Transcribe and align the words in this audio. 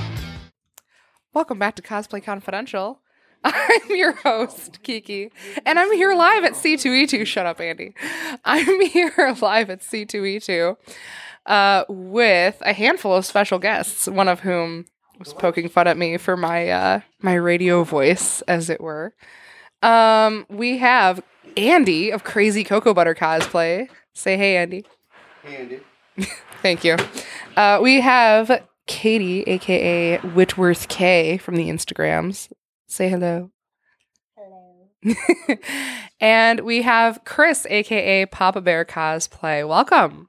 Welcome 1.34 1.58
back 1.58 1.76
to 1.76 1.82
Cosplay 1.82 2.24
Confidential. 2.24 3.02
I'm 3.44 3.90
your 3.90 4.12
host, 4.12 4.82
Kiki, 4.82 5.30
and 5.66 5.78
I'm 5.78 5.92
here 5.92 6.14
live 6.14 6.44
at 6.44 6.54
C2E2. 6.54 7.26
Shut 7.26 7.44
up, 7.44 7.60
Andy. 7.60 7.92
I'm 8.46 8.80
here 8.80 9.36
live 9.42 9.68
at 9.68 9.82
C2E2 9.82 10.78
uh, 11.44 11.84
with 11.90 12.56
a 12.62 12.72
handful 12.72 13.14
of 13.14 13.26
special 13.26 13.58
guests, 13.58 14.08
one 14.08 14.28
of 14.28 14.40
whom 14.40 14.86
was 15.18 15.34
poking 15.34 15.68
fun 15.68 15.88
at 15.88 15.98
me 15.98 16.16
for 16.16 16.38
my 16.38 16.70
uh, 16.70 17.00
my 17.20 17.34
radio 17.34 17.84
voice, 17.84 18.40
as 18.48 18.70
it 18.70 18.80
were. 18.80 19.12
Um, 19.82 20.46
we 20.48 20.78
have 20.78 21.22
Andy 21.56 22.10
of 22.10 22.24
Crazy 22.24 22.64
Cocoa 22.64 22.92
Butter 22.92 23.14
Cosplay. 23.14 23.88
Say 24.14 24.36
hey, 24.36 24.56
Andy. 24.56 24.84
Hey, 25.42 25.56
Andy. 25.56 25.80
Thank 26.62 26.84
you. 26.84 26.96
Uh, 27.56 27.78
we 27.82 28.00
have 28.00 28.64
Katie, 28.86 29.42
aka 29.42 30.18
Whitworth 30.18 30.88
K, 30.88 31.38
from 31.38 31.56
the 31.56 31.68
Instagrams. 31.68 32.50
Say 32.86 33.08
hello. 33.08 33.50
Hello. 34.36 35.56
and 36.20 36.60
we 36.60 36.82
have 36.82 37.20
Chris, 37.24 37.66
aka 37.68 38.26
Papa 38.26 38.60
Bear 38.60 38.84
Cosplay. 38.84 39.66
Welcome. 39.66 40.28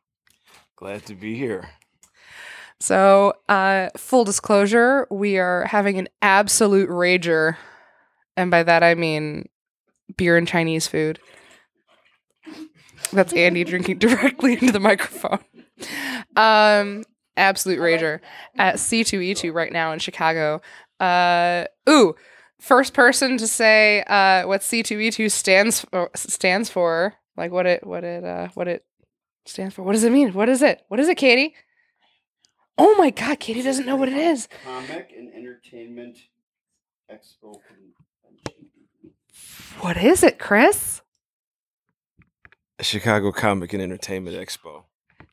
Glad 0.76 1.06
to 1.08 1.16
be 1.16 1.36
here. 1.36 1.70
So, 2.80 3.34
uh, 3.50 3.90
full 3.98 4.24
disclosure, 4.24 5.08
we 5.10 5.40
are 5.40 5.66
having 5.66 5.98
an 5.98 6.08
absolute 6.22 6.90
rager. 6.90 7.58
And 8.36 8.52
by 8.52 8.62
that 8.64 8.84
I 8.84 8.94
mean 8.94 9.50
beer 10.16 10.38
and 10.38 10.48
Chinese 10.48 10.88
food. 10.88 11.20
That's 13.12 13.34
Andy 13.34 13.64
drinking 13.64 13.98
directly 14.00 14.54
into 14.54 14.72
the 14.72 14.80
microphone. 14.80 15.40
Um, 16.36 17.04
absolute 17.36 17.80
rager 17.80 18.20
at 18.58 18.76
C2E2 18.76 19.54
right 19.54 19.72
now 19.72 19.92
in 19.92 20.00
Chicago. 20.00 20.62
Uh, 21.00 21.66
ooh, 21.90 22.16
first 22.60 22.94
person 22.94 23.38
to 23.38 23.48
say 23.48 24.04
uh, 24.08 24.48
what 24.48 24.62
C2E2 24.62 25.32
stands 25.32 25.82
for, 25.82 26.10
stands 26.16 26.70
for, 26.70 27.14
like 27.36 27.52
what 27.52 27.66
it 27.66 27.86
what 27.86 28.04
it 28.04 28.24
uh, 28.24 28.48
what 28.56 28.68
it 28.68 28.84
stands 29.46 29.76
for. 29.76 29.84
What 29.84 29.94
does 29.94 30.04
it 30.04 30.12
mean? 30.12 30.34
What 30.34 30.50
is 30.50 30.62
it? 30.62 30.84
What 30.88 31.00
is 31.00 31.08
it, 31.08 31.16
Katie? 31.16 31.54
Oh 32.78 32.96
my 32.96 33.10
God, 33.10 33.40
Katie 33.40 33.64
doesn't 33.64 33.86
know 33.86 33.96
what 33.96 34.10
it 34.10 34.18
is. 34.18 34.48
Comic 34.64 35.12
and 35.16 35.34
Entertainment 35.34 36.18
Expo. 37.12 37.56
What 39.82 39.98
is 39.98 40.24
it, 40.24 40.40
Chris? 40.40 41.02
Chicago 42.82 43.32
Comic 43.32 43.74
and 43.74 43.82
Entertainment 43.82 44.36
Expo. 44.38 44.84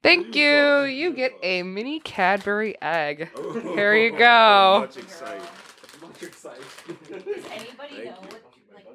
Thank 0.03 0.35
you. 0.35 0.83
You 0.83 1.13
get 1.15 1.33
a 1.43 1.63
mini 1.63 2.01
Cadbury 2.01 2.77
egg. 2.83 3.31
Oh, 3.37 3.61
Here 3.75 3.95
you 3.95 4.11
go. 4.19 4.89
Does 4.91 5.03
anybody 7.51 8.05
know 8.05 8.13
what, 8.13 8.43
like, 8.75 8.87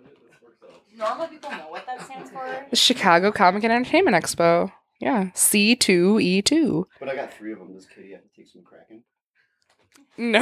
normal 0.96 1.28
people 1.28 1.52
know 1.52 1.70
what 1.70 1.86
that 1.86 2.02
stands 2.06 2.30
for? 2.32 2.66
The 2.70 2.76
Chicago 2.88 3.32
Comic 3.32 3.64
and 3.64 3.74
Entertainment 3.74 4.16
Expo. 4.16 4.72
Yeah, 5.00 5.26
C2E2. 5.34 6.86
But 7.00 7.10
I 7.10 7.16
got 7.16 7.34
three 7.34 7.54
of 7.54 7.60
them. 7.60 7.74
Does 7.74 7.86
Katie 7.86 8.12
have 8.12 8.22
to 8.22 8.30
take 8.36 8.48
some 8.48 8.64
cracking? 8.64 9.04
No. 10.18 10.40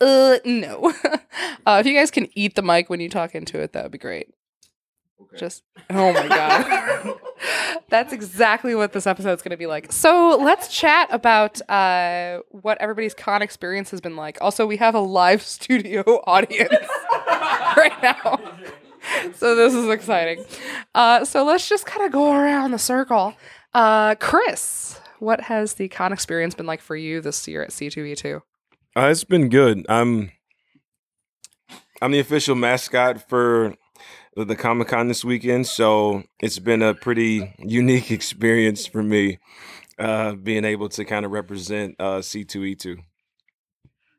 Uh, 0.00 0.38
no. 0.44 0.92
Uh, 1.64 1.78
if 1.78 1.86
you 1.86 1.94
guys 1.94 2.10
can 2.10 2.28
eat 2.36 2.56
the 2.56 2.62
mic 2.62 2.90
when 2.90 2.98
you 2.98 3.08
talk 3.08 3.36
into 3.36 3.56
it, 3.60 3.72
that 3.72 3.84
would 3.84 3.92
be 3.92 3.98
great. 3.98 4.28
Okay. 5.20 5.36
Just, 5.38 5.62
oh 5.90 6.12
my 6.12 6.26
God. 6.26 7.14
That's 7.88 8.12
exactly 8.12 8.74
what 8.74 8.92
this 8.92 9.06
episode's 9.06 9.42
going 9.42 9.52
to 9.52 9.56
be 9.56 9.66
like. 9.66 9.92
So 9.92 10.36
let's 10.42 10.66
chat 10.68 11.06
about 11.12 11.60
uh, 11.70 12.40
what 12.50 12.78
everybody's 12.80 13.14
con 13.14 13.42
experience 13.42 13.92
has 13.92 14.00
been 14.00 14.16
like. 14.16 14.38
Also, 14.40 14.66
we 14.66 14.76
have 14.78 14.96
a 14.96 15.00
live 15.00 15.42
studio 15.42 16.02
audience 16.26 16.74
right 17.76 18.02
now. 18.02 18.40
So 19.34 19.54
this 19.54 19.74
is 19.74 19.88
exciting. 19.88 20.44
Uh, 20.94 21.24
so 21.24 21.44
let's 21.44 21.68
just 21.68 21.86
kind 21.86 22.04
of 22.04 22.12
go 22.12 22.32
around 22.32 22.72
the 22.72 22.78
circle. 22.78 23.34
Uh, 23.74 24.14
Chris, 24.16 25.00
what 25.18 25.42
has 25.42 25.74
the 25.74 25.88
con 25.88 26.12
experience 26.12 26.54
been 26.54 26.66
like 26.66 26.80
for 26.80 26.96
you 26.96 27.20
this 27.20 27.46
year 27.46 27.62
at 27.62 27.70
C2E2? 27.70 28.42
Uh, 28.96 29.06
it's 29.06 29.24
been 29.24 29.48
good. 29.48 29.86
I'm 29.88 30.32
I'm 32.02 32.12
the 32.12 32.18
official 32.18 32.54
mascot 32.54 33.26
for 33.28 33.74
the 34.36 34.56
Comic 34.56 34.88
Con 34.88 35.08
this 35.08 35.24
weekend, 35.24 35.66
so 35.66 36.24
it's 36.40 36.58
been 36.58 36.82
a 36.82 36.94
pretty 36.94 37.54
unique 37.58 38.10
experience 38.10 38.86
for 38.86 39.02
me, 39.02 39.38
uh, 39.98 40.32
being 40.32 40.64
able 40.64 40.88
to 40.90 41.04
kind 41.04 41.24
of 41.24 41.30
represent 41.30 41.96
uh, 41.98 42.18
C2E2. 42.18 42.98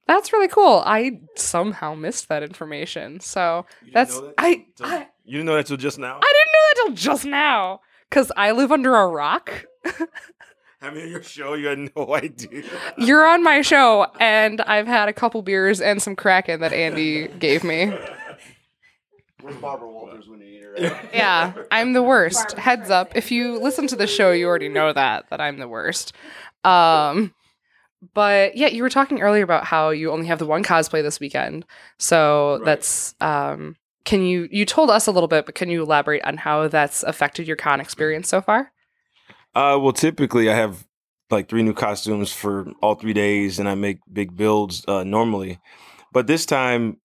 That's 0.07 0.33
really 0.33 0.47
cool. 0.47 0.81
I 0.85 1.21
somehow 1.35 1.93
missed 1.93 2.29
that 2.29 2.41
information. 2.41 3.19
So 3.19 3.65
that's 3.93 4.19
I, 4.37 4.65
I 4.81 5.07
You 5.23 5.37
didn't 5.37 5.45
know 5.45 5.55
that 5.55 5.67
till 5.67 5.77
just 5.77 5.99
now. 5.99 6.19
I 6.21 6.33
didn't 6.33 6.53
know 6.53 6.59
that 6.69 6.75
till 6.87 6.95
just 6.95 7.25
now 7.25 7.81
because 8.09 8.31
I 8.35 8.51
live 8.51 8.71
under 8.71 8.95
a 8.95 9.07
rock. 9.07 9.65
Having 10.83 11.09
your 11.11 11.23
show, 11.23 11.53
you 11.53 11.67
had 11.67 11.79
no 11.95 12.13
idea. 12.15 12.63
You're 12.97 13.25
on 13.25 13.41
my 13.41 13.61
show, 13.61 14.05
and 14.19 14.59
I've 14.61 14.85
had 14.85 15.07
a 15.07 15.13
couple 15.13 15.41
beers 15.41 15.79
and 15.79 16.01
some 16.01 16.15
Kraken 16.15 16.59
that 16.59 16.73
Andy 16.73 17.29
gave 17.29 17.63
me. 17.63 17.93
Where's 19.41 19.55
Barbara 19.57 19.89
Walters 19.89 20.27
when 20.27 20.39
you 20.41 20.45
need 20.45 20.63
her? 20.63 21.01
Yeah, 21.13 21.53
I'm 21.71 21.93
the 21.93 22.03
worst. 22.03 22.53
Heads 22.53 22.89
up, 22.89 23.15
if 23.15 23.31
you 23.31 23.59
listen 23.61 23.87
to 23.87 23.95
the 23.95 24.07
show, 24.07 24.31
you 24.31 24.45
already 24.47 24.67
know 24.69 24.91
that 24.91 25.29
that 25.29 25.39
I'm 25.39 25.57
the 25.59 25.67
worst. 25.69 26.13
Um, 26.65 27.33
but 28.13 28.57
yeah, 28.57 28.67
you 28.67 28.83
were 28.83 28.89
talking 28.89 29.21
earlier 29.21 29.43
about 29.43 29.63
how 29.65 29.91
you 29.91 30.11
only 30.11 30.25
have 30.27 30.39
the 30.39 30.45
one 30.45 30.63
cosplay 30.63 31.01
this 31.01 31.19
weekend, 31.21 31.65
so 31.97 32.55
Right. 32.57 32.65
that's 32.65 33.15
um. 33.21 33.77
Can 34.05 34.21
you 34.21 34.49
you 34.51 34.65
told 34.65 34.89
us 34.89 35.07
a 35.07 35.11
little 35.11 35.29
bit, 35.29 35.45
but 35.45 35.55
can 35.55 35.69
you 35.69 35.81
elaborate 35.81 36.25
on 36.25 36.35
how 36.35 36.67
that's 36.67 37.03
affected 37.03 37.47
your 37.47 37.55
con 37.55 37.79
experience 37.79 38.27
so 38.27 38.41
far? 38.41 38.69
Uh, 39.55 39.77
well, 39.79 39.93
typically 39.93 40.49
I 40.49 40.55
have 40.55 40.85
like 41.29 41.49
three 41.49 41.63
new 41.63 41.73
costumes 41.73 42.31
for 42.31 42.71
all 42.81 42.95
three 42.95 43.13
days, 43.13 43.59
and 43.59 43.69
I 43.69 43.75
make 43.75 43.99
big 44.11 44.35
builds 44.35 44.83
uh, 44.87 45.03
normally. 45.03 45.59
But 46.11 46.27
this 46.27 46.45
time, 46.45 46.97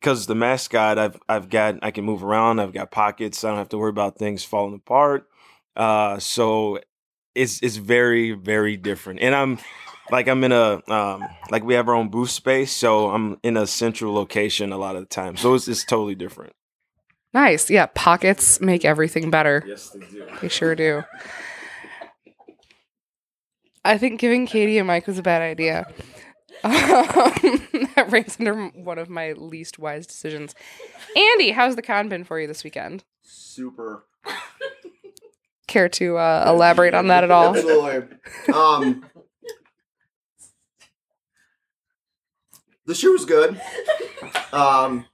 because 0.00 0.26
the 0.26 0.34
mascot, 0.34 0.98
I've 0.98 1.18
I've 1.28 1.48
got 1.48 1.78
I 1.82 1.90
can 1.90 2.04
move 2.04 2.24
around. 2.24 2.60
I've 2.60 2.72
got 2.72 2.90
pockets. 2.90 3.44
I 3.44 3.48
don't 3.48 3.58
have 3.58 3.68
to 3.70 3.78
worry 3.78 3.90
about 3.90 4.18
things 4.18 4.44
falling 4.44 4.74
apart. 4.74 5.28
Uh, 5.76 6.18
so 6.18 6.78
it's 7.34 7.62
it's 7.62 7.76
very 7.76 8.32
very 8.32 8.76
different, 8.76 9.20
and 9.20 9.34
I'm 9.34 9.58
like 10.10 10.28
I'm 10.28 10.44
in 10.44 10.52
a 10.52 10.82
um 10.88 11.24
like 11.50 11.64
we 11.64 11.74
have 11.74 11.88
our 11.88 11.94
own 11.94 12.08
booth 12.08 12.30
space, 12.30 12.72
so 12.72 13.10
I'm 13.10 13.38
in 13.42 13.56
a 13.56 13.66
central 13.66 14.14
location 14.14 14.72
a 14.72 14.78
lot 14.78 14.96
of 14.96 15.02
the 15.02 15.06
time. 15.06 15.36
So 15.36 15.54
it's 15.54 15.68
it's 15.68 15.84
totally 15.84 16.14
different. 16.14 16.52
Nice, 17.32 17.68
yeah. 17.68 17.86
Pockets 17.86 18.60
make 18.60 18.84
everything 18.84 19.28
better. 19.30 19.64
Yes, 19.66 19.90
they 19.90 20.06
do. 20.06 20.26
They 20.40 20.48
sure 20.48 20.76
do. 20.76 21.02
I 23.84 23.98
think 23.98 24.18
giving 24.18 24.46
Katie 24.46 24.78
a 24.78 24.84
mic 24.84 25.06
was 25.06 25.18
a 25.18 25.22
bad 25.22 25.42
idea. 25.42 25.86
Um, 26.62 26.72
that 27.94 28.06
ranks 28.08 28.36
under 28.38 28.68
one 28.68 28.98
of 28.98 29.10
my 29.10 29.32
least 29.32 29.78
wise 29.78 30.06
decisions. 30.06 30.54
Andy, 31.14 31.50
how's 31.50 31.76
the 31.76 31.82
con 31.82 32.08
been 32.08 32.24
for 32.24 32.40
you 32.40 32.46
this 32.46 32.64
weekend? 32.64 33.04
Super. 33.22 34.04
Care 35.66 35.88
to 35.90 36.16
uh, 36.16 36.44
elaborate 36.48 36.94
on 36.94 37.08
that 37.08 37.24
at 37.24 37.30
all? 37.30 37.54
Absolutely. 37.54 38.16
Um, 38.54 39.04
the 42.86 42.94
show 42.94 43.10
was 43.12 43.24
good. 43.24 43.60
Um, 44.52 45.04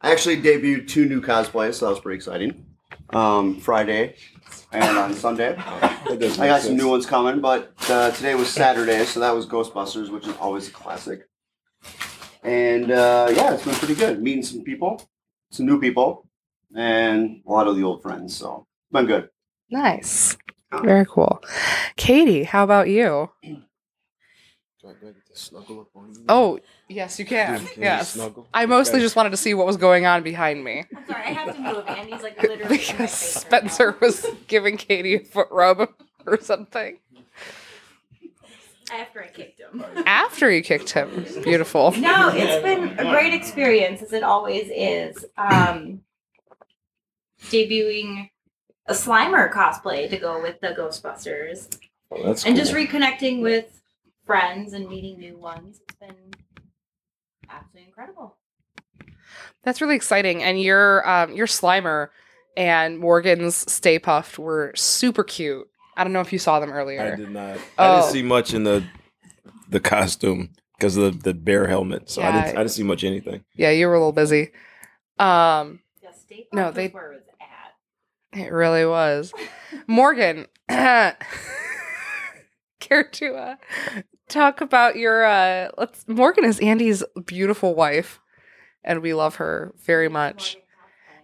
I 0.00 0.12
actually 0.12 0.42
debuted 0.42 0.88
two 0.88 1.08
new 1.08 1.22
cosplays, 1.22 1.74
so 1.74 1.86
that 1.86 1.92
was 1.92 2.00
pretty 2.00 2.16
exciting. 2.16 2.66
Um, 3.10 3.58
Friday 3.60 4.16
and 4.72 4.98
on 4.98 5.14
Sunday. 5.14 5.56
I 5.56 6.46
got 6.46 6.62
some 6.62 6.76
new 6.76 6.88
ones 6.88 7.06
coming, 7.06 7.40
but 7.40 7.72
uh, 7.88 8.10
today 8.12 8.34
was 8.34 8.48
Saturday, 8.48 9.04
so 9.04 9.20
that 9.20 9.34
was 9.34 9.46
Ghostbusters, 9.46 10.10
which 10.10 10.26
is 10.26 10.36
always 10.36 10.68
a 10.68 10.70
classic. 10.70 11.28
And 12.42 12.90
uh, 12.90 13.28
yeah, 13.34 13.54
it's 13.54 13.64
been 13.64 13.74
pretty 13.74 13.94
good. 13.94 14.22
Meeting 14.22 14.42
some 14.42 14.62
people, 14.62 15.02
some 15.50 15.66
new 15.66 15.80
people, 15.80 16.28
and 16.74 17.42
a 17.46 17.50
lot 17.50 17.66
of 17.66 17.76
the 17.76 17.82
old 17.82 18.02
friends. 18.02 18.36
So 18.36 18.66
it's 18.84 18.92
been 18.92 19.06
good. 19.06 19.28
Nice. 19.70 20.36
Very 20.82 21.06
cool. 21.06 21.42
Katie, 21.96 22.44
how 22.44 22.64
about 22.64 22.88
you? 22.88 23.30
Oh, 26.28 26.58
yes, 26.88 27.18
you 27.18 27.24
can. 27.24 27.66
yes. 27.76 28.18
I 28.54 28.66
mostly 28.66 29.00
just 29.00 29.16
wanted 29.16 29.30
to 29.30 29.36
see 29.36 29.54
what 29.54 29.66
was 29.66 29.76
going 29.76 30.06
on 30.06 30.22
behind 30.22 30.62
me. 30.64 30.84
I'm 30.96 31.06
sorry, 31.06 31.22
I 31.24 31.30
have 31.32 31.54
to 31.54 31.60
move. 31.60 31.84
Andy's 31.88 32.22
like 32.22 32.40
literally 32.42 32.62
in 32.62 32.68
my 32.70 32.76
because 32.76 32.92
face 32.96 33.00
right 33.00 33.10
Spencer 33.10 33.96
was 34.00 34.26
giving 34.46 34.76
Katie 34.76 35.14
a 35.16 35.20
foot 35.20 35.48
rub 35.50 35.88
or 36.26 36.40
something. 36.40 36.98
After 38.90 39.22
I 39.22 39.26
kicked 39.28 39.60
him. 39.60 39.84
After 40.06 40.50
you 40.50 40.62
kicked 40.62 40.90
him. 40.90 41.26
Beautiful. 41.42 41.92
No, 41.92 42.30
it's 42.32 42.62
been 42.64 42.98
a 42.98 43.10
great 43.10 43.34
experience, 43.34 44.00
as 44.00 44.14
it 44.14 44.22
always 44.22 44.70
is. 44.74 45.26
Um, 45.36 46.00
debuting 47.50 48.30
a 48.86 48.94
Slimer 48.94 49.52
cosplay 49.52 50.08
to 50.08 50.16
go 50.16 50.40
with 50.40 50.60
the 50.60 50.68
Ghostbusters, 50.68 51.68
Oh, 52.10 52.22
that's 52.22 52.46
and 52.46 52.56
cool. 52.56 52.64
just 52.64 52.74
reconnecting 52.74 53.42
with 53.42 53.77
friends 54.32 54.74
and 54.74 54.86
meeting 54.88 55.18
new 55.18 55.36
ones. 55.38 55.80
It's 55.88 55.96
been 55.98 56.14
absolutely 57.50 57.88
incredible. 57.88 58.36
That's 59.64 59.80
really 59.80 59.96
exciting. 59.96 60.42
And 60.42 60.60
your 60.60 61.08
um 61.08 61.32
your 61.32 61.46
Slimer 61.46 62.08
and 62.56 62.98
Morgan's 62.98 63.56
Stay 63.72 63.98
Puft 63.98 64.38
were 64.38 64.72
super 64.76 65.24
cute. 65.24 65.66
I 65.96 66.04
don't 66.04 66.12
know 66.12 66.20
if 66.20 66.32
you 66.32 66.38
saw 66.38 66.60
them 66.60 66.70
earlier. 66.70 67.00
I 67.14 67.16
did 67.16 67.30
not. 67.30 67.56
I 67.56 67.60
Oh. 67.78 68.00
didn't 68.02 68.12
see 68.12 68.22
much 68.22 68.52
in 68.54 68.64
the 68.64 68.84
the 69.70 69.80
costume 69.80 70.50
because 70.76 70.96
of 70.98 71.22
the, 71.22 71.32
the 71.32 71.34
bear 71.34 71.66
helmet. 71.66 72.10
So 72.10 72.22
I 72.22 72.30
didn't. 72.32 72.48
I 72.56 72.60
didn't 72.60 72.70
see 72.72 72.82
much 72.82 73.02
anything. 73.04 73.44
Yeah, 73.56 73.70
you 73.70 73.86
were 73.88 73.94
a 73.94 73.98
little 73.98 74.12
busy. 74.12 74.50
Um, 75.18 75.80
Yeah, 76.02 76.12
State 76.12 76.48
No, 76.52 76.70
they- 76.70 76.88
was 76.88 76.92
where 76.94 77.12
it 77.12 77.16
was 77.16 77.24
at. 77.40 78.38
it 78.46 78.52
really 78.52 78.84
was. 78.84 79.32
Morgan, 79.88 80.46
care 80.68 81.16
to 83.12 83.34
uh, 83.34 83.56
talk 84.28 84.60
about 84.60 84.96
your 84.96 85.24
uh 85.24 85.70
let's 85.78 86.06
Morgan 86.06 86.44
is 86.44 86.60
Andy's 86.60 87.02
beautiful 87.26 87.74
wife 87.74 88.20
and 88.84 89.02
we 89.02 89.14
love 89.14 89.36
her 89.36 89.74
very 89.84 90.08
much. 90.08 90.56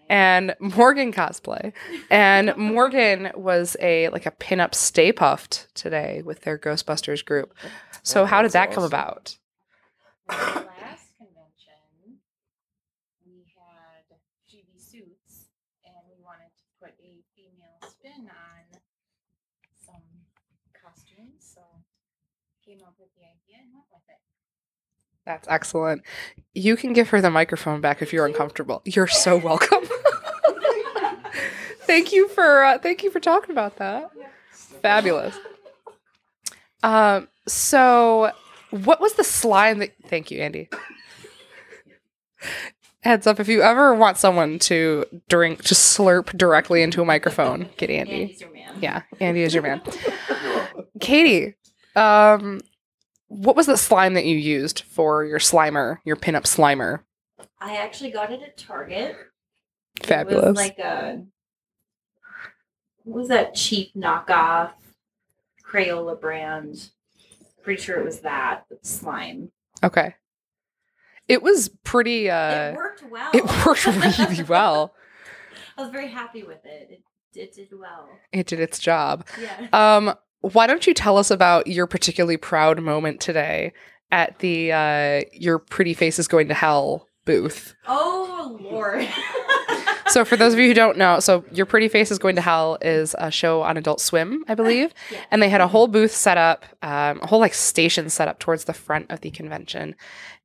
and 0.09 0.55
Morgan 0.61 1.13
cosplay. 1.13 1.73
And 2.11 2.55
Morgan 2.59 3.31
was 3.35 3.77
a 3.81 4.09
like 4.11 4.27
a 4.27 4.31
pinup 4.31 4.75
Stay 4.75 5.13
Puft 5.13 5.67
today 5.75 6.23
with 6.25 6.43
their 6.43 6.59
Ghostbusters 6.59 7.25
group. 7.25 7.55
So 8.03 8.25
how 8.27 8.43
did 8.43 8.53
that 8.53 8.73
come 8.73 8.85
about? 8.85 9.37
Well, 10.27 10.39
the 10.41 10.73
last 10.81 11.13
convention, 11.21 12.17
we 13.27 13.45
had 13.53 14.09
GB 14.49 14.81
suits, 14.81 15.53
and 15.85 16.01
we 16.09 16.17
wanted 16.25 16.49
to 16.57 16.65
put 16.81 16.97
a 16.97 17.21
female 17.37 17.77
spin 17.85 18.25
on 18.33 18.81
some 19.85 20.01
costumes, 20.73 21.45
so 21.45 21.61
came 22.65 22.81
up 22.89 22.97
with 22.99 23.13
the 23.21 23.29
idea 23.29 23.61
and 23.61 23.69
went 23.77 23.85
with 23.93 24.09
it. 24.09 24.21
That's 25.27 25.49
excellent. 25.49 26.03
You 26.55 26.77
can 26.77 26.93
give 26.93 27.09
her 27.11 27.21
the 27.21 27.31
microphone 27.31 27.81
back 27.81 28.03
if 28.03 28.13
you're 28.13 28.27
uncomfortable. 28.27 28.83
You're 28.85 29.09
so 29.09 29.37
welcome. 29.37 29.85
thank 31.83 32.13
you 32.13 32.29
for 32.29 32.65
uh, 32.65 32.79
thank 32.79 33.03
you 33.03 33.11
for 33.11 33.21
talking 33.21 33.51
about 33.51 33.77
that. 33.77 34.11
Fabulous. 34.83 35.37
Um 36.83 37.29
so 37.47 38.33
what 38.71 39.01
was 39.01 39.15
the 39.15 39.25
slime 39.25 39.79
that 39.79 39.95
thank 40.09 40.31
you 40.31 40.41
Andy. 40.41 40.69
Heads 43.01 43.27
up 43.27 43.39
if 43.39 43.49
you 43.49 43.63
ever 43.63 43.95
want 43.95 44.17
someone 44.17 44.59
to 44.61 45.05
drink 45.29 45.63
to 45.65 45.75
slurp 45.75 46.37
directly 46.37 46.83
into 46.83 47.03
a 47.03 47.05
microphone, 47.05 47.69
get 47.77 47.91
Andy. 47.91 48.23
Andy's 48.23 48.41
your 48.41 48.53
man. 48.53 48.75
Yeah, 48.81 49.03
Andy 49.21 49.43
is 49.43 49.53
your 49.53 49.63
man. 49.63 49.83
Katie, 51.01 51.55
um, 51.97 52.61
what 53.35 53.57
was 53.57 53.67
the 53.67 53.77
slime 53.77 54.15
that 54.15 54.25
you 54.25 54.37
used 54.37 54.83
for 54.83 55.25
your 55.25 55.39
Slimer, 55.39 55.99
your 56.05 56.17
pinup 56.17 56.45
Slimer? 56.45 57.01
I 57.61 57.77
actually 57.77 58.11
got 58.11 58.33
it 58.33 58.43
at 58.43 58.57
Target. 58.57 59.17
It 60.01 60.07
Fabulous. 60.07 60.45
was 60.47 60.57
like 60.57 60.79
a 60.79 61.25
what 63.05 63.19
was 63.21 63.29
that 63.29 63.55
cheap 63.55 63.93
knockoff 63.95 64.71
Crayola 65.69 66.21
brand? 66.21 66.91
Pretty 67.63 67.81
sure 67.83 67.99
it 67.99 68.05
was 68.05 68.21
that 68.21 68.65
slime. 68.83 69.51
okay. 69.83 70.15
It 71.27 71.43
was 71.43 71.71
pretty. 71.85 72.29
uh 72.31 72.73
it 72.73 72.77
worked 72.77 73.03
well. 73.11 73.31
It 73.33 73.45
worked 73.67 73.87
really 74.19 74.43
well. 74.43 74.95
I 75.77 75.83
was 75.83 75.91
very 75.91 76.09
happy 76.09 76.43
with 76.43 76.65
it. 76.65 76.89
It, 76.91 77.03
it 77.35 77.55
did 77.55 77.69
well. 77.79 78.09
It 78.33 78.47
did 78.47 78.61
its 78.61 78.79
job. 78.79 79.27
Yeah. 79.41 79.69
Um, 79.73 80.15
why 80.53 80.67
don't 80.67 80.87
you 80.87 80.95
tell 80.95 81.17
us 81.17 81.31
about 81.31 81.67
your 81.67 81.87
particularly 81.87 82.37
proud 82.37 82.81
moment 82.81 83.21
today 83.21 83.73
at 84.11 84.39
the 84.41 84.73
uh 84.73 85.23
your 85.33 85.59
pretty 85.59 85.95
face 85.95 86.19
is 86.19 86.29
going 86.29 86.49
to 86.49 86.55
hell 86.55 87.09
booth? 87.25 87.75
Oh 87.87 88.59
Lord. 88.61 89.09
So 90.15 90.25
for 90.25 90.37
those 90.37 90.53
of 90.53 90.61
you 90.61 90.69
who 90.69 90.75
don't 90.75 90.99
know, 90.99 91.19
so 91.19 91.45
Your 91.51 91.67
Pretty 91.67 91.89
Face 91.89 92.11
is 92.11 92.19
Going 92.19 92.37
to 92.37 92.41
Hell 92.41 92.79
is 92.81 93.17
a 93.19 93.31
show 93.31 93.63
on 93.63 93.77
Adult 93.77 94.01
Swim, 94.01 94.45
I 94.47 94.55
believe. 94.55 94.93
Yeah. 95.11 95.21
And 95.31 95.43
they 95.43 95.49
had 95.49 95.61
a 95.61 95.67
whole 95.67 95.89
booth 95.89 96.13
set 96.13 96.39
up, 96.39 96.65
um, 96.83 97.21
a 97.23 97.27
whole 97.27 97.41
like 97.41 97.55
station 97.55 98.09
set 98.11 98.29
up 98.29 98.39
towards 98.39 98.65
the 98.65 98.75
front 98.75 99.11
of 99.11 99.23
the 99.23 99.31
convention. 99.31 99.97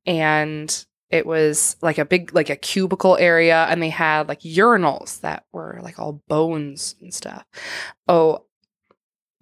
And 0.06 0.84
it 1.10 1.26
was 1.26 1.76
like 1.82 1.98
a 1.98 2.04
big, 2.04 2.34
like 2.34 2.50
a 2.50 2.56
cubicle 2.56 3.16
area. 3.18 3.66
And 3.68 3.82
they 3.82 3.90
had 3.90 4.28
like 4.28 4.40
urinals 4.40 5.20
that 5.20 5.44
were 5.52 5.78
like 5.82 5.98
all 5.98 6.22
bones 6.26 6.96
and 7.00 7.12
stuff. 7.12 7.44
Oh, 8.08 8.46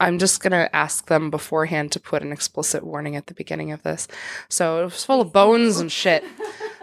I'm 0.01 0.19
just 0.19 0.41
going 0.41 0.53
to 0.53 0.75
ask 0.75 1.07
them 1.07 1.31
beforehand 1.31 1.93
to 1.93 2.01
put 2.01 2.23
an 2.23 2.33
explicit 2.33 2.85
warning 2.85 3.17
at 3.17 3.27
the 3.27 3.35
beginning 3.35 3.73
of 3.73 3.83
this. 3.83 4.07
So 4.49 4.81
it 4.83 4.85
was 4.85 5.05
full 5.05 5.21
of 5.21 5.33
bones 5.33 5.81
and 5.81 5.91
shit. 5.91 6.25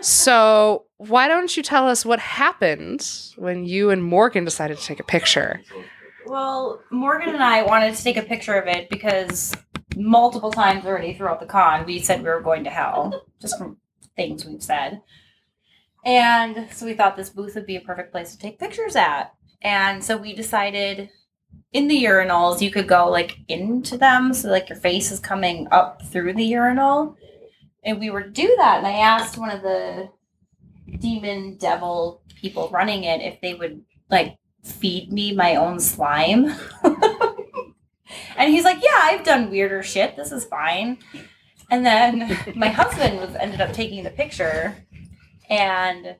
So, 0.01 0.85
why 0.97 1.27
don't 1.27 1.55
you 1.55 1.63
tell 1.63 1.87
us 1.87 2.05
what 2.05 2.19
happened 2.19 3.09
when 3.37 3.65
you 3.65 3.89
and 3.89 4.03
Morgan 4.03 4.45
decided 4.45 4.77
to 4.77 4.83
take 4.83 4.99
a 4.99 5.03
picture? 5.03 5.61
Well, 6.25 6.81
Morgan 6.91 7.29
and 7.29 7.43
I 7.43 7.63
wanted 7.63 7.95
to 7.95 8.03
take 8.03 8.17
a 8.17 8.21
picture 8.21 8.53
of 8.53 8.67
it 8.67 8.89
because 8.89 9.55
multiple 9.95 10.51
times 10.51 10.85
already 10.85 11.13
throughout 11.13 11.39
the 11.39 11.45
con 11.45 11.85
we 11.85 11.99
said 11.99 12.21
we 12.21 12.29
were 12.29 12.41
going 12.41 12.63
to 12.65 12.69
hell, 12.69 13.25
just 13.41 13.57
from 13.57 13.77
things 14.15 14.45
we've 14.45 14.63
said. 14.63 15.01
And 16.03 16.67
so 16.71 16.85
we 16.85 16.93
thought 16.93 17.15
this 17.15 17.29
booth 17.29 17.55
would 17.55 17.65
be 17.65 17.77
a 17.77 17.81
perfect 17.81 18.11
place 18.11 18.31
to 18.31 18.37
take 18.37 18.59
pictures 18.59 18.95
at. 18.95 19.33
And 19.61 20.03
so 20.03 20.17
we 20.17 20.35
decided 20.35 21.09
in 21.75 21.89
the 21.89 22.05
urinals 22.05 22.61
you 22.61 22.71
could 22.71 22.87
go 22.87 23.09
like 23.09 23.37
into 23.49 23.97
them 23.97 24.33
so 24.33 24.49
like 24.49 24.69
your 24.69 24.79
face 24.79 25.11
is 25.11 25.19
coming 25.19 25.67
up 25.71 26.01
through 26.07 26.33
the 26.33 26.45
urinal. 26.45 27.17
And 27.83 27.99
we 27.99 28.09
were 28.09 28.23
to 28.23 28.29
do 28.29 28.55
that 28.57 28.77
and 28.77 28.87
I 28.87 28.93
asked 28.93 29.37
one 29.37 29.51
of 29.51 29.61
the 29.61 30.09
demon 30.99 31.57
devil 31.57 32.21
people 32.39 32.69
running 32.69 33.03
it 33.03 33.19
if 33.19 33.41
they 33.41 33.55
would 33.55 33.83
like 34.09 34.37
feed 34.63 35.11
me 35.11 35.33
my 35.33 35.55
own 35.55 35.81
slime. 35.81 36.45
and 38.37 38.49
he's 38.49 38.63
like, 38.63 38.81
"Yeah, 38.81 39.01
I've 39.01 39.25
done 39.25 39.49
weirder 39.49 39.83
shit. 39.83 40.15
This 40.15 40.31
is 40.31 40.45
fine." 40.45 40.97
And 41.69 41.85
then 41.85 42.39
my 42.55 42.69
husband 42.69 43.19
was 43.19 43.35
ended 43.35 43.61
up 43.61 43.73
taking 43.73 44.03
the 44.03 44.09
picture, 44.11 44.75
and 45.49 46.15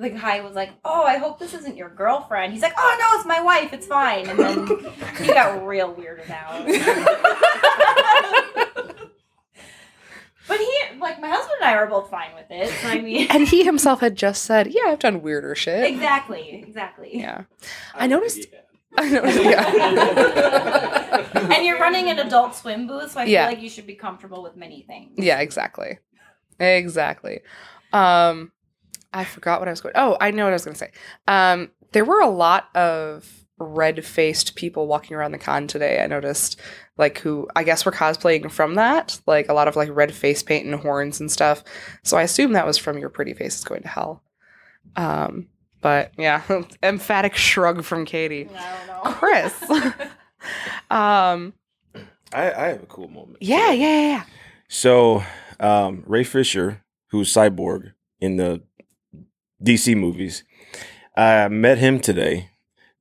the 0.00 0.10
guy 0.10 0.40
was 0.40 0.54
like, 0.54 0.70
"Oh, 0.84 1.02
I 1.04 1.18
hope 1.18 1.38
this 1.38 1.54
isn't 1.54 1.76
your 1.76 1.90
girlfriend." 1.90 2.52
He's 2.52 2.62
like, 2.62 2.74
"Oh 2.78 2.96
no, 2.98 3.18
it's 3.18 3.26
my 3.26 3.40
wife. 3.40 3.72
It's 3.72 3.86
fine." 3.86 4.28
And 4.28 4.38
then 4.38 4.66
he 5.20 5.26
got 5.28 5.64
real 5.66 5.94
weirded 5.94 6.30
out. 6.30 6.66
but 10.48 10.58
he, 10.58 10.72
like, 10.98 11.20
my 11.20 11.28
husband 11.28 11.56
and 11.60 11.70
I 11.70 11.76
were 11.80 11.86
both 11.86 12.10
fine 12.10 12.34
with 12.34 12.46
it. 12.50 12.68
So 12.80 12.88
I 12.88 13.00
mean, 13.00 13.26
And 13.30 13.46
he 13.46 13.64
himself 13.64 14.00
had 14.00 14.16
just 14.16 14.42
said, 14.44 14.68
"Yeah, 14.68 14.84
I've 14.86 14.98
done 14.98 15.22
weirder 15.22 15.54
shit." 15.54 15.84
exactly, 15.84 16.62
exactly. 16.66 17.10
Yeah, 17.18 17.42
I 17.94 18.06
noticed. 18.06 18.46
I 18.98 19.08
noticed. 19.08 19.44
Yeah, 19.44 19.70
and 21.54 21.64
you're 21.64 21.78
running 21.78 22.08
an 22.10 22.18
adult 22.18 22.56
swim 22.56 22.86
booth, 22.88 23.12
so 23.12 23.20
I 23.20 23.24
Yeah. 23.24 23.44
feel 23.46 23.54
like 23.54 23.62
you 23.62 23.70
should 23.70 23.86
be 23.86 23.94
comfortable 23.94 24.42
with 24.42 24.56
many 24.56 24.82
things. 24.82 25.12
yeah, 25.16 25.38
exactly, 25.40 25.98
exactly. 26.58 27.40
Um, 27.92 28.50
I 29.12 29.24
forgot 29.24 29.60
what 29.60 29.68
I 29.68 29.72
was 29.72 29.80
going. 29.80 29.94
Oh, 29.96 30.16
I 30.20 30.30
know 30.30 30.44
what 30.44 30.50
I 30.50 30.54
was 30.54 30.64
going 30.64 30.74
to 30.74 30.78
say. 30.78 30.92
Um, 31.26 31.70
there 31.92 32.04
were 32.04 32.20
a 32.20 32.28
lot 32.28 32.74
of 32.76 33.44
red-faced 33.58 34.54
people 34.54 34.86
walking 34.86 35.16
around 35.16 35.32
the 35.32 35.38
con 35.38 35.66
today. 35.66 36.02
I 36.02 36.06
noticed, 36.06 36.58
like 36.96 37.18
who 37.18 37.48
I 37.56 37.64
guess 37.64 37.84
were 37.84 37.92
cosplaying 37.92 38.50
from 38.50 38.74
that, 38.76 39.20
like 39.26 39.48
a 39.48 39.54
lot 39.54 39.68
of 39.68 39.76
like 39.76 39.90
red 39.92 40.14
face 40.14 40.42
paint 40.42 40.66
and 40.66 40.74
horns 40.76 41.20
and 41.20 41.30
stuff. 41.30 41.64
So 42.02 42.16
I 42.16 42.22
assume 42.22 42.52
that 42.52 42.66
was 42.66 42.78
from 42.78 42.98
your 42.98 43.08
pretty 43.08 43.34
face 43.34 43.58
is 43.58 43.64
going 43.64 43.82
to 43.82 43.88
hell. 43.88 44.22
Um, 44.96 45.48
but 45.80 46.12
yeah, 46.16 46.42
emphatic 46.82 47.34
shrug 47.34 47.84
from 47.84 48.04
Katie. 48.04 48.48
I 48.54 48.86
don't 48.86 49.04
know. 49.04 49.12
Chris. 49.12 49.70
um, 50.90 51.54
I, 52.32 52.52
I 52.52 52.66
have 52.68 52.82
a 52.82 52.86
cool 52.86 53.08
moment. 53.08 53.38
yeah, 53.40 53.72
yeah, 53.72 54.00
yeah, 54.00 54.08
yeah. 54.08 54.24
So, 54.68 55.24
um, 55.58 56.04
Ray 56.06 56.22
Fisher, 56.22 56.84
who's 57.08 57.32
Cyborg 57.32 57.92
in 58.20 58.36
the 58.36 58.62
DC 59.62 59.96
movies, 59.96 60.44
I 61.16 61.48
met 61.48 61.78
him 61.78 62.00
today. 62.00 62.50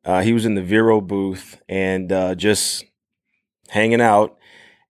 Uh, 0.03 0.21
he 0.21 0.33
was 0.33 0.45
in 0.45 0.55
the 0.55 0.61
Vero 0.61 1.01
booth 1.01 1.61
and 1.67 2.11
uh, 2.11 2.35
just 2.35 2.85
hanging 3.69 4.01
out. 4.01 4.37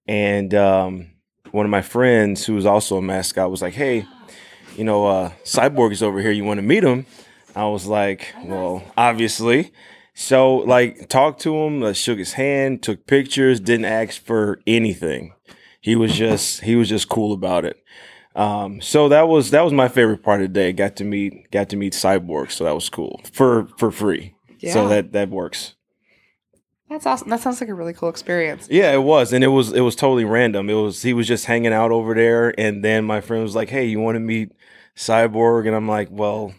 And 0.07 0.53
um, 0.53 1.11
one 1.51 1.65
of 1.65 1.69
my 1.69 1.81
friends, 1.81 2.45
who 2.45 2.55
was 2.55 2.65
also 2.65 2.97
a 2.97 3.01
mascot, 3.01 3.51
was 3.51 3.61
like, 3.61 3.73
"Hey, 3.73 4.05
you 4.75 4.83
know, 4.83 5.05
uh, 5.05 5.31
Cyborg 5.43 5.91
is 5.91 6.01
over 6.01 6.19
here. 6.21 6.31
You 6.31 6.43
want 6.43 6.57
to 6.57 6.63
meet 6.63 6.83
him?" 6.83 7.05
I 7.55 7.65
was 7.65 7.85
like, 7.85 8.33
"Well, 8.43 8.83
obviously." 8.97 9.71
So 10.15 10.57
like 10.57 11.07
talked 11.07 11.41
to 11.41 11.55
him, 11.55 11.81
uh, 11.83 11.93
shook 11.93 12.19
his 12.19 12.33
hand, 12.33 12.83
took 12.83 13.05
pictures, 13.05 13.59
didn't 13.59 13.85
ask 13.85 14.21
for 14.21 14.59
anything. 14.67 15.33
He 15.79 15.95
was 15.95 16.13
just 16.13 16.61
he 16.61 16.75
was 16.75 16.89
just 16.89 17.07
cool 17.07 17.31
about 17.31 17.63
it. 17.65 17.77
Um, 18.39 18.79
so 18.79 19.09
that 19.09 19.27
was 19.27 19.51
that 19.51 19.65
was 19.65 19.73
my 19.73 19.89
favorite 19.89 20.23
part 20.23 20.41
of 20.41 20.47
the 20.47 20.53
day. 20.53 20.71
Got 20.71 20.95
to 20.97 21.03
meet 21.03 21.51
got 21.51 21.67
to 21.69 21.75
meet 21.75 21.91
Cyborg, 21.91 22.51
so 22.51 22.63
that 22.63 22.73
was 22.73 22.87
cool 22.89 23.19
for 23.33 23.67
for 23.77 23.91
free. 23.91 24.33
So 24.71 24.87
that 24.87 25.11
that 25.11 25.29
works. 25.29 25.75
That's 26.89 27.05
awesome. 27.05 27.29
That 27.29 27.41
sounds 27.41 27.61
like 27.61 27.69
a 27.69 27.73
really 27.73 27.93
cool 27.93 28.09
experience. 28.09 28.67
Yeah, 28.71 28.93
it 28.93 29.03
was, 29.03 29.31
and 29.33 29.43
it 29.43 29.49
was 29.49 29.73
it 29.73 29.81
was 29.81 29.95
totally 29.95 30.23
random. 30.23 30.69
It 30.69 30.73
was 30.73 31.01
he 31.01 31.13
was 31.13 31.27
just 31.27 31.45
hanging 31.45 31.73
out 31.73 31.91
over 31.91 32.15
there, 32.15 32.57
and 32.59 32.83
then 32.83 33.03
my 33.05 33.21
friend 33.21 33.43
was 33.43 33.55
like, 33.55 33.69
"Hey, 33.69 33.85
you 33.85 33.99
want 33.99 34.15
to 34.15 34.19
meet 34.21 34.53
Cyborg?" 34.95 35.67
And 35.67 35.75
I'm 35.75 35.87
like, 35.87 36.07
"Well, 36.09 36.53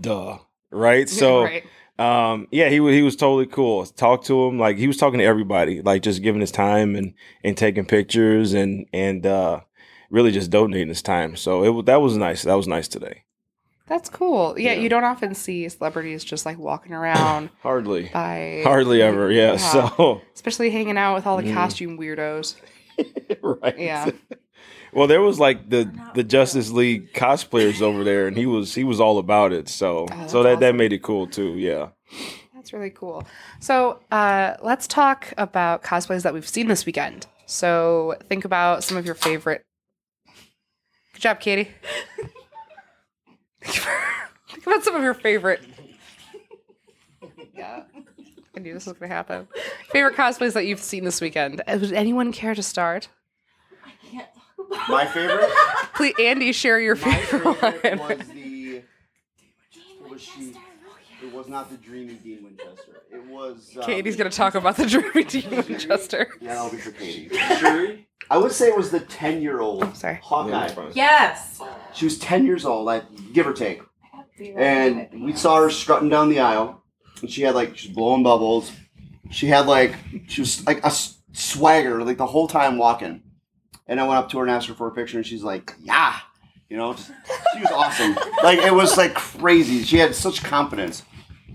duh, 0.00 0.38
right?" 0.70 1.08
So, 1.08 1.44
right. 1.44 1.64
um, 1.98 2.46
yeah, 2.50 2.68
he 2.68 2.80
wa- 2.80 2.90
he 2.90 3.02
was 3.02 3.16
totally 3.16 3.46
cool. 3.46 3.86
Talked 3.86 4.26
to 4.26 4.46
him 4.46 4.58
like 4.58 4.76
he 4.76 4.86
was 4.86 4.96
talking 4.96 5.18
to 5.20 5.24
everybody, 5.24 5.80
like 5.80 6.02
just 6.02 6.22
giving 6.22 6.40
his 6.40 6.52
time 6.52 6.94
and 6.94 7.14
and 7.42 7.56
taking 7.56 7.86
pictures 7.86 8.52
and 8.52 8.86
and 8.92 9.24
uh, 9.24 9.60
really 10.14 10.30
just 10.30 10.50
donating 10.50 10.88
his 10.88 11.02
time. 11.02 11.36
So 11.36 11.64
it 11.80 11.86
that 11.86 12.00
was 12.00 12.16
nice. 12.16 12.42
That 12.44 12.54
was 12.54 12.68
nice 12.68 12.88
today. 12.88 13.24
That's 13.86 14.08
cool. 14.08 14.58
Yeah, 14.58 14.72
Yeah. 14.72 14.80
you 14.80 14.88
don't 14.88 15.04
often 15.04 15.34
see 15.34 15.68
celebrities 15.68 16.24
just 16.24 16.46
like 16.46 16.56
walking 16.58 16.92
around 16.94 17.50
Hardly, 17.62 18.08
by 18.14 18.62
hardly 18.64 19.02
ever. 19.02 19.30
Yeah. 19.30 19.52
Yeah. 19.52 19.56
So 19.58 20.22
especially 20.34 20.70
hanging 20.70 20.96
out 20.96 21.14
with 21.16 21.26
all 21.26 21.36
the 21.36 21.42
Mm. 21.50 21.54
costume 21.54 21.98
weirdos. 21.98 22.54
right. 23.42 23.78
Yeah. 23.78 24.10
Well, 24.92 25.08
there 25.08 25.20
was 25.20 25.38
like 25.40 25.68
the 25.68 25.90
the 26.14 26.22
Justice 26.22 26.70
League 26.70 27.12
cosplayers 27.12 27.82
over 27.82 28.04
there, 28.04 28.28
and 28.28 28.36
he 28.36 28.46
was 28.46 28.74
he 28.74 28.84
was 28.84 29.00
all 29.00 29.18
about 29.18 29.52
it. 29.52 29.68
So 29.68 30.06
that's 30.08 30.32
so 30.32 30.42
that 30.44 30.60
that 30.60 30.74
made 30.76 30.92
it 30.92 31.02
cool 31.02 31.26
too. 31.26 31.54
Yeah. 31.58 31.88
That's 32.54 32.72
really 32.72 32.90
cool. 32.90 33.26
So 33.60 33.98
uh, 34.10 34.54
let's 34.62 34.86
talk 34.86 35.34
about 35.36 35.82
cosplays 35.82 36.22
that 36.22 36.32
we've 36.32 36.48
seen 36.48 36.68
this 36.68 36.86
weekend. 36.86 37.26
So 37.46 38.14
think 38.30 38.44
about 38.46 38.82
some 38.84 38.96
of 38.96 39.04
your 39.04 39.16
favorite. 39.16 39.64
Good 41.14 41.20
job, 41.20 41.40
Katie. 41.40 41.70
think 43.62 44.66
about 44.66 44.84
some 44.84 44.94
of 44.94 45.02
your 45.02 45.14
favorite. 45.14 45.62
Yeah. 47.54 47.84
I 48.56 48.60
knew 48.60 48.74
this 48.74 48.86
was 48.86 48.96
going 48.98 49.08
to 49.10 49.14
happen. 49.14 49.48
Favorite 49.90 50.14
cosplays 50.16 50.52
that 50.52 50.66
you've 50.66 50.80
seen 50.80 51.04
this 51.04 51.20
weekend. 51.20 51.60
Uh, 51.66 51.78
Would 51.80 51.92
anyone 51.92 52.32
care 52.32 52.54
to 52.54 52.62
start? 52.62 53.08
I 53.84 53.90
can't 54.10 54.26
talk 54.56 54.66
about 54.76 54.88
My 54.88 55.06
favorite. 55.06 55.50
Please, 55.94 56.14
Andy, 56.20 56.52
share 56.52 56.78
your 56.80 56.94
My 56.96 57.14
favorite, 57.16 57.54
favorite 57.56 57.98
one. 58.00 58.18
was 58.18 58.28
the. 58.28 58.82
What 60.00 60.10
was 60.10 60.22
she? 60.22 60.54
It 61.22 61.32
was 61.32 61.48
not 61.48 61.70
the 61.70 61.76
dreamy 61.78 62.14
Dean 62.14 62.44
Winchester. 62.44 63.02
It 63.12 63.26
was. 63.26 63.76
Um, 63.76 63.84
Katie's 63.84 64.16
going 64.16 64.30
to 64.30 64.36
talk 64.36 64.54
about 64.54 64.76
the 64.76 64.86
Dreamy 64.86 65.24
Dean 65.24 65.50
Winchester. 65.50 66.28
Yeah, 66.40 66.54
that'll 66.54 66.70
be 66.70 66.76
for 66.76 66.90
Katie. 66.92 68.06
I 68.30 68.38
would 68.38 68.52
say 68.52 68.68
it 68.68 68.76
was 68.76 68.90
the 68.90 69.00
ten-year-old 69.00 69.96
sorry. 69.96 70.18
Hawkeye. 70.22 70.90
Yes. 70.94 71.60
She 71.92 72.04
was 72.06 72.18
ten 72.18 72.46
years 72.46 72.64
old, 72.64 72.84
like 72.86 73.04
give 73.32 73.46
or 73.46 73.52
take. 73.52 73.82
and 74.56 75.08
we 75.24 75.32
saw 75.34 75.56
her 75.62 75.70
strutting 75.70 76.08
down 76.08 76.28
the 76.28 76.40
aisle, 76.40 76.82
and 77.20 77.30
she 77.30 77.42
had 77.42 77.54
like 77.54 77.76
she 77.76 77.88
was 77.88 77.94
blowing 77.94 78.22
bubbles. 78.22 78.72
She 79.30 79.46
had 79.46 79.66
like 79.66 79.94
she 80.26 80.40
was 80.40 80.66
like 80.66 80.78
a 80.82 80.86
s- 80.86 81.18
swagger 81.32 82.02
like 82.04 82.18
the 82.18 82.26
whole 82.26 82.48
time 82.48 82.78
walking. 82.78 83.22
And 83.86 84.00
I 84.00 84.06
went 84.06 84.18
up 84.18 84.30
to 84.30 84.38
her 84.38 84.44
and 84.44 84.50
asked 84.50 84.68
her 84.68 84.74
for 84.74 84.88
a 84.88 84.92
picture, 84.92 85.18
and 85.18 85.26
she's 85.26 85.42
like, 85.42 85.74
"Yeah," 85.80 86.16
you 86.70 86.76
know, 86.78 86.94
just, 86.94 87.12
she 87.52 87.60
was 87.60 87.70
awesome. 87.70 88.16
Like 88.42 88.58
it 88.60 88.72
was 88.74 88.96
like 88.96 89.14
crazy. 89.14 89.82
She 89.84 89.98
had 89.98 90.14
such 90.14 90.42
confidence, 90.42 91.02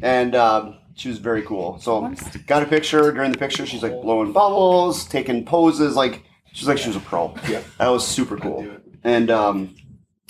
and 0.01 0.35
um, 0.35 0.77
she 0.95 1.09
was 1.09 1.17
very 1.17 1.41
cool. 1.41 1.79
So 1.81 2.13
got 2.47 2.61
a 2.63 2.67
picture. 2.67 3.11
During 3.11 3.31
the 3.31 3.37
picture, 3.37 3.65
she's 3.65 3.81
like 3.83 3.99
blowing 4.01 4.31
bubbles, 4.31 5.05
taking 5.05 5.43
poses. 5.43 5.95
Like 5.95 6.23
she's 6.59 6.67
like 6.67 6.77
she 6.77 6.89
was 6.89 6.97
a 6.97 6.99
pro. 6.99 7.33
Yeah, 7.47 7.61
that 7.77 7.87
was 7.87 8.05
super 8.05 8.35
cool. 8.35 8.67
And 9.05 9.31
um, 9.31 9.75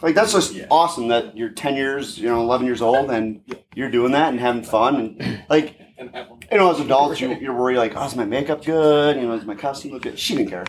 like 0.04 0.14
that's 0.14 0.32
just 0.32 0.56
awesome 0.70 1.08
that 1.08 1.36
you're 1.36 1.50
10 1.50 1.76
years, 1.76 2.20
you 2.20 2.30
know, 2.30 2.40
11 2.42 2.68
years 2.68 2.84
old, 2.84 3.10
and 3.10 3.42
you're 3.74 3.90
doing 3.90 4.12
that 4.12 4.30
and 4.30 4.40
having 4.40 4.62
fun. 4.62 4.96
And 5.20 5.44
like, 5.50 5.80
you 5.98 6.58
know, 6.58 6.72
as 6.72 6.80
adults, 6.80 7.20
you, 7.20 7.34
you're 7.36 7.56
worried 7.56 7.78
like, 7.78 7.94
oh, 7.96 8.06
is 8.06 8.16
my 8.16 8.26
makeup 8.26 8.64
good? 8.64 9.16
You 9.16 9.24
know, 9.24 9.34
is 9.34 9.44
my 9.46 9.56
costume 9.56 9.92
look 9.92 10.04
good? 10.04 10.20
She 10.20 10.36
didn't 10.36 10.52
care. 10.52 10.66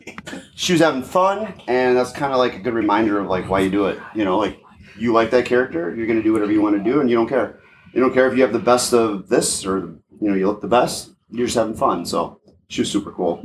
She 0.54 0.72
was 0.72 0.80
having 0.80 1.02
fun, 1.02 1.52
and 1.68 1.94
that's 1.94 2.12
kind 2.12 2.32
of 2.32 2.38
like 2.38 2.54
a 2.54 2.58
good 2.58 2.74
reminder 2.74 3.18
of 3.18 3.26
like 3.26 3.48
why 3.50 3.60
you 3.60 3.70
do 3.70 3.86
it. 3.86 3.98
You 4.14 4.24
know, 4.24 4.38
like 4.38 4.58
you 4.98 5.12
like 5.12 5.30
that 5.32 5.44
character, 5.44 5.94
you're 5.94 6.06
gonna 6.06 6.22
do 6.22 6.32
whatever 6.32 6.52
you 6.52 6.62
want 6.62 6.82
to 6.82 6.90
do, 6.90 7.00
and 7.02 7.10
you 7.10 7.16
don't 7.16 7.28
care. 7.28 7.60
You 7.92 8.00
don't 8.00 8.14
care 8.14 8.30
if 8.30 8.36
you 8.36 8.42
have 8.42 8.52
the 8.54 8.58
best 8.58 8.94
of 8.94 9.28
this 9.28 9.66
or 9.66 9.96
you 10.20 10.28
know 10.28 10.34
you 10.34 10.46
look 10.46 10.62
the 10.62 10.68
best. 10.68 11.10
You're 11.30 11.46
just 11.46 11.56
having 11.56 11.74
fun. 11.74 12.06
So 12.06 12.40
she 12.68 12.80
was 12.80 12.90
super 12.90 13.12
cool. 13.12 13.42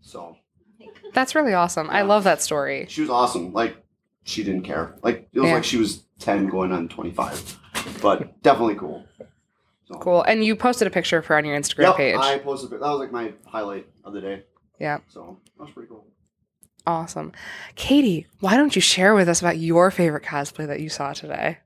So 0.00 0.36
That's 1.12 1.34
really 1.34 1.54
awesome. 1.54 1.88
I 1.90 2.02
love 2.02 2.24
that 2.24 2.40
story. 2.42 2.86
she 2.88 3.00
was 3.00 3.10
awesome. 3.10 3.52
Like 3.52 3.76
she 4.24 4.42
didn't 4.44 4.62
care. 4.62 4.96
Like 5.02 5.28
it 5.32 5.40
was 5.40 5.48
Yeah. 5.48 5.54
like 5.54 5.64
she 5.64 5.76
was 5.78 6.04
ten 6.18 6.46
going 6.48 6.72
on 6.72 6.88
twenty 6.88 7.10
five. 7.12 7.58
But 8.02 8.42
definitely 8.42 8.74
cool. 8.76 9.04
So, 9.86 9.94
Cool. 9.98 10.22
And 10.22 10.44
you 10.44 10.54
posted 10.54 10.86
a 10.86 10.90
picture 10.90 11.18
of 11.18 11.26
her 11.26 11.36
on 11.36 11.44
your 11.44 11.58
Instagram 11.58 11.82
Yep, 11.88 11.96
page. 11.96 12.16
I 12.16 12.38
posted. 12.38 12.70
That 12.70 12.80
was 12.80 13.00
like 13.00 13.10
my 13.12 13.32
highlight 13.46 13.86
of 14.04 14.12
the 14.12 14.20
day. 14.20 14.42
Yeah. 14.78 14.98
So 15.08 15.38
that 15.58 15.64
was 15.64 15.72
pretty 15.72 15.88
cool. 15.88 16.06
Awesome. 16.86 17.32
Katie, 17.74 18.26
why 18.40 18.56
don't 18.56 18.74
you 18.76 18.80
share 18.82 19.14
with 19.14 19.28
us 19.28 19.40
about 19.40 19.58
your 19.58 19.90
favorite 19.90 20.22
cosplay 20.22 20.66
that 20.66 20.80
you 20.80 20.88
saw 20.88 21.12
today, 21.12 21.58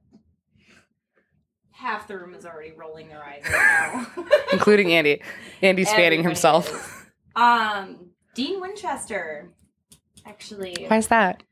Half 1.72 2.08
the 2.08 2.16
room 2.18 2.34
is 2.34 2.46
already 2.46 2.72
rolling 2.72 3.08
their 3.08 3.22
eyes 3.22 3.42
right 3.44 4.06
now. 4.16 4.24
including 4.52 4.92
Andy? 4.92 5.20
Andy's 5.62 5.90
fanning 5.92 6.22
himself. 6.22 6.68
is. 6.70 7.02
Um, 7.36 8.03
Dean 8.34 8.60
Winchester. 8.60 9.50
Actually, 10.26 10.86
Why 10.88 10.98
is 10.98 11.08
that? 11.08 11.42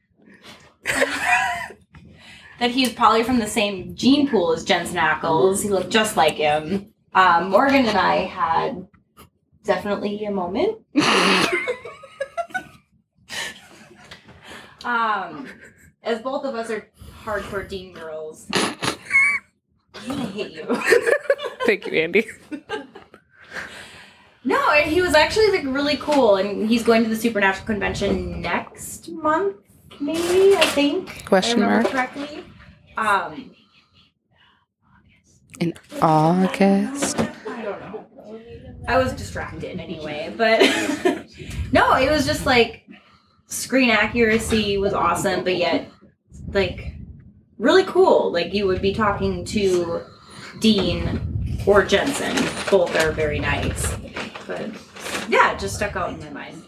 that 0.84 2.70
he's 2.70 2.92
probably 2.92 3.22
from 3.22 3.38
the 3.38 3.46
same 3.46 3.94
gene 3.94 4.28
pool 4.28 4.52
as 4.52 4.64
Jensen 4.64 4.96
Ackles. 4.96 5.62
He 5.62 5.68
looked 5.68 5.90
just 5.90 6.16
like 6.16 6.34
him. 6.34 6.92
Um, 7.14 7.50
Morgan 7.50 7.86
and 7.86 7.98
I 7.98 8.16
had 8.24 8.88
definitely 9.64 10.24
a 10.24 10.30
moment. 10.30 10.78
um, 14.84 15.48
as 16.02 16.20
both 16.20 16.44
of 16.44 16.54
us 16.54 16.70
are 16.70 16.88
hardcore 17.22 17.68
Dean 17.68 17.92
girls, 17.92 18.46
I'm 18.54 20.08
gonna 20.08 20.24
hit 20.24 20.52
you. 20.52 20.64
Thank 21.66 21.86
you, 21.86 21.92
Andy. 21.92 22.26
No, 24.44 24.72
and 24.72 24.90
he 24.90 25.00
was 25.00 25.14
actually 25.14 25.50
like 25.50 25.64
really 25.64 25.96
cool, 25.96 26.36
and 26.36 26.68
he's 26.68 26.82
going 26.82 27.04
to 27.04 27.08
the 27.08 27.16
Supernatural 27.16 27.64
Convention 27.66 28.40
next 28.40 29.08
month, 29.08 29.56
maybe 30.00 30.56
I 30.56 30.66
think. 30.66 31.24
Question 31.26 31.62
I 31.62 31.66
mark. 31.66 31.86
correctly. 31.86 32.44
Um, 32.96 33.54
In 35.60 35.74
August. 36.00 37.20
I 37.20 37.62
don't 37.62 37.80
know. 37.80 38.06
I 38.88 38.98
was 38.98 39.12
distracted 39.12 39.78
anyway, 39.78 40.34
but 40.36 40.60
no, 41.72 41.94
it 41.94 42.10
was 42.10 42.26
just 42.26 42.44
like 42.44 42.84
screen 43.46 43.90
accuracy 43.90 44.76
was 44.78 44.92
awesome, 44.92 45.44
but 45.44 45.56
yet 45.56 45.88
like 46.48 46.94
really 47.58 47.84
cool. 47.84 48.32
Like 48.32 48.52
you 48.52 48.66
would 48.66 48.82
be 48.82 48.92
talking 48.92 49.44
to 49.46 50.02
Dean 50.58 51.62
or 51.64 51.84
Jensen. 51.84 52.34
Both 52.70 52.96
are 52.96 53.12
very 53.12 53.38
nice. 53.38 53.94
But 54.56 55.30
yeah, 55.30 55.52
it 55.52 55.58
just 55.58 55.76
stuck 55.76 55.96
out 55.96 56.10
in 56.10 56.20
my 56.20 56.30
mind. 56.30 56.62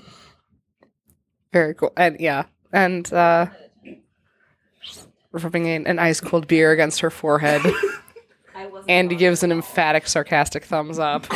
Very 1.53 1.75
cool. 1.75 1.93
And 1.97 2.19
yeah. 2.21 2.45
And 2.73 3.11
uh 3.13 3.47
rubbing 5.33 5.67
an, 5.69 5.87
an 5.87 5.99
ice 5.99 6.21
cold 6.21 6.47
beer 6.47 6.73
against 6.73 7.01
her 7.01 7.11
forehead. 7.11 7.61
I 8.55 8.67
wasn't 8.67 8.89
Andy 8.91 9.17
gives 9.17 9.43
an 9.43 9.51
emphatic, 9.53 10.07
sarcastic 10.07 10.65
thumbs 10.65 10.99
up. 10.99 11.27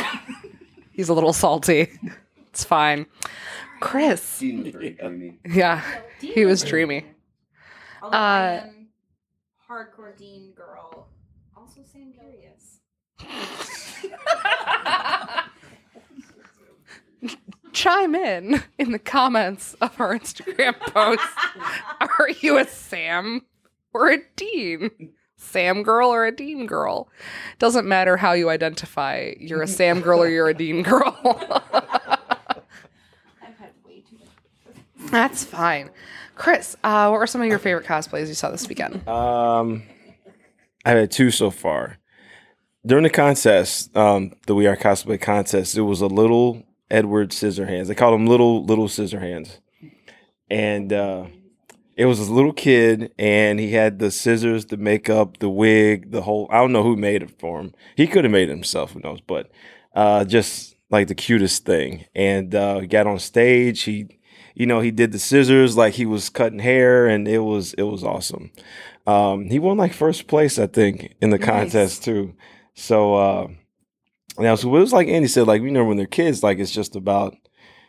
He's 0.91 1.09
a 1.09 1.13
little 1.13 1.33
salty. 1.33 1.89
It's 2.49 2.63
fine. 2.63 3.05
Chris. 3.79 4.39
Dean 4.39 4.63
was 4.63 4.73
very 4.73 4.89
dreamy. 4.91 5.39
Yeah. 5.45 5.81
He 6.19 6.45
was 6.45 6.63
dreamy. 6.63 7.01
cool. 7.01 7.09
Although 8.03 8.17
I 8.17 8.55
Uh, 8.57 8.63
hardcore 9.69 10.17
Dean 10.17 10.51
girl. 10.55 11.07
Also 11.55 11.81
Sam 11.83 12.11
Curious. 12.13 12.79
Chime 17.73 18.15
in 18.15 18.63
in 18.79 18.91
the 18.91 18.99
comments 18.99 19.75
of 19.81 19.99
our 19.99 20.17
Instagram 20.17 20.79
post. 20.79 21.23
Are 22.01 22.29
you 22.41 22.57
a 22.57 22.65
Sam 22.65 23.41
or 23.93 24.09
a 24.11 24.17
Dean? 24.35 24.91
Sam 25.37 25.83
girl 25.83 26.09
or 26.09 26.25
a 26.25 26.35
Dean 26.35 26.65
girl? 26.65 27.07
Doesn't 27.59 27.87
matter 27.87 28.17
how 28.17 28.33
you 28.33 28.49
identify. 28.49 29.31
You're 29.39 29.61
a 29.61 29.67
Sam 29.67 30.01
girl 30.01 30.21
or 30.21 30.27
you're 30.27 30.49
a 30.49 30.53
Dean 30.53 30.83
girl. 30.83 31.17
I've 31.73 33.57
had 33.57 33.71
way 33.85 34.03
too 34.09 34.17
much. 34.19 35.11
That's 35.11 35.45
fine. 35.45 35.91
Chris, 36.35 36.75
uh, 36.83 37.07
what 37.09 37.19
were 37.19 37.27
some 37.27 37.41
of 37.41 37.47
your 37.47 37.59
favorite 37.59 37.85
cosplays 37.85 38.27
you 38.27 38.33
saw 38.33 38.49
this 38.51 38.67
weekend? 38.67 39.07
Um, 39.07 39.83
I've 40.85 40.97
had 40.97 41.11
two 41.11 41.31
so 41.31 41.51
far. 41.51 41.97
during 42.85 43.03
the 43.03 43.09
contest, 43.09 43.95
um, 43.95 44.33
the 44.45 44.55
We 44.55 44.67
Are 44.67 44.75
Cosplay 44.77 45.19
contest, 45.21 45.77
it 45.77 45.81
was 45.81 46.01
a 46.01 46.07
little 46.07 46.63
Edward 46.91 47.29
Scissorhands. 47.31 47.87
They 47.87 47.95
called 47.95 48.19
him 48.19 48.27
Little 48.27 48.63
Little 48.65 48.87
Scissorhands, 48.87 49.59
and 50.49 50.91
uh, 50.93 51.25
it 51.95 52.05
was 52.05 52.19
this 52.19 52.29
little 52.29 52.53
kid, 52.53 53.13
and 53.19 53.59
he 53.59 53.73
had 53.73 53.99
the 53.99 54.11
scissors, 54.11 54.65
the 54.65 54.77
makeup, 54.77 55.37
the 55.39 55.49
wig, 55.49 56.11
the 56.11 56.21
whole. 56.21 56.47
I 56.51 56.57
don't 56.57 56.71
know 56.71 56.83
who 56.83 56.95
made 56.95 57.21
it 57.23 57.39
for 57.39 57.59
him. 57.59 57.73
He 57.95 58.07
could 58.07 58.23
have 58.23 58.31
made 58.31 58.49
it 58.49 58.53
himself, 58.53 58.91
who 58.93 58.99
knows? 59.01 59.19
But 59.21 59.51
uh, 59.93 60.25
just 60.25 60.75
like 60.89 61.07
the 61.07 61.15
cutest 61.15 61.65
thing, 61.65 62.05
and 62.15 62.53
uh, 62.55 62.79
he 62.79 62.87
got 62.87 63.07
on 63.07 63.19
stage. 63.19 63.81
He, 63.83 64.07
you 64.55 64.65
know, 64.65 64.79
he 64.79 64.91
did 64.91 65.11
the 65.11 65.19
scissors 65.19 65.77
like 65.77 65.93
he 65.93 66.05
was 66.05 66.29
cutting 66.29 66.59
hair, 66.59 67.05
and 67.07 67.27
it 67.27 67.39
was 67.39 67.73
it 67.73 67.83
was 67.83 68.03
awesome. 68.03 68.51
Um, 69.07 69.45
he 69.49 69.59
won 69.59 69.77
like 69.77 69.93
first 69.93 70.27
place, 70.27 70.59
I 70.59 70.67
think, 70.67 71.15
in 71.21 71.29
the 71.31 71.37
Nice. 71.37 71.47
contest 71.47 72.03
too. 72.03 72.33
So 72.75 73.15
uh, 73.15 73.47
now, 74.41 74.55
so 74.55 74.67
it 74.75 74.79
was 74.79 74.93
like 74.93 75.07
Andy 75.07 75.27
said, 75.27 75.47
like 75.47 75.61
you 75.61 75.71
know, 75.71 75.85
when 75.85 75.97
they're 75.97 76.05
kids, 76.05 76.43
like 76.43 76.59
it's 76.59 76.71
just 76.71 76.95
about 76.95 77.35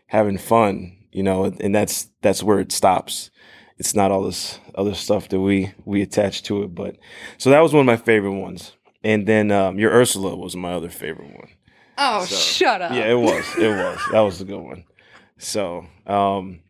having 0.07 0.38
fun, 0.38 0.97
you 1.12 1.23
know, 1.23 1.45
and 1.45 1.75
that's 1.75 2.09
that's 2.23 2.42
where 2.42 2.61
it 2.61 2.73
stops. 2.73 3.30
It's 3.78 3.95
not 3.95 4.11
all 4.11 4.25
this 4.25 4.59
other 4.75 4.95
stuff 4.95 5.28
that 5.30 5.40
we 5.40 5.73
we 5.85 6.02
attach 6.02 6.42
to 6.45 6.62
it. 6.62 6.75
But 6.75 6.97
so 7.38 7.50
that 7.50 7.61
was 7.61 7.73
one 7.73 7.80
of 7.80 7.87
my 7.87 7.97
favorite 7.97 8.38
ones. 8.38 8.73
And 9.02 9.26
then 9.26 9.50
um, 9.50 9.78
your 9.78 9.92
Ursula 9.92 10.37
was 10.37 10.54
my 10.54 10.73
other 10.73 10.90
favorite 10.90 11.35
one. 11.35 11.49
Oh, 11.97 12.25
So, 12.25 12.37
shut 12.37 12.83
up. 12.83 12.92
Yeah, 12.92 13.11
it 13.11 13.19
was. 13.19 13.45
It 13.57 13.69
was. 13.69 13.99
That 14.12 14.21
was 14.21 14.40
a 14.40 14.45
good 14.45 14.61
one. 14.61 14.85
So, 15.38 15.87
um, 16.07 16.61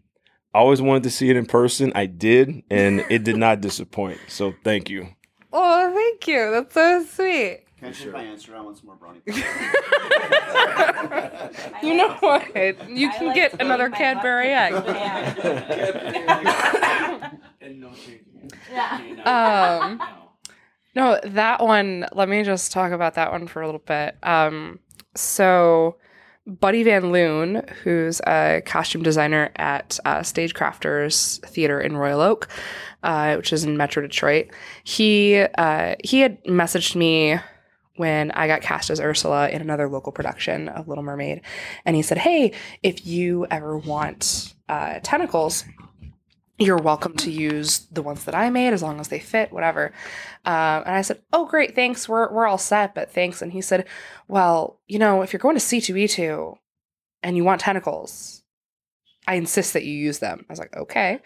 I 0.55 0.59
always 0.59 0.81
wanted 0.81 1.03
to 1.05 1.11
see 1.11 1.31
it 1.31 1.37
in 1.37 1.47
person. 1.47 1.93
I 1.95 2.07
did, 2.07 2.63
and 2.71 3.05
it 3.11 3.25
did 3.25 3.37
not 3.37 3.61
disappoint. 3.61 4.19
So, 4.29 4.55
thank 4.65 4.89
you. 4.91 5.09
Oh, 5.53 5.93
thank 5.93 6.27
you. 6.29 6.51
That's 6.53 6.75
so 6.75 7.05
sweet. 7.05 7.65
Can 7.81 7.89
I 7.89 7.93
check 7.93 8.13
my 8.13 8.23
answer. 8.23 8.55
I 8.55 8.61
want 8.61 8.77
some 8.77 8.87
more 8.87 8.97
brownie. 8.97 9.23
You 11.83 11.97
know 11.97 12.15
what? 12.21 12.55
You 12.89 13.09
I 13.09 13.13
can 13.13 13.27
like 13.29 13.35
get 13.35 13.61
another 13.61 13.89
Cadbury 13.89 14.49
butt 14.49 14.87
egg. 14.87 15.37
in 17.61 17.81
the 17.81 17.91
hand. 18.71 19.21
Um, 19.27 20.01
no, 20.95 21.21
that 21.25 21.63
one. 21.63 22.07
Let 22.13 22.29
me 22.29 22.43
just 22.43 22.73
talk 22.73 22.93
about 22.93 23.15
that 23.15 23.33
one 23.33 23.47
for 23.47 23.63
a 23.63 23.67
little 23.67 23.83
bit. 23.85 24.17
Um, 24.23 24.81
so, 25.15 25.97
Buddy 26.47 26.83
Van 26.83 27.11
Loon, 27.11 27.63
who's 27.83 28.21
a 28.27 28.63
costume 28.65 29.03
designer 29.03 29.51
at 29.57 29.99
uh, 30.05 30.21
Stagecrafters 30.21 31.45
Theater 31.47 31.81
in 31.81 31.97
Royal 31.97 32.21
Oak, 32.21 32.49
uh, 33.03 33.35
which 33.37 33.53
is 33.53 33.65
in 33.65 33.77
Metro 33.77 34.03
Detroit, 34.03 34.49
he 34.85 35.45
uh, 35.57 35.95
he 36.05 36.21
had 36.21 36.43
messaged 36.45 36.95
me 36.95 37.41
when 38.01 38.31
I 38.31 38.47
got 38.47 38.63
cast 38.63 38.89
as 38.89 38.99
Ursula 38.99 39.51
in 39.51 39.61
another 39.61 39.89
local 39.89 40.11
production 40.11 40.69
of 40.71 40.89
Little 40.89 41.05
Mermaid, 41.05 41.43
and 41.85 41.95
he 41.95 42.03
said, 42.03 42.19
"Hey, 42.19 42.53
if 42.83 43.07
you 43.07 43.47
ever 43.51 43.77
want 43.77 44.55
uh, 44.69 45.01
tentacles." 45.03 45.65
you're 46.61 46.77
welcome 46.77 47.17
to 47.17 47.31
use 47.31 47.87
the 47.91 48.03
ones 48.03 48.25
that 48.25 48.35
I 48.35 48.51
made 48.51 48.75
as 48.75 48.83
long 48.83 49.01
as 49.01 49.09
they 49.09 49.19
fit, 49.19 49.51
whatever. 49.51 49.95
Um, 50.45 50.83
and 50.85 50.95
I 50.95 51.01
said, 51.01 51.23
oh, 51.33 51.47
great, 51.47 51.75
thanks. 51.75 52.07
We're, 52.07 52.31
we're 52.31 52.47
all 52.47 52.59
set, 52.59 52.95
but 52.95 53.11
thanks. 53.11 53.41
And 53.41 53.51
he 53.51 53.63
said, 53.63 53.87
well, 54.29 54.79
you 54.87 54.99
know, 54.99 55.23
if 55.23 55.33
you're 55.33 55.41
going 55.41 55.57
to 55.57 55.65
C2E2 55.65 56.55
and 57.23 57.35
you 57.35 57.45
want 57.45 57.63
tentacles, 57.63 58.43
I 59.27 59.37
insist 59.37 59.73
that 59.73 59.85
you 59.85 59.95
use 59.95 60.19
them. 60.19 60.45
I 60.47 60.53
was 60.53 60.59
like, 60.59 60.77
okay. 60.77 61.21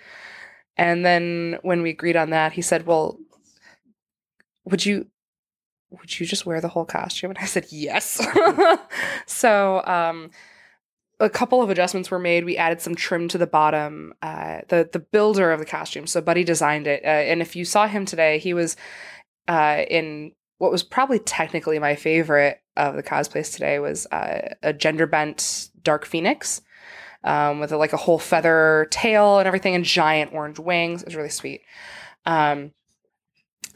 And 0.76 1.04
then 1.04 1.58
when 1.62 1.82
we 1.82 1.90
agreed 1.90 2.16
on 2.16 2.30
that, 2.30 2.52
he 2.52 2.62
said, 2.62 2.86
well, 2.86 3.18
would 4.64 4.86
you 4.86 5.08
would 5.90 6.18
you 6.18 6.26
just 6.26 6.46
wear 6.46 6.60
the 6.60 6.68
whole 6.68 6.84
costume? 6.84 7.30
And 7.30 7.38
I 7.38 7.46
said, 7.46 7.66
yes. 7.70 8.20
so 9.26 9.84
um, 9.86 10.30
a 11.20 11.30
couple 11.30 11.62
of 11.62 11.70
adjustments 11.70 12.10
were 12.10 12.18
made. 12.18 12.44
We 12.44 12.56
added 12.56 12.80
some 12.80 12.94
trim 12.94 13.28
to 13.28 13.38
the 13.38 13.46
bottom. 13.46 14.14
Uh, 14.22 14.60
the 14.68 14.88
the 14.90 14.98
builder 14.98 15.52
of 15.52 15.60
the 15.60 15.66
costume, 15.66 16.06
so 16.06 16.20
Buddy 16.20 16.44
designed 16.44 16.86
it. 16.86 17.04
Uh, 17.04 17.08
and 17.08 17.40
if 17.40 17.54
you 17.54 17.64
saw 17.64 17.86
him 17.86 18.04
today, 18.04 18.38
he 18.38 18.54
was 18.54 18.76
uh, 19.48 19.82
in 19.88 20.32
what 20.58 20.70
was 20.70 20.82
probably 20.82 21.18
technically 21.18 21.78
my 21.78 21.94
favorite 21.94 22.60
of 22.76 22.96
the 22.96 23.02
cosplays 23.02 23.52
today 23.52 23.78
was 23.78 24.06
uh, 24.06 24.54
a 24.62 24.72
gender 24.72 25.06
bent 25.06 25.68
dark 25.82 26.04
phoenix 26.04 26.60
um, 27.22 27.60
with 27.60 27.72
a, 27.72 27.76
like 27.76 27.92
a 27.92 27.98
whole 27.98 28.18
feather 28.18 28.86
tail 28.90 29.38
and 29.38 29.46
everything, 29.46 29.74
and 29.74 29.84
giant 29.84 30.32
orange 30.32 30.58
wings. 30.58 31.02
It 31.02 31.06
was 31.06 31.16
really 31.16 31.28
sweet. 31.28 31.62
Um, 32.26 32.72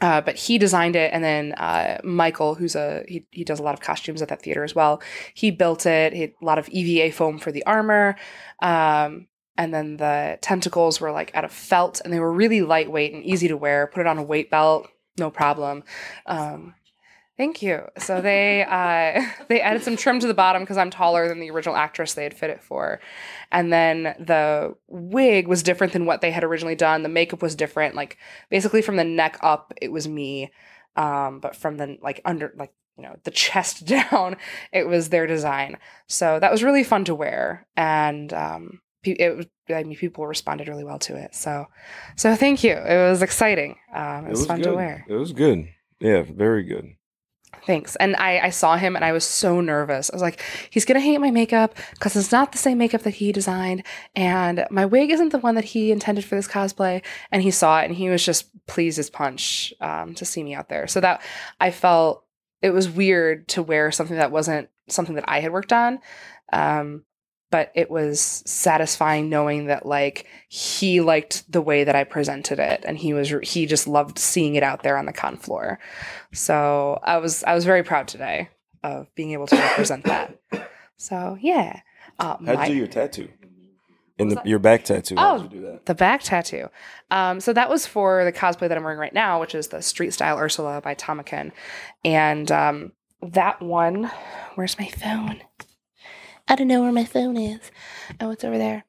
uh, 0.01 0.21
but 0.21 0.35
he 0.35 0.57
designed 0.57 0.95
it, 0.95 1.11
and 1.13 1.23
then 1.23 1.53
uh, 1.53 1.99
Michael, 2.03 2.55
who's 2.55 2.75
a 2.75 3.03
he, 3.07 3.25
he 3.31 3.43
does 3.43 3.59
a 3.59 3.63
lot 3.63 3.73
of 3.73 3.81
costumes 3.81 4.21
at 4.21 4.29
that 4.29 4.41
theater 4.41 4.63
as 4.63 4.73
well. 4.73 5.01
He 5.33 5.51
built 5.51 5.85
it. 5.85 6.13
He 6.13 6.23
a 6.23 6.33
lot 6.41 6.57
of 6.57 6.69
EVA 6.69 7.13
foam 7.13 7.37
for 7.37 7.51
the 7.51 7.65
armor, 7.65 8.15
um, 8.61 9.27
and 9.57 9.73
then 9.73 9.97
the 9.97 10.39
tentacles 10.41 11.01
were 11.01 11.11
like 11.11 11.35
out 11.35 11.43
of 11.43 11.51
felt, 11.51 12.01
and 12.03 12.13
they 12.13 12.19
were 12.19 12.31
really 12.31 12.61
lightweight 12.61 13.13
and 13.13 13.23
easy 13.23 13.47
to 13.49 13.57
wear. 13.57 13.87
Put 13.87 14.01
it 14.01 14.07
on 14.07 14.17
a 14.17 14.23
weight 14.23 14.49
belt, 14.49 14.87
no 15.17 15.29
problem. 15.29 15.83
Um, 16.25 16.75
thank 17.39 17.61
you. 17.61 17.87
So 17.97 18.21
they 18.21 18.63
uh, 18.63 19.25
they 19.47 19.61
added 19.61 19.81
some 19.81 19.95
trim 19.95 20.19
to 20.19 20.27
the 20.27 20.35
bottom 20.35 20.61
because 20.61 20.77
I'm 20.77 20.91
taller 20.91 21.27
than 21.27 21.39
the 21.39 21.49
original 21.49 21.75
actress 21.75 22.13
they 22.13 22.23
had 22.23 22.35
fit 22.35 22.51
it 22.51 22.61
for, 22.61 22.99
and 23.51 23.73
then 23.73 24.03
the 24.19 24.75
wig 24.87 25.47
was 25.47 25.63
different 25.63 25.93
than 25.93 26.05
what 26.05 26.21
they 26.21 26.29
had 26.29 26.43
originally 26.43 26.75
done. 26.75 27.01
The 27.01 27.09
makeup 27.09 27.41
was 27.41 27.55
different. 27.55 27.95
Like 27.95 28.17
basically 28.51 28.83
from 28.83 28.97
the 28.97 29.03
neck 29.03 29.39
up, 29.41 29.73
it 29.81 29.91
was 29.91 30.07
me, 30.07 30.51
um, 30.95 31.39
but 31.39 31.55
from 31.55 31.77
the 31.77 31.97
like 32.03 32.21
under 32.25 32.53
like 32.55 32.73
you 32.97 33.03
know 33.03 33.15
the 33.23 33.31
chest 33.31 33.85
down, 34.11 34.35
it 34.71 34.87
was 34.87 35.09
their 35.09 35.25
design. 35.25 35.77
So 36.07 36.39
that 36.39 36.51
was 36.51 36.61
really 36.61 36.83
fun 36.83 37.05
to 37.05 37.15
wear, 37.15 37.65
and 37.75 38.31
um, 38.33 38.81
it. 39.03 39.49
I 39.69 39.83
mean, 39.83 39.95
people 39.95 40.25
responded 40.25 40.67
really 40.67 40.83
well 40.83 40.97
to 40.99 41.15
it. 41.15 41.35
So, 41.35 41.67
so 42.15 42.35
thank 42.35 42.63
you. 42.63 42.73
It 42.73 43.09
was 43.09 43.21
exciting. 43.21 43.75
Um, 43.93 44.25
it, 44.25 44.31
was, 44.31 44.47
fun 44.47 44.61
good. 44.61 44.71
to 44.71 44.75
wear. 44.75 45.05
It 45.07 45.13
was 45.13 45.31
good. 45.31 45.67
Yeah, 45.99 46.23
very 46.23 46.63
good. 46.63 46.95
Thanks. 47.65 47.95
And 47.97 48.15
I, 48.15 48.39
I 48.39 48.49
saw 48.49 48.77
him 48.77 48.95
and 48.95 49.05
I 49.05 49.11
was 49.11 49.23
so 49.23 49.61
nervous. 49.61 50.09
I 50.09 50.15
was 50.15 50.21
like, 50.21 50.41
he's 50.69 50.85
going 50.85 50.99
to 50.99 51.05
hate 51.05 51.19
my 51.19 51.31
makeup 51.31 51.75
because 51.91 52.15
it's 52.15 52.31
not 52.31 52.51
the 52.51 52.57
same 52.57 52.77
makeup 52.77 53.03
that 53.03 53.15
he 53.15 53.31
designed. 53.31 53.83
And 54.15 54.65
my 54.71 54.85
wig 54.85 55.11
isn't 55.11 55.29
the 55.29 55.39
one 55.39 55.55
that 55.55 55.65
he 55.65 55.91
intended 55.91 56.25
for 56.25 56.35
this 56.35 56.47
cosplay. 56.47 57.03
And 57.31 57.41
he 57.41 57.51
saw 57.51 57.81
it 57.81 57.85
and 57.85 57.95
he 57.95 58.09
was 58.09 58.25
just 58.25 58.49
pleased 58.65 58.99
as 58.99 59.09
punch 59.09 59.73
um, 59.81 60.13
to 60.15 60.25
see 60.25 60.43
me 60.43 60.53
out 60.53 60.69
there. 60.69 60.87
So 60.87 60.99
that 61.01 61.21
I 61.59 61.71
felt 61.71 62.23
it 62.61 62.71
was 62.71 62.89
weird 62.89 63.47
to 63.49 63.63
wear 63.63 63.91
something 63.91 64.17
that 64.17 64.31
wasn't 64.31 64.69
something 64.87 65.15
that 65.15 65.25
I 65.27 65.39
had 65.39 65.51
worked 65.51 65.73
on. 65.73 65.99
Um, 66.51 67.03
but 67.51 67.71
it 67.75 67.89
was 67.89 68.19
satisfying 68.45 69.29
knowing 69.29 69.65
that 69.65 69.85
like 69.85 70.27
he 70.47 71.01
liked 71.01 71.51
the 71.51 71.61
way 71.61 71.83
that 71.83 71.95
I 71.95 72.03
presented 72.03 72.59
it 72.59 72.83
and 72.85 72.97
he 72.97 73.13
was 73.13 73.33
he 73.43 73.65
just 73.65 73.87
loved 73.87 74.19
seeing 74.19 74.55
it 74.55 74.63
out 74.63 74.83
there 74.83 74.97
on 74.97 75.05
the 75.05 75.13
con 75.13 75.37
floor. 75.37 75.79
So 76.31 76.99
I 77.03 77.17
was 77.17 77.43
I 77.43 77.55
was 77.55 77.65
very 77.65 77.83
proud 77.83 78.07
today 78.07 78.49
of 78.83 79.13
being 79.15 79.31
able 79.31 79.47
to 79.47 79.55
represent 79.55 80.05
that. 80.05 80.37
So 80.97 81.37
yeah, 81.39 81.81
uh, 82.19 82.37
How'd 82.37 82.41
my- 82.41 82.65
you 82.67 82.73
do 82.73 82.77
your 82.77 82.87
tattoo? 82.87 83.29
In 84.17 84.27
the, 84.27 84.41
your 84.43 84.59
back 84.59 84.83
tattoo. 84.83 85.15
Oh. 85.17 85.43
you 85.43 85.47
do 85.47 85.61
that? 85.61 85.85
the 85.85 85.95
back 85.95 86.21
tattoo. 86.23 86.67
Um, 87.09 87.39
so 87.39 87.53
that 87.53 87.69
was 87.69 87.87
for 87.87 88.25
the 88.25 88.33
cosplay 88.33 88.67
that 88.67 88.77
I'm 88.77 88.83
wearing 88.83 88.99
right 88.99 89.13
now, 89.13 89.39
which 89.39 89.55
is 89.55 89.69
the 89.69 89.81
Street 89.81 90.11
Style 90.11 90.37
Ursula 90.37 90.81
by 90.81 90.93
Tomakin. 90.93 91.53
And 92.03 92.51
um, 92.51 92.91
that 93.21 93.61
one, 93.61 94.11
where's 94.55 94.77
my 94.77 94.89
phone? 94.89 95.41
I 96.49 96.55
don't 96.55 96.67
know 96.67 96.81
where 96.81 96.91
my 96.91 97.05
phone 97.05 97.37
is. 97.37 97.59
Oh, 98.19 98.31
it's 98.31 98.43
over 98.43 98.57
there. 98.57 98.83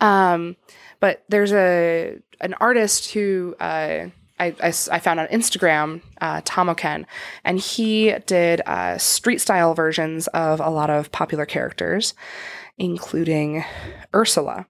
Um, 0.00 0.56
but 1.00 1.24
there's 1.28 1.52
a 1.52 2.18
an 2.40 2.54
artist 2.54 3.12
who 3.12 3.56
uh, 3.58 4.06
i 4.38 4.54
i 4.62 4.98
found 4.98 5.18
on 5.20 5.26
Instagram, 5.26 6.02
uh, 6.20 6.40
Tomoken, 6.42 7.04
and 7.44 7.58
he 7.58 8.14
did 8.26 8.62
uh, 8.64 8.96
street 8.96 9.40
style 9.40 9.74
versions 9.74 10.28
of 10.28 10.60
a 10.60 10.70
lot 10.70 10.88
of 10.88 11.10
popular 11.10 11.44
characters, 11.44 12.14
including 12.78 13.64
Ursula. 14.14 14.66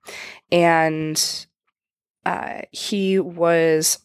And 0.50 1.46
uh, 2.24 2.62
he 2.70 3.18
was 3.18 3.98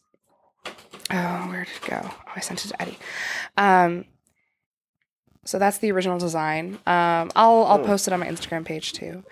oh 1.11 1.47
where 1.49 1.65
did 1.65 1.75
it 1.75 1.89
go 1.89 2.01
oh 2.03 2.31
i 2.35 2.39
sent 2.39 2.65
it 2.65 2.69
to 2.69 2.81
eddie 2.81 2.97
um, 3.57 4.05
so 5.45 5.57
that's 5.59 5.77
the 5.77 5.91
original 5.91 6.17
design 6.17 6.73
um, 6.87 7.31
i'll 7.35 7.63
i'll 7.65 7.79
Oh. 7.81 7.85
post 7.85 8.07
it 8.07 8.13
on 8.13 8.19
my 8.19 8.27
instagram 8.27 8.65
page 8.65 8.93
too 8.93 9.23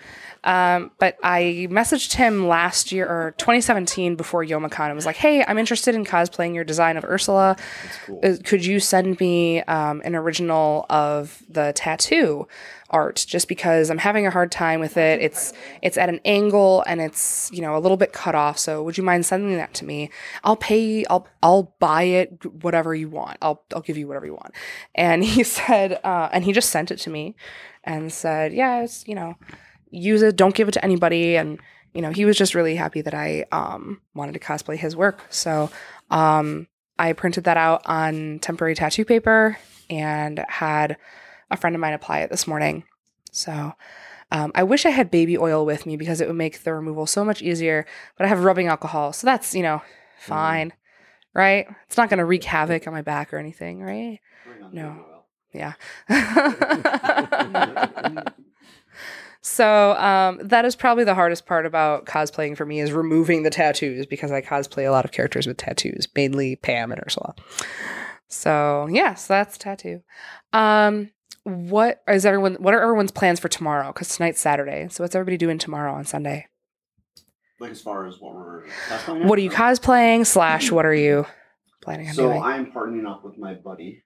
Um, 0.44 0.90
but 0.98 1.16
I 1.22 1.66
messaged 1.70 2.14
him 2.14 2.46
last 2.46 2.92
year 2.92 3.08
or 3.08 3.34
2017 3.38 4.14
before 4.14 4.44
Youmacon 4.44 4.86
and 4.86 4.94
was 4.94 5.06
like, 5.06 5.16
"Hey, 5.16 5.42
I'm 5.42 5.58
interested 5.58 5.94
in 5.94 6.04
cosplaying 6.04 6.54
your 6.54 6.64
design 6.64 6.96
of 6.96 7.04
Ursula. 7.04 7.56
Uh, 8.22 8.34
Could 8.44 8.64
you 8.64 8.78
send 8.78 9.18
me 9.20 9.62
um, 9.62 10.02
an 10.04 10.14
original 10.14 10.84
of 10.90 11.42
the 11.48 11.72
tattoo 11.74 12.46
art? 12.90 13.24
Just 13.26 13.48
because 13.48 13.90
I'm 13.90 13.98
having 13.98 14.26
a 14.26 14.30
hard 14.30 14.52
time 14.52 14.80
with 14.80 14.98
it. 14.98 15.22
It's 15.22 15.54
it's 15.80 15.96
at 15.96 16.10
an 16.10 16.20
angle 16.26 16.84
and 16.86 17.00
it's 17.00 17.50
you 17.52 17.62
know 17.62 17.74
a 17.76 17.80
little 17.80 17.96
bit 17.96 18.12
cut 18.12 18.34
off. 18.34 18.58
So 18.58 18.82
would 18.82 18.98
you 18.98 19.02
mind 19.04 19.24
sending 19.24 19.56
that 19.56 19.72
to 19.74 19.84
me? 19.86 20.10
I'll 20.44 20.56
pay. 20.56 21.06
I'll 21.06 21.26
I'll 21.42 21.74
buy 21.80 22.02
it. 22.02 22.62
Whatever 22.62 22.94
you 22.94 23.08
want. 23.08 23.38
I'll 23.40 23.62
I'll 23.74 23.80
give 23.80 23.96
you 23.96 24.06
whatever 24.06 24.26
you 24.26 24.34
want." 24.34 24.52
And 24.94 25.24
he 25.24 25.42
said, 25.56 26.00
uh, 26.04 26.28
and 26.32 26.44
he 26.44 26.52
just 26.52 26.68
sent 26.68 26.90
it 26.90 26.98
to 26.98 27.10
me 27.10 27.34
and 27.82 28.12
said, 28.12 28.52
"Yeah, 28.52 28.82
it's 28.82 29.08
you 29.08 29.14
know." 29.14 29.36
Use 29.94 30.22
it 30.22 30.36
don't 30.36 30.54
give 30.54 30.68
it 30.68 30.72
to 30.72 30.84
anybody. 30.84 31.36
And 31.36 31.58
you 31.94 32.02
know 32.02 32.10
he 32.10 32.24
was 32.24 32.36
just 32.36 32.54
really 32.54 32.74
happy 32.74 33.00
that 33.00 33.14
i 33.14 33.44
um, 33.52 34.00
wanted 34.14 34.32
to 34.32 34.40
cosplay 34.40 34.76
his 34.76 34.94
work. 34.94 35.22
So 35.30 35.70
um, 36.10 36.66
i 36.98 37.12
printed 37.12 37.44
that 37.44 37.56
out 37.56 37.82
on 37.86 38.40
temporary 38.40 38.74
tattoo 38.74 39.04
paper 39.04 39.56
and 39.88 40.44
had 40.48 40.96
a 41.50 41.56
friend 41.56 41.76
of 41.76 41.80
mine 41.80 41.92
apply 41.92 42.20
it 42.20 42.30
this 42.30 42.46
morning. 42.46 42.84
So 43.30 43.72
um, 44.30 44.52
i 44.54 44.62
wish 44.62 44.84
i 44.84 44.90
had 44.90 45.10
baby 45.10 45.38
oil 45.38 45.64
with 45.64 45.86
me 45.86 45.96
because 45.96 46.20
it 46.20 46.26
would 46.26 46.36
make 46.36 46.64
the 46.64 46.74
removal 46.74 47.06
so 47.06 47.24
much 47.24 47.42
easier 47.42 47.86
but 48.18 48.24
i 48.24 48.28
have 48.28 48.44
rubbing 48.44 48.66
alcohol. 48.66 49.12
So 49.12 49.26
that's 49.26 49.54
you 49.54 49.62
know 49.62 49.82
fine 50.18 50.72
right? 51.34 51.66
It's 51.86 51.96
not 51.96 52.08
going 52.08 52.18
to 52.18 52.24
wreak 52.24 52.44
havoc 52.44 52.86
on 52.86 52.92
my 52.92 53.02
back 53.02 53.34
or 53.34 53.38
anything 53.38 53.82
right? 53.82 54.20
No. 54.72 55.04
yeah. 55.52 55.74
so 59.46 59.92
um, 59.96 60.40
that 60.42 60.64
is 60.64 60.74
probably 60.74 61.04
the 61.04 61.14
hardest 61.14 61.44
part 61.44 61.66
about 61.66 62.06
cosplaying 62.06 62.56
for 62.56 62.64
me 62.64 62.80
is 62.80 62.92
removing 62.92 63.42
the 63.42 63.50
tattoos 63.50 64.06
because 64.06 64.32
I 64.32 64.40
cosplay 64.40 64.88
a 64.88 64.90
lot 64.90 65.04
of 65.04 65.12
characters 65.12 65.46
with 65.46 65.58
tattoos, 65.58 66.08
mainly 66.16 66.56
Pam 66.56 66.90
and 66.90 67.02
Ursula. 67.04 67.34
So 68.26 68.86
yes, 68.90 68.96
yeah, 68.96 69.14
so 69.14 69.34
that's 69.34 69.58
tattoo. 69.58 70.00
Um, 70.54 71.10
what 71.42 72.02
is 72.08 72.24
everyone? 72.24 72.54
What 72.54 72.72
are 72.72 72.80
everyone's 72.80 73.10
plans 73.10 73.38
for 73.38 73.50
tomorrow? 73.50 73.88
Because 73.88 74.16
tonight's 74.16 74.40
Saturday. 74.40 74.88
So 74.90 75.04
what's 75.04 75.14
everybody 75.14 75.36
doing 75.36 75.58
tomorrow 75.58 75.92
on 75.92 76.06
Sunday? 76.06 76.46
Like 77.60 77.70
as 77.70 77.82
far 77.82 78.06
as 78.06 78.18
what 78.18 78.34
we're 78.34 78.64
cosplaying 78.88 79.26
What 79.26 79.38
are 79.38 79.42
you 79.42 79.50
cosplaying? 79.50 80.24
Slash, 80.24 80.72
what 80.72 80.86
are 80.86 80.94
you 80.94 81.26
planning 81.82 82.08
on 82.08 82.14
So 82.14 82.28
doing? 82.30 82.42
I'm 82.42 82.72
partnering 82.72 83.06
up 83.06 83.22
with 83.22 83.36
my 83.36 83.52
buddy. 83.52 84.04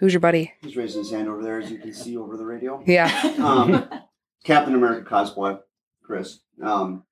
Who's 0.00 0.12
your 0.12 0.18
buddy? 0.18 0.52
He's 0.60 0.76
raising 0.76 1.02
his 1.02 1.12
hand 1.12 1.28
over 1.28 1.40
there, 1.40 1.60
as 1.60 1.70
you 1.70 1.78
can 1.78 1.94
see 1.94 2.16
over 2.16 2.36
the 2.36 2.44
radio. 2.44 2.82
Yeah. 2.84 3.12
Um, 3.38 3.88
Captain 4.44 4.74
America 4.74 5.08
cosplay, 5.08 5.58
Chris. 6.02 6.40
Um, 6.62 7.02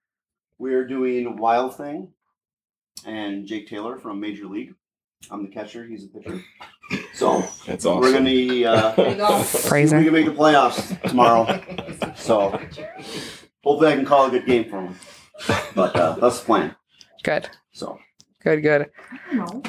we're 0.58 0.86
doing 0.86 1.36
Wild 1.36 1.76
Thing 1.76 2.12
and 3.06 3.46
Jake 3.46 3.66
Taylor 3.68 3.98
from 3.98 4.20
Major 4.20 4.46
League. 4.46 4.74
I'm 5.30 5.42
the 5.42 5.50
catcher. 5.50 5.84
He's 5.84 6.08
the 6.10 6.20
pitcher. 6.20 6.40
So 7.14 7.40
That's 7.66 7.86
awesome. 7.86 8.00
we're 8.00 8.12
gonna 8.12 8.30
uh, 8.70 9.42
see 9.42 9.58
if 9.58 9.64
Fraser. 9.64 9.98
we 9.98 10.04
can 10.04 10.12
make 10.12 10.26
the 10.26 10.32
playoffs 10.32 11.00
tomorrow. 11.08 11.60
So 12.16 12.50
hopefully 13.64 13.92
I 13.92 13.96
can 13.96 14.04
call 14.04 14.26
a 14.26 14.30
good 14.30 14.44
game 14.46 14.68
for 14.68 14.82
him. 14.82 14.94
But 15.74 15.96
uh, 15.96 16.16
that's 16.20 16.40
the 16.40 16.46
plan. 16.46 16.76
Good. 17.22 17.48
So 17.72 17.98
Good. 18.42 18.62
Good. 18.62 18.90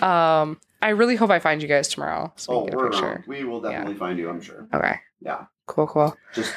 Um, 0.04 0.60
I 0.82 0.89
really 0.89 1.15
hope 1.15 1.30
I 1.30 1.39
find 1.39 1.62
you 1.62 1.67
guys 1.67 1.88
tomorrow 1.88 2.34
so 2.36 2.54
oh, 2.54 2.63
we, 2.65 2.71
we're 2.76 2.89
get 2.89 2.99
a 2.99 3.04
around. 3.04 3.15
picture. 3.17 3.30
We 3.30 3.43
will 3.45 3.62
definitely 3.62 3.95
find 3.95 4.19
you. 4.19 4.30
I'm 4.30 4.41
sure. 4.41 4.67
Okay. 4.73 4.99
Yeah. 5.21 5.45
Cool. 5.67 5.88
Cool. 5.88 6.15
Just 6.34 6.54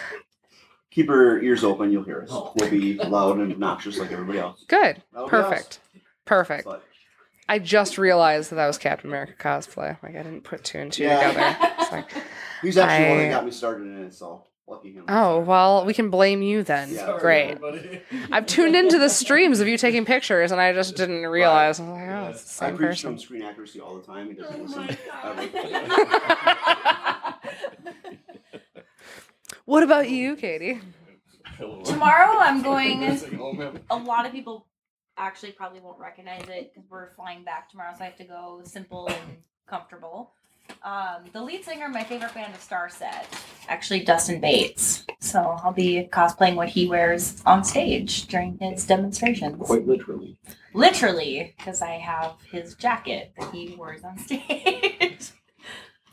keep 0.96 1.06
your 1.08 1.40
ears 1.42 1.62
open. 1.62 1.92
You'll 1.92 2.02
hear 2.04 2.22
us. 2.22 2.30
Oh. 2.32 2.52
We'll 2.56 2.70
be 2.70 2.94
loud 2.94 3.38
and 3.38 3.52
obnoxious 3.52 3.98
like 3.98 4.10
everybody 4.10 4.38
else. 4.40 4.64
Good. 4.66 5.02
That'll. 5.12 5.28
Perfect. 5.28 5.78
Perfect. 6.24 6.64
But 6.64 6.82
I 7.48 7.58
just 7.60 7.98
realized 7.98 8.50
that 8.50 8.56
that 8.56 8.66
was 8.66 8.78
Captain 8.78 9.08
America 9.10 9.34
cosplay. 9.38 9.96
Like 10.02 10.16
I 10.16 10.22
didn't 10.24 10.42
put 10.42 10.64
two 10.64 10.78
and 10.78 10.90
two 10.92 11.04
Yeah. 11.04 11.28
together. 11.28 11.56
It's 11.86 11.92
like, 11.92 12.10
he's 12.62 12.76
actually 12.78 13.04
the 13.04 13.10
one 13.10 13.18
that 13.20 13.30
got 13.30 13.44
me 13.44 13.50
started 13.52 13.82
in 13.86 14.02
it. 14.04 14.14
So 14.14 14.42
lucky 14.66 14.92
him. 14.92 15.04
oh 15.08 15.38
well, 15.40 15.84
we 15.84 15.94
can 15.94 16.10
blame 16.10 16.42
you 16.42 16.64
then. 16.64 16.90
Yeah. 16.92 17.16
Great. 17.20 17.58
I've 18.32 18.46
tuned 18.46 18.74
into 18.74 18.98
the 18.98 19.08
streams 19.08 19.60
of 19.60 19.68
you 19.68 19.78
taking 19.78 20.04
pictures, 20.04 20.50
and 20.50 20.60
I 20.60 20.72
just 20.72 20.96
didn't 20.96 21.26
realize. 21.26 21.78
I 21.78 21.84
was 21.84 21.92
like, 21.92 22.08
oh, 22.08 22.26
it's 22.30 22.42
the 22.42 22.48
same 22.48 22.74
I 22.74 22.76
preach 22.76 22.88
person. 22.88 23.10
from 23.10 23.18
screen 23.20 23.42
accuracy 23.42 23.78
all 23.80 23.94
the 23.96 24.02
time. 24.02 24.28
He 24.28 24.34
doesn't 24.34 24.60
Oh 24.60 24.64
listen. 24.64 24.96
what 29.66 29.82
about 29.82 30.08
you, 30.08 30.36
Katie? 30.36 30.80
Tomorrow 31.84 32.38
I'm 32.38 32.62
going. 32.62 33.02
A 33.90 33.96
lot 33.96 34.26
of 34.26 34.32
people 34.32 34.66
actually 35.16 35.52
probably 35.52 35.80
won't 35.80 35.98
recognize 35.98 36.42
it 36.48 36.72
because 36.74 36.88
we're 36.90 37.14
flying 37.14 37.44
back 37.44 37.70
tomorrow, 37.70 37.92
so 37.96 38.02
I 38.02 38.06
have 38.06 38.16
to 38.16 38.24
go 38.24 38.60
simple 38.64 39.08
and 39.08 39.36
comfortable. 39.66 40.32
Um, 40.82 41.24
the 41.32 41.42
lead 41.42 41.64
singer 41.64 41.86
of 41.86 41.92
my 41.92 42.02
favorite 42.04 42.34
band 42.34 42.52
is 42.54 42.60
Starset, 42.60 43.24
actually 43.68 44.00
Dustin 44.00 44.40
Bates. 44.40 45.04
So 45.20 45.40
I'll 45.62 45.72
be 45.72 46.08
cosplaying 46.12 46.56
what 46.56 46.68
he 46.68 46.88
wears 46.88 47.42
on 47.46 47.64
stage 47.64 48.26
during 48.26 48.58
his 48.58 48.86
demonstrations. 48.86 49.56
Quite 49.58 49.86
literally. 49.86 50.36
Literally, 50.74 51.54
because 51.56 51.82
I 51.82 51.92
have 51.92 52.34
his 52.50 52.74
jacket 52.74 53.32
that 53.38 53.52
he 53.52 53.74
wears 53.78 54.04
on 54.04 54.18
stage. 54.18 55.30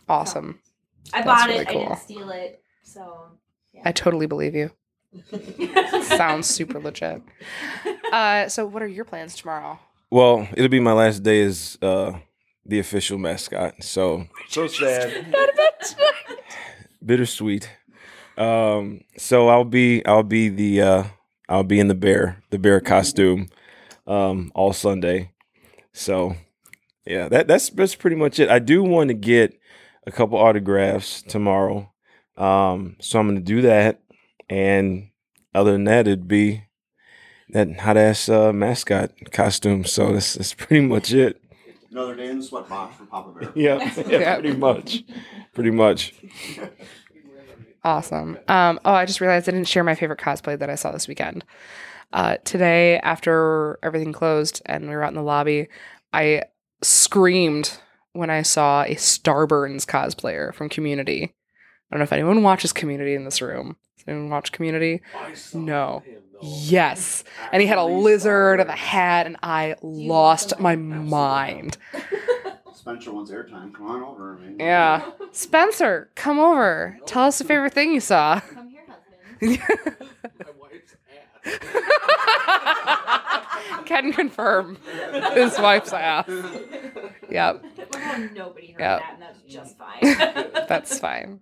Awesome. 0.08 0.60
I 1.14 1.22
That's 1.22 1.26
bought 1.26 1.50
really 1.50 1.62
it. 1.62 1.68
I 1.68 1.74
didn't 1.74 1.98
steal 1.98 2.30
it. 2.30 2.62
So 2.84 3.32
I 3.84 3.92
totally 3.92 4.26
believe 4.26 4.56
you. 4.56 4.72
Sounds 6.04 6.48
super 6.48 6.80
legit. 6.80 7.22
Uh, 8.12 8.48
so 8.48 8.66
what 8.66 8.82
are 8.82 8.88
your 8.88 9.06
plans 9.06 9.36
tomorrow? 9.36 9.80
Well, 10.10 10.48
it'll 10.54 10.70
be 10.70 10.80
my 10.80 10.94
last 10.94 11.24
day 11.24 11.42
as 11.44 11.78
uh, 11.82 12.14
the 12.66 12.80
official 12.80 13.18
mascot. 13.18 13.84
So 13.84 14.28
so 14.50 14.68
sad, 14.68 15.36
bittersweet. 17.04 17.70
Um, 18.38 19.02
so 19.18 19.50
I'll 19.50 19.66
be 19.66 20.06
I'll 20.06 20.24
be 20.24 20.50
the 20.50 20.82
uh, 20.82 21.04
I'll 21.50 21.64
be 21.64 21.80
in 21.80 21.88
the 21.88 21.96
bear 21.96 22.44
the 22.50 22.60
bear 22.60 22.80
costume 22.80 23.48
um, 24.08 24.52
all 24.56 24.74
Sunday. 24.74 25.32
So 25.94 26.36
yeah, 27.06 27.28
that 27.30 27.48
that's 27.48 27.70
that's 27.70 27.96
pretty 27.96 28.16
much 28.16 28.40
it. 28.40 28.50
I 28.50 28.60
do 28.60 28.84
want 28.84 29.10
to 29.10 29.14
get 29.14 29.60
a 30.06 30.12
couple 30.12 30.38
autographs 30.38 31.22
tomorrow. 31.22 31.92
Um, 32.38 32.96
so 33.00 33.20
I'm 33.20 33.28
gonna 33.28 33.42
do 33.42 33.62
that, 33.62 34.02
and 34.50 35.10
other 35.54 35.72
than 35.72 35.84
that, 35.86 36.08
it'd 36.08 36.28
be 36.28 36.66
that 37.50 37.80
hot 37.80 37.98
ass 37.98 38.28
uh, 38.30 38.52
mascot 38.54 39.12
costume. 39.32 39.86
So 39.86 40.14
that's 40.14 40.34
that's 40.34 40.54
pretty 40.56 40.86
much 40.86 41.14
it. 41.14 41.40
Another 41.92 42.16
day 42.16 42.30
in 42.30 42.40
the 42.40 42.44
sweat 42.44 42.68
box 42.68 42.96
for 42.98 43.06
Papa 43.06 43.40
Bear. 43.40 43.52
Yeah, 43.56 43.78
yeah, 44.08 44.08
Yeah. 44.20 44.34
pretty 44.40 44.58
much, 44.58 45.04
pretty 45.54 45.70
much. 45.72 46.14
Awesome. 47.84 48.40
Um, 48.48 48.80
oh, 48.86 48.94
I 48.94 49.06
just 49.06 49.20
realized 49.22 49.48
I 49.48 49.52
didn't 49.52 49.68
share 49.68 49.84
my 49.84 49.94
favorite 49.96 50.20
cosplay 50.20 50.58
that 50.58 50.70
I 50.70 50.76
saw 50.76 50.92
this 50.92 51.08
weekend. 51.08 51.44
Uh, 52.14 52.38
today, 52.46 52.98
after 53.00 53.78
everything 53.84 54.14
closed 54.14 54.62
and 54.66 54.88
we 54.88 54.96
were 54.96 55.04
out 55.04 55.10
in 55.10 55.16
the 55.16 55.22
lobby, 55.22 55.68
I 56.14 56.44
screamed 56.82 57.78
when 58.14 58.30
I 58.30 58.42
saw 58.44 58.84
a 58.84 58.96
Starburns 58.96 59.86
cosplayer 59.86 60.54
from 60.54 60.70
Community. 60.70 61.34
I 61.94 61.96
don't 61.96 62.00
know 62.00 62.04
if 62.06 62.14
anyone 62.14 62.42
watches 62.42 62.74
Community 62.74 63.14
in 63.14 63.24
this 63.24 63.40
room. 63.40 63.76
Does 64.00 64.06
anyone 64.08 64.32
watch 64.32 64.52
Community? 64.52 65.04
No. 65.54 66.02
Yes. 66.42 67.24
And 67.52 67.62
he 67.62 67.68
had 67.68 67.78
a 67.78 67.84
lizard 67.84 68.60
and 68.60 68.68
a 68.68 68.76
hat, 68.76 69.28
and 69.28 69.38
I 69.44 69.76
lost 69.84 70.60
my 70.60 70.76
mind. 70.76 71.78
Spencer 72.74 73.14
wants 73.14 73.30
airtime. 73.30 73.76
Come 73.76 73.92
on 73.92 74.02
over. 74.02 74.40
Man. 74.42 74.56
Yeah. 74.60 75.08
Spencer, 75.34 76.10
come 76.16 76.40
over. 76.40 76.98
Tell 77.06 77.26
us 77.26 77.38
the 77.38 77.44
favorite 77.44 77.74
thing 77.74 77.94
you 77.94 78.00
saw. 78.00 78.40
Come 78.40 78.70
here, 78.70 78.82
husband. 78.88 79.60
My 80.40 80.46
wife's 80.60 80.96
ass. 81.46 81.60
Can 83.86 84.12
confirm 84.14 84.80
his 85.36 85.60
wife's 85.60 85.94
ass. 85.94 86.28
Yep, 87.30 87.64
nobody 88.36 88.72
heard 88.74 88.80
Yep. 88.82 89.00
that, 89.00 89.14
and 89.14 89.22
that's 89.22 89.40
just 89.48 89.78
fine. 89.78 90.02
that's 90.68 91.00
fine. 91.00 91.40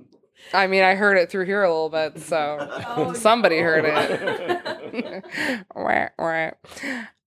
I 0.53 0.67
mean, 0.67 0.83
I 0.83 0.95
heard 0.95 1.17
it 1.17 1.29
through 1.29 1.45
here 1.45 1.63
a 1.63 1.69
little 1.71 1.89
bit, 1.89 2.19
so 2.21 2.57
Oh, 2.87 3.13
somebody 3.13 3.57
no. 3.57 3.63
heard 3.63 3.85
it. 3.85 5.23
Wah, 5.75 6.07
wah. 6.19 6.51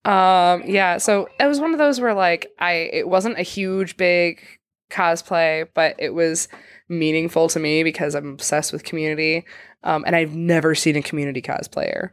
um, 0.05 0.63
yeah. 0.67 0.99
So 0.99 1.29
it 1.41 1.47
was 1.47 1.61
one 1.61 1.73
of 1.73 1.79
those 1.79 2.01
where 2.01 2.15
like 2.15 2.53
I 2.59 2.73
it 2.93 3.09
wasn't 3.09 3.39
a 3.39 3.43
huge 3.43 3.97
big 3.97 4.43
cosplay, 4.91 5.67
but 5.75 5.95
it 5.99 6.11
was 6.15 6.49
meaningful 6.89 7.49
to 7.49 7.59
me 7.59 7.83
because 7.83 8.15
I'm 8.15 8.29
obsessed 8.35 8.73
with 8.73 8.85
community, 8.85 9.45
um, 9.83 10.05
and 10.07 10.15
I've 10.15 10.35
never 10.35 10.75
seen 10.75 10.97
a 10.97 11.03
community 11.03 11.41
cosplayer. 11.41 12.11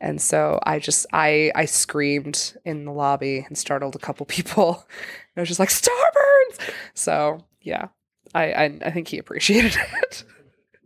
And 0.00 0.20
so 0.20 0.60
I 0.64 0.78
just 0.78 1.06
I 1.12 1.50
I 1.54 1.64
screamed 1.64 2.56
in 2.64 2.84
the 2.84 2.92
lobby 2.92 3.44
and 3.48 3.56
startled 3.58 3.96
a 3.96 3.98
couple 3.98 4.26
people. 4.26 4.86
And 5.34 5.38
I 5.38 5.40
was 5.40 5.48
just 5.48 5.60
like 5.60 5.70
Starburns. 5.70 6.70
So 6.94 7.44
yeah, 7.62 7.88
I 8.34 8.52
I, 8.52 8.64
I 8.86 8.90
think 8.92 9.08
he 9.08 9.18
appreciated 9.18 9.76
it. 10.02 10.24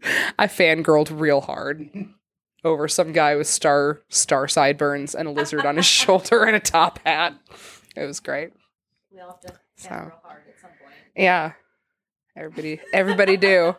I 0.39 0.47
fangirled 0.47 1.11
real 1.19 1.41
hard. 1.41 1.89
over 2.65 2.89
some 2.89 3.13
guy 3.13 3.37
with 3.37 3.47
star 3.47 4.01
star 4.09 4.49
sideburns 4.49 5.15
and 5.15 5.29
a 5.29 5.31
lizard 5.31 5.65
on 5.65 5.77
his 5.77 5.87
shoulder 6.01 6.45
and 6.45 6.57
a 6.57 6.61
top 6.61 6.99
hat. 7.05 7.35
It 7.97 8.05
was 8.07 8.21
great. 8.21 8.51
We 9.13 9.21
all 9.21 9.29
have 9.31 9.41
to 9.41 9.59
So. 9.77 9.89
fangirl 9.91 10.13
hard 10.23 10.43
at 10.49 10.61
some 10.61 10.71
point. 10.71 10.95
Yeah. 11.17 11.53
Everybody 12.37 12.81
everybody 12.93 13.37
do. 13.37 13.77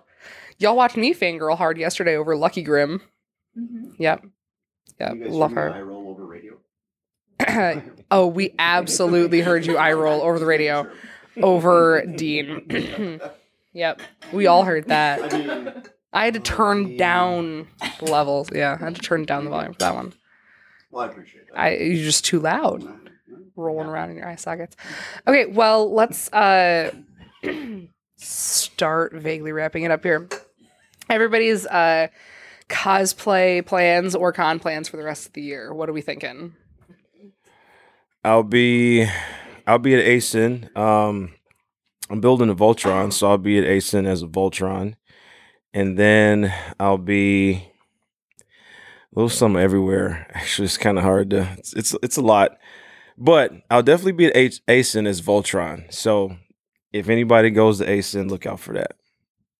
Y'all 0.57 0.75
watched 0.75 0.97
me 0.97 1.13
fangirl 1.13 1.57
hard 1.57 1.77
yesterday 1.77 2.15
over 2.17 2.35
Lucky 2.35 2.63
Grim. 2.63 3.01
Mm-hmm. 3.57 3.91
Yep. 3.97 4.25
Yep. 4.99 5.13
Love 5.29 5.51
her. 5.53 5.71
eye 5.71 5.81
roll 5.81 6.09
over 6.09 6.25
radio. 6.25 6.57
oh, 8.11 8.27
we 8.27 8.53
absolutely 8.59 9.39
heard 9.41 9.65
you 9.65 9.77
eye 9.77 9.93
roll 9.93 10.21
over 10.21 10.39
the 10.39 10.45
radio 10.45 10.89
over 11.41 12.03
Dean. 12.05 13.21
yep. 13.73 14.01
We 14.33 14.47
all 14.47 14.65
heard 14.65 14.87
that. 14.89 15.33
I 15.33 15.37
mean, 15.37 15.83
I 16.11 16.25
had 16.25 16.33
to 16.33 16.39
turn 16.39 16.97
down 16.97 17.67
the 17.99 18.05
levels. 18.11 18.49
Yeah, 18.53 18.77
I 18.79 18.85
had 18.85 18.95
to 18.95 19.01
turn 19.01 19.25
down 19.25 19.43
the 19.45 19.51
volume 19.51 19.73
for 19.73 19.79
that 19.79 19.93
one. 19.93 20.13
well, 20.91 21.05
I 21.05 21.11
appreciate 21.11 21.47
that. 21.47 21.59
I 21.59 21.75
you're 21.77 22.03
just 22.03 22.25
too 22.25 22.39
loud 22.39 22.83
rolling 23.55 23.87
around 23.87 24.09
in 24.11 24.17
your 24.17 24.27
eye 24.27 24.35
sockets. 24.35 24.75
Okay, 25.27 25.45
well, 25.45 25.93
let's 25.93 26.31
uh 26.33 26.91
start 28.17 29.13
vaguely 29.13 29.51
wrapping 29.51 29.83
it 29.83 29.91
up 29.91 30.03
here. 30.03 30.27
Everybody's 31.09 31.67
uh 31.67 32.07
cosplay 32.69 33.65
plans 33.65 34.15
or 34.15 34.31
con 34.31 34.59
plans 34.59 34.87
for 34.87 34.97
the 34.97 35.03
rest 35.03 35.27
of 35.27 35.33
the 35.33 35.41
year. 35.41 35.73
What 35.73 35.89
are 35.89 35.93
we 35.93 36.01
thinking? 36.01 36.55
I'll 38.23 38.43
be 38.43 39.07
I'll 39.67 39.79
be 39.79 39.93
at 39.93 40.01
ACEN. 40.01 40.75
Um 40.75 41.33
I'm 42.09 42.21
building 42.21 42.49
a 42.49 42.55
Voltron, 42.55 43.13
so 43.13 43.29
I'll 43.29 43.37
be 43.37 43.59
at 43.59 43.65
ACEN 43.65 44.07
as 44.07 44.23
a 44.23 44.27
Voltron. 44.27 44.95
And 45.73 45.97
then 45.97 46.53
I'll 46.79 46.97
be 46.97 47.51
a 48.41 49.15
little 49.15 49.29
something 49.29 49.61
everywhere. 49.61 50.27
Actually, 50.33 50.65
it's 50.65 50.77
kind 50.77 50.97
of 50.97 51.03
hard 51.03 51.29
to 51.31 51.49
it's, 51.57 51.73
it's 51.73 51.95
it's 52.01 52.17
a 52.17 52.21
lot. 52.21 52.57
But 53.17 53.51
I'll 53.69 53.83
definitely 53.83 54.13
be 54.13 54.25
at 54.27 54.35
H- 54.37 54.61
ACEN 54.67 55.05
as 55.05 55.21
Voltron. 55.21 55.93
So 55.93 56.37
if 56.93 57.09
anybody 57.09 57.49
goes 57.49 57.79
to 57.79 57.89
ACEN, 57.89 58.29
look 58.29 58.45
out 58.45 58.59
for 58.59 58.73
that. 58.73 58.93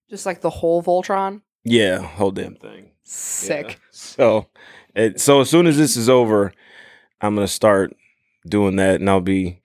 Just 0.10 0.26
like 0.26 0.42
the 0.42 0.50
whole 0.50 0.82
Voltron? 0.82 1.42
Yeah, 1.64 2.00
whole 2.00 2.32
damn 2.32 2.56
thing. 2.56 2.92
Sick. 3.04 3.68
Yeah. 3.70 3.76
So, 3.92 4.48
it, 4.96 5.20
so 5.20 5.42
as 5.42 5.50
soon 5.50 5.68
as 5.68 5.78
this 5.78 5.96
is 5.96 6.10
over, 6.10 6.52
I'm 7.22 7.36
gonna 7.36 7.48
start 7.48 7.96
doing 8.48 8.78
that, 8.78 9.00
and 9.02 9.10
I'll 9.10 9.22
be 9.22 9.62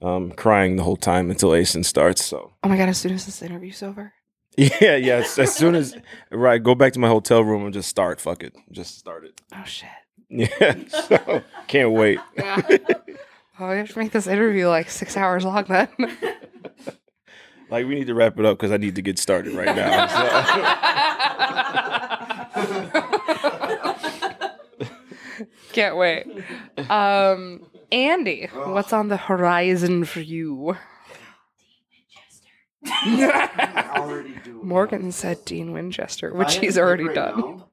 um, 0.00 0.30
crying 0.32 0.76
the 0.76 0.84
whole 0.84 0.96
time 0.96 1.30
until 1.30 1.54
ACEN 1.54 1.84
starts. 1.84 2.24
So, 2.24 2.52
Oh 2.62 2.68
my 2.68 2.76
god, 2.78 2.88
as 2.88 2.98
soon 2.98 3.12
as 3.12 3.26
this 3.26 3.42
interview's 3.42 3.82
over. 3.82 4.13
Yeah, 4.56 4.96
yes. 4.96 5.38
As 5.38 5.54
soon 5.54 5.74
as 5.74 5.96
right, 6.30 6.62
go 6.62 6.74
back 6.74 6.92
to 6.94 6.98
my 6.98 7.08
hotel 7.08 7.42
room 7.42 7.64
and 7.64 7.72
just 7.74 7.88
start. 7.88 8.20
Fuck 8.20 8.42
it, 8.42 8.54
just 8.70 8.98
start 8.98 9.24
it. 9.24 9.40
Oh 9.54 9.64
shit. 9.64 9.88
Yeah. 10.28 10.74
So 11.08 11.42
can't 11.68 11.92
wait. 11.92 12.18
Yeah. 12.36 12.60
oh, 13.60 13.70
we 13.70 13.76
have 13.76 13.90
to 13.90 13.98
make 13.98 14.12
this 14.12 14.26
interview 14.26 14.68
like 14.68 14.90
six 14.90 15.16
hours 15.16 15.44
long 15.44 15.64
then. 15.64 15.88
Like 17.70 17.86
we 17.86 17.94
need 17.94 18.06
to 18.08 18.14
wrap 18.14 18.38
it 18.38 18.44
up 18.44 18.58
because 18.58 18.70
I 18.72 18.76
need 18.76 18.94
to 18.96 19.02
get 19.02 19.18
started 19.18 19.54
right 19.54 19.74
now. 19.74 20.06
Can't 25.72 25.96
wait. 25.96 26.26
Um, 26.88 27.66
Andy, 27.90 28.48
what's 28.52 28.92
on 28.92 29.08
the 29.08 29.16
horizon 29.16 30.04
for 30.04 30.20
you? 30.20 30.76
I 32.86 33.92
already 33.98 34.34
do. 34.44 34.60
Morgan 34.62 35.12
said 35.12 35.44
Dean 35.44 35.72
Winchester, 35.72 36.32
which 36.34 36.56
he's 36.56 36.76
already 36.78 37.04
right 37.04 37.14
done. 37.14 37.38
now, 37.40 37.68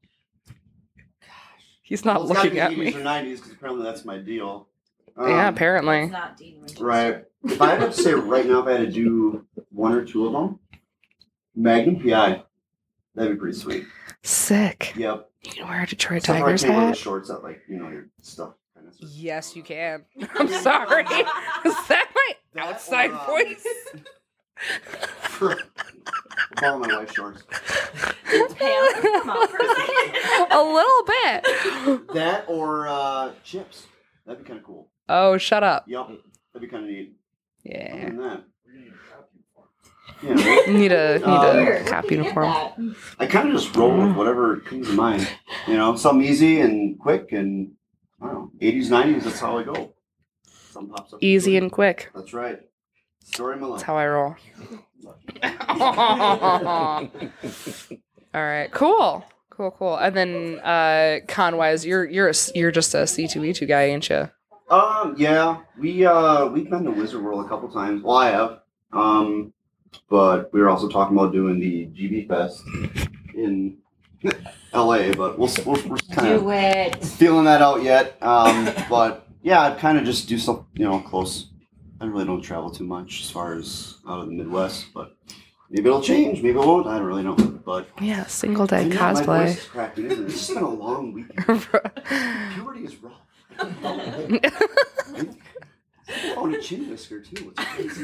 He's 1.82 2.06
not 2.06 2.21
well, 2.21 2.32
it's 2.32 2.34
gotta 2.34 2.50
looking 2.50 2.56
be 2.56 2.60
at 2.62 2.71
80s 2.71 2.78
me. 2.95 3.02
or 3.02 3.04
90s 3.04 3.36
because 3.38 3.52
apparently 3.52 3.84
that's 3.84 4.06
my 4.06 4.17
deal. 4.17 4.67
yeah, 5.17 5.47
Um, 5.47 5.54
apparently. 5.54 6.08
Not 6.08 6.38
Dean 6.38 6.60
Winchester. 6.60 6.86
Right. 6.86 7.24
If 7.43 7.62
I 7.62 7.76
had 7.76 7.91
to 7.91 8.02
say 8.02 8.13
right 8.13 8.45
now, 8.45 8.62
if 8.62 8.67
I 8.67 8.71
had 8.74 8.82
to 8.86 8.91
do 8.91 9.45
one 9.71 9.93
or 9.93 10.06
two 10.06 10.26
of 10.28 10.32
them, 10.34 10.60
Magnum 11.56 12.00
PI. 12.02 12.43
That'd 13.15 13.34
be 13.34 13.38
pretty 13.39 13.58
sweet. 13.58 13.86
Sick. 14.24 14.93
Yep. 14.95 15.30
You 15.43 15.52
can 15.52 15.67
wear 15.67 15.82
a 15.84 15.88
Detroit 15.88 16.19
Except 16.19 16.38
for 16.39 16.43
I 16.45 16.47
Tigers 16.47 16.63
can't 16.63 16.74
wear 16.76 16.82
the 16.84 16.88
hat. 16.91 16.97
shorts 16.97 17.28
that 17.28 17.43
like 17.43 17.62
you 17.67 17.78
know 17.78 17.89
your 17.89 18.08
stuff 18.21 18.54
kind 18.74 18.88
of. 18.88 18.93
Yes, 19.00 19.54
you 19.56 19.63
can. 19.63 20.06
I'm 20.36 20.47
sorry. 20.47 21.04
Is 21.65 21.88
that 21.89 22.10
my 22.15 22.30
That 22.54 22.65
outside 22.67 23.10
or, 23.10 23.15
uh, 23.15 23.26
voice? 23.26 23.65
Borrow 25.39 26.80
my 26.80 26.88
wife's 26.97 27.13
shorts. 27.13 27.43
Pam, 27.50 29.02
come 29.02 29.30
out 29.30 29.50
for 29.50 29.58
a 29.58 29.67
second. 29.76 30.52
a 30.52 30.62
little 30.62 31.04
bit. 31.06 32.08
That 32.13 32.45
or 32.47 32.88
uh, 32.88 33.32
CHiPs. 33.45 33.86
That'd 34.26 34.43
be 34.43 34.47
kind 34.47 34.60
of 34.60 34.65
cool. 34.65 34.89
Oh, 35.10 35.38
shut 35.38 35.63
up. 35.63 35.86
Yep. 35.88 36.08
That'd 36.54 36.69
be 36.69 36.71
kind 36.71 36.84
of 36.86 36.89
neat. 36.89 37.13
Other 37.65 37.76
Yeah. 37.78 38.06
than 38.06 38.17
that. 38.17 38.43
Yeah, 40.24 40.34
right? 40.34 40.67
Need 40.69 40.91
a 40.91 41.17
need 41.17 41.24
Uh, 41.26 41.32
a 41.32 41.54
Weird. 41.56 41.67
Where'd 41.67 41.88
cap 41.88 42.12
uniform. 42.12 42.95
I 43.17 43.26
kind 43.26 43.47
of 43.50 43.56
just 43.56 43.76
roll 43.76 43.97
with 44.08 44.15
whatever 44.15 44.58
comes 44.58 44.88
to 44.88 44.93
mind. 44.93 45.28
You 45.67 45.78
know, 45.78 45.95
something 45.95 46.24
easy 46.28 46.62
and 46.62 47.00
quick 47.00 47.32
and 47.32 47.71
I 48.21 48.28
don't 48.28 48.36
know, 48.36 48.52
80s, 48.62 48.88
90s. 48.89 49.24
That's 49.24 49.39
how 49.39 49.58
I 49.58 49.63
go. 49.63 49.93
Something 50.69 50.93
pops 50.93 51.13
up. 51.13 51.24
Easy 51.24 51.58
and 51.58 51.71
quick. 51.71 52.12
That's 52.13 52.34
right. 52.34 52.60
Story 53.23 53.55
of 53.55 53.62
my 53.62 53.67
life. 53.67 53.79
That's 53.79 53.88
how 53.88 53.97
I 53.97 54.07
roll. 54.07 54.36
All 58.34 58.41
right, 58.41 58.71
cool, 58.71 59.25
cool, 59.49 59.71
cool. 59.71 59.97
And 59.97 60.15
then 60.15 60.60
uh, 60.63 61.19
Conwise, 61.27 61.86
you're 61.86 62.05
you're 62.05 62.29
a, 62.29 62.34
you're 62.55 62.71
just 62.71 62.93
a 62.93 63.07
C 63.07 63.27
two 63.27 63.43
E 63.43 63.53
two 63.53 63.65
guy, 63.65 63.84
ain't 63.86 64.10
you? 64.10 64.29
Um, 64.69 65.15
yeah, 65.17 65.57
we 65.77 66.05
uh 66.05 66.45
we've 66.47 66.69
been 66.69 66.84
to 66.86 66.91
Wizard 66.91 67.23
World 67.23 67.45
a 67.45 67.49
couple 67.49 67.69
times. 67.69 68.03
Well, 68.03 68.17
I 68.17 68.29
have. 68.31 68.60
Um, 68.93 69.53
but 70.10 70.51
we 70.53 70.62
were 70.62 70.69
also 70.69 70.88
talking 70.88 71.17
about 71.17 71.31
doing 71.34 71.60
the 71.60 71.88
GB 71.88 72.27
Fest 72.27 72.63
in 73.36 73.77
LA, 74.73 75.12
but 75.13 75.38
we'll 75.38 75.51
we're, 75.65 75.88
we're 75.88 75.97
kind 76.12 76.27
of 76.29 77.03
feeling 77.03 77.45
that 77.45 77.62
out 77.62 77.84
yet. 77.84 78.21
Um, 78.21 78.69
but 78.89 79.27
yeah, 79.41 79.62
I'd 79.62 79.79
kind 79.79 79.97
of 79.97 80.05
just 80.05 80.29
do 80.29 80.38
some, 80.38 80.65
you 80.73 80.86
know, 80.86 80.99
close. 80.99 81.47
I 82.01 82.05
really 82.05 82.25
don't 82.25 82.41
travel 82.41 82.69
too 82.71 82.83
much 82.83 83.21
as 83.21 83.29
far 83.29 83.53
as 83.55 83.97
out 84.07 84.19
of 84.21 84.25
the 84.25 84.33
Midwest, 84.33 84.87
but 84.93 85.15
maybe 85.69 85.87
it'll 85.87 86.01
change. 86.01 86.37
Maybe 86.41 86.57
it 86.59 86.65
won't. 86.65 86.87
I 86.87 86.97
don't 86.97 87.05
really 87.07 87.21
know. 87.23 87.35
But 87.35 87.87
Yeah, 88.01 88.25
single 88.25 88.65
day 88.65 88.83
And 88.83 88.93
yeah, 88.93 89.13
My 89.13 89.13
voice 89.13 89.25
cosplay. 89.25 89.45
is 89.47 89.67
cracking, 89.67 90.05
isn't 90.11 90.23
it? 90.23 90.25
It's 90.27 90.33
just 90.47 90.53
been 90.55 90.63
a 90.63 90.69
long 90.69 91.13
week. 91.13 91.27
Puberty 91.45 92.85
is 92.85 92.95
rough. 92.97 93.21
Oh, 96.35 96.43
and 96.45 96.55
a 96.55 96.61
chin 96.61 96.89
whisker 96.89 97.21
too. 97.21 97.53
It's 97.57 97.63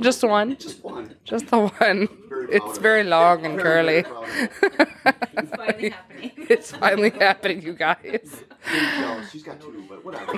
just 0.00 0.22
one, 0.22 0.56
Just 0.58 0.84
one. 0.84 1.14
just 1.24 1.46
the 1.46 1.58
one. 1.58 2.06
Very 2.28 2.48
It's 2.54 2.76
very 2.76 3.02
long 3.02 3.46
and 3.46 3.56
Very, 3.58 3.82
very 3.82 4.02
curly. 4.02 4.02
proud 4.02 4.24
of 4.24 4.30
it. 5.06 5.16
It's 5.38 5.50
finally 5.56 5.88
happening. 5.88 6.30
It's 6.36 6.70
finally 6.72 7.10
happening, 7.10 7.62
you 7.62 7.72
guys. 7.72 8.42
Pretty. 8.62 9.26
She's 9.32 9.42
got 9.42 9.58
two, 9.58 9.84
but 9.88 10.04
whatever. 10.04 10.32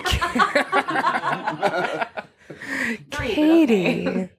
Three, 2.49 3.05
but 3.11 3.21
Katie, 3.21 4.09
okay. 4.09 4.31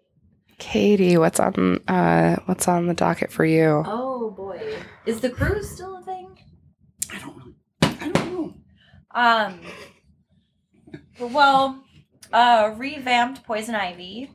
Katie, 0.60 1.18
what's 1.18 1.40
on 1.40 1.82
uh 1.88 2.38
what's 2.46 2.68
on 2.68 2.88
the 2.88 2.94
docket 2.94 3.32
for 3.32 3.46
you? 3.46 3.84
Oh 3.86 4.32
boy. 4.32 4.62
Is 5.06 5.20
the 5.20 5.30
cruise 5.30 5.70
still 5.70 5.98
a 5.98 6.02
thing? 6.02 6.38
I 7.12 7.20
don't 7.20 7.36
really. 7.38 7.56
I 7.82 8.10
don't 8.10 8.34
know. 8.34 8.54
Um 9.14 9.60
well, 11.20 11.84
uh 12.32 12.74
revamped 12.78 13.44
Poison 13.44 13.76
Ivy 13.76 14.32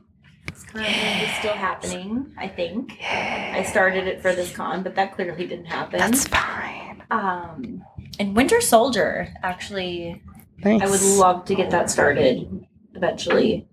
is 0.53 0.63
currently 0.63 1.27
still 1.39 1.53
happening, 1.53 2.33
I 2.37 2.47
think. 2.47 2.97
I 3.01 3.63
started 3.63 4.07
it 4.07 4.21
for 4.21 4.33
this 4.33 4.55
con, 4.55 4.83
but 4.83 4.95
that 4.95 5.15
clearly 5.15 5.47
didn't 5.47 5.65
happen. 5.65 5.99
That's 5.99 6.27
fine. 6.27 7.03
um 7.11 7.83
and 8.19 8.35
Winter 8.35 8.61
Soldier, 8.61 9.33
actually 9.41 10.21
Thanks. 10.61 10.85
I 10.85 10.89
would 10.89 11.01
love 11.01 11.45
to 11.45 11.55
get 11.55 11.71
that 11.71 11.89
started 11.89 12.65
eventually. 12.99 13.65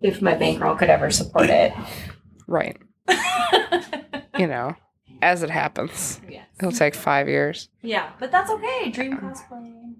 If 0.00 0.20
my 0.22 0.34
bankroll 0.34 0.74
could 0.76 0.88
ever 0.90 1.10
support 1.10 1.50
it. 1.50 1.72
Right. 2.46 2.76
You 4.36 4.48
know, 4.48 4.74
as 5.22 5.44
it 5.44 5.50
happens. 5.50 6.20
yes. 6.28 6.44
It'll 6.58 6.72
take 6.72 6.96
five 6.96 7.28
years. 7.28 7.68
Yeah, 7.82 8.10
but 8.18 8.32
that's 8.32 8.50
okay. 8.50 8.90
Dream 8.90 9.16
cosplay. 9.18 9.94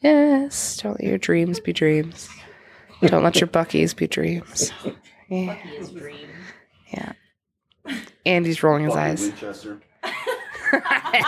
Yes. 0.00 0.76
Don't 0.76 0.92
let 0.92 1.02
your 1.08 1.18
dreams 1.18 1.58
be 1.58 1.72
dreams. 1.72 2.28
Don't 3.02 3.24
let 3.24 3.40
your 3.40 3.48
Buckies 3.48 3.96
be 3.96 4.06
dreams. 4.06 4.70
Yeah. 5.28 5.46
Lucky 5.48 5.68
is 5.70 5.90
dream. 5.90 6.28
Andy's 8.24 8.62
rolling 8.62 8.84
his 8.84 8.94
Fucking 8.94 9.72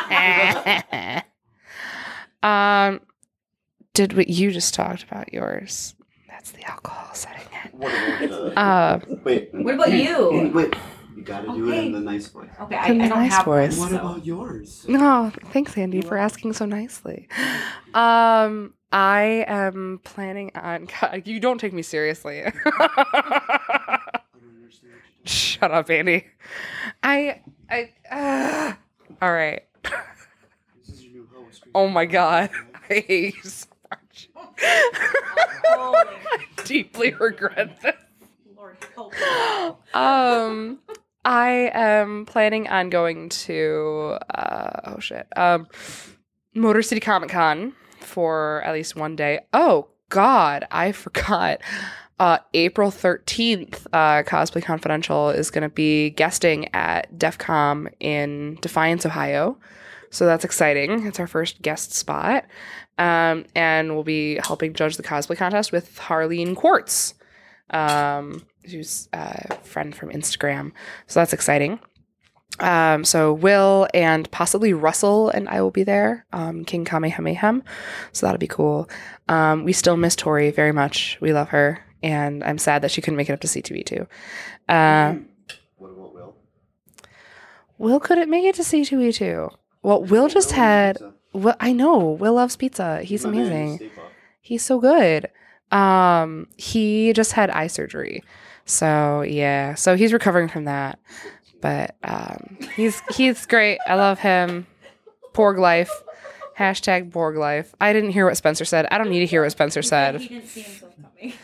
eyes. 0.08 1.22
Um, 2.44 3.00
did 3.94 4.12
what 4.16 4.28
you 4.28 4.52
just 4.52 4.74
talked 4.74 5.02
about 5.02 5.32
yours? 5.32 5.96
That's 6.38 6.52
the 6.52 6.62
alcohol 6.70 7.12
setting 7.14 7.42
it. 7.64 7.74
What 7.74 7.92
about, 8.22 8.56
uh, 8.56 8.60
Uh, 8.60 9.00
wait. 9.24 9.48
What 9.52 9.74
about 9.74 9.90
you? 9.92 10.52
Wait. 10.54 10.72
You 11.16 11.24
gotta 11.24 11.48
do 11.48 11.68
it 11.68 11.72
Okay. 11.72 11.86
in 11.86 11.92
the 11.92 11.98
nice 11.98 12.28
voice. 12.28 12.48
Okay, 12.60 12.76
I, 12.76 12.84
I 12.84 12.88
In 12.90 12.98
the 12.98 13.08
don't 13.08 13.18
nice 13.18 13.32
have 13.32 13.46
one, 13.48 13.58
voice. 13.68 13.76
What 13.76 13.90
so- 13.90 13.96
about 13.96 14.24
yours? 14.24 14.84
No, 14.88 15.32
thanks, 15.46 15.76
Andy, 15.76 16.00
for 16.00 16.16
asking 16.16 16.52
so 16.52 16.64
nicely. 16.64 17.26
Um, 17.92 18.72
I 18.92 19.44
am 19.48 20.00
planning 20.04 20.52
on. 20.54 20.86
God, 21.00 21.22
you 21.26 21.40
don't 21.40 21.58
take 21.58 21.72
me 21.72 21.82
seriously. 21.82 22.44
I 22.44 22.50
don't 24.32 24.54
understand 24.62 24.92
what 25.18 25.28
Shut 25.28 25.72
up, 25.72 25.90
Andy. 25.90 26.24
I, 27.02 27.40
I. 27.68 27.90
Uh, 28.08 28.74
all 29.20 29.32
right. 29.32 29.62
doing. 29.82 29.96
This 30.86 30.94
is 30.94 31.02
your 31.04 31.12
new 31.14 31.28
host. 31.34 31.64
Oh 31.74 31.88
my 31.88 32.06
god, 32.06 32.50
I 32.90 32.94
hate 32.94 33.34
you 33.34 33.42
so 33.42 33.66
much. 33.66 33.66
Holy 33.66 33.77
I 34.60 36.38
deeply 36.64 37.14
regret 37.14 37.80
this. 37.80 37.94
Lord, 38.56 38.76
help 38.94 39.12
me. 39.12 39.18
um 39.94 40.78
i 41.24 41.70
am 41.74 42.26
planning 42.26 42.68
on 42.68 42.90
going 42.90 43.28
to 43.28 44.16
uh 44.34 44.80
oh 44.84 44.98
shit 44.98 45.26
um 45.36 45.66
motor 46.54 46.82
city 46.82 47.00
comic 47.00 47.30
con 47.30 47.72
for 48.00 48.62
at 48.64 48.72
least 48.72 48.96
one 48.96 49.16
day 49.16 49.40
oh 49.52 49.88
god 50.08 50.66
i 50.70 50.92
forgot 51.04 51.60
uh 52.20 52.38
april 52.54 52.90
13th 52.90 53.86
uh 53.92 54.22
cosplay 54.22 54.62
confidential 54.62 55.30
is 55.30 55.50
going 55.50 55.62
to 55.62 55.68
be 55.68 56.10
guesting 56.10 56.68
at 56.74 57.12
defcom 57.16 57.88
in 58.00 58.56
defiance 58.60 59.04
ohio 59.04 59.56
so 60.10 60.26
that's 60.26 60.44
exciting 60.44 61.06
it's 61.06 61.20
our 61.20 61.26
first 61.26 61.60
guest 61.62 61.92
spot 61.92 62.44
um 62.98 63.44
and 63.54 63.94
we'll 63.94 64.04
be 64.04 64.36
helping 64.44 64.72
judge 64.72 64.96
the 64.96 65.02
cosplay 65.02 65.36
contest 65.36 65.72
with 65.72 65.96
harleen 65.98 66.54
quartz 66.56 67.14
um, 67.70 68.46
who's 68.70 69.08
a 69.12 69.54
friend 69.56 69.94
from 69.94 70.10
Instagram. 70.10 70.72
So 71.06 71.20
that's 71.20 71.32
exciting. 71.32 71.78
Um, 72.60 73.04
so 73.04 73.32
Will 73.32 73.86
and 73.94 74.30
possibly 74.30 74.72
Russell 74.72 75.28
and 75.30 75.48
I 75.48 75.60
will 75.60 75.70
be 75.70 75.84
there. 75.84 76.26
Um, 76.32 76.64
King 76.64 76.84
Kamehameha. 76.84 77.62
So 78.12 78.26
that'll 78.26 78.38
be 78.38 78.46
cool. 78.48 78.88
Um, 79.28 79.64
we 79.64 79.72
still 79.72 79.96
miss 79.96 80.16
Tori 80.16 80.50
very 80.50 80.72
much. 80.72 81.18
We 81.20 81.32
love 81.32 81.50
her, 81.50 81.84
and 82.02 82.42
I'm 82.42 82.58
sad 82.58 82.82
that 82.82 82.90
she 82.90 83.02
couldn't 83.02 83.16
make 83.18 83.28
it 83.28 83.34
up 83.34 83.40
to 83.40 83.46
C2E2. 83.46 84.06
Uh, 84.68 85.16
What 85.76 85.90
about 85.90 86.14
Will? 86.14 86.36
Will 87.76 88.00
couldn't 88.00 88.30
make 88.30 88.44
it 88.44 88.54
to 88.56 88.62
C2E2. 88.62 89.54
Well, 89.82 90.02
Will 90.02 90.28
just 90.28 90.52
had. 90.52 90.98
Well, 91.32 91.56
I 91.60 91.72
know 91.72 91.98
Will 91.98 92.34
loves 92.34 92.56
pizza. 92.56 93.02
He's 93.02 93.24
My 93.24 93.30
amazing. 93.30 93.90
He's 94.40 94.64
so 94.64 94.78
good. 94.80 95.28
Um, 95.70 96.48
he 96.56 97.12
just 97.12 97.32
had 97.32 97.50
eye 97.50 97.66
surgery. 97.66 98.24
So 98.64 99.22
yeah. 99.22 99.74
So 99.74 99.96
he's 99.96 100.12
recovering 100.12 100.48
from 100.48 100.64
that. 100.64 100.98
But 101.60 101.96
um 102.04 102.58
he's 102.76 103.02
he's 103.14 103.44
great. 103.46 103.78
I 103.86 103.94
love 103.96 104.18
him. 104.20 104.66
Borg 105.34 105.58
life. 105.58 105.90
Hashtag 106.58 107.10
Borg 107.12 107.36
life. 107.36 107.74
I 107.80 107.92
didn't 107.92 108.10
hear 108.10 108.26
what 108.26 108.36
Spencer 108.36 108.64
said. 108.64 108.86
I 108.90 108.98
don't 108.98 109.10
need 109.10 109.20
to 109.20 109.26
hear 109.26 109.42
what 109.42 109.52
Spencer 109.52 109.80
He 109.80 109.86
said. 109.86 110.18
didn't 110.18 110.46
see 110.46 110.62
himself 110.62 110.94
coming. 110.96 111.32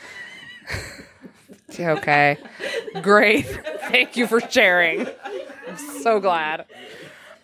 Okay. 1.77 2.37
Great. 3.03 3.47
Thank 3.88 4.16
you 4.16 4.29
for 4.29 4.40
sharing. 4.40 5.09
I'm 5.68 5.77
so 6.03 6.20
glad. 6.20 6.66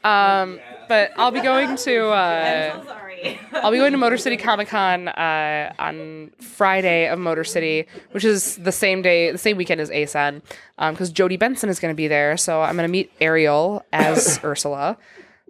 Um, 0.02 0.60
but 0.88 1.12
I'll 1.16 1.30
be 1.30 1.40
going 1.40 1.76
to 1.76 2.06
uh 2.08 2.80
so 2.80 2.86
sorry. 2.86 3.38
I'll 3.52 3.70
be 3.70 3.78
going 3.78 3.92
to 3.92 3.98
Motor 3.98 4.16
City 4.16 4.36
Comic 4.36 4.68
Con 4.68 5.08
uh, 5.08 5.72
on 5.78 6.30
Friday 6.40 7.06
of 7.08 7.18
Motor 7.18 7.44
City, 7.44 7.86
which 8.12 8.24
is 8.24 8.56
the 8.56 8.72
same 8.72 9.02
day, 9.02 9.30
the 9.30 9.38
same 9.38 9.56
weekend 9.56 9.80
as 9.80 9.90
ACEN, 9.90 10.42
because 10.78 11.10
Jodi 11.10 11.36
Benson 11.36 11.68
is 11.68 11.78
going 11.78 11.92
to 11.92 11.96
be 11.96 12.08
there. 12.08 12.36
So 12.36 12.62
I'm 12.62 12.76
going 12.76 12.88
to 12.88 12.92
meet 12.92 13.12
Ariel 13.20 13.84
as 13.92 14.40
Ursula. 14.44 14.96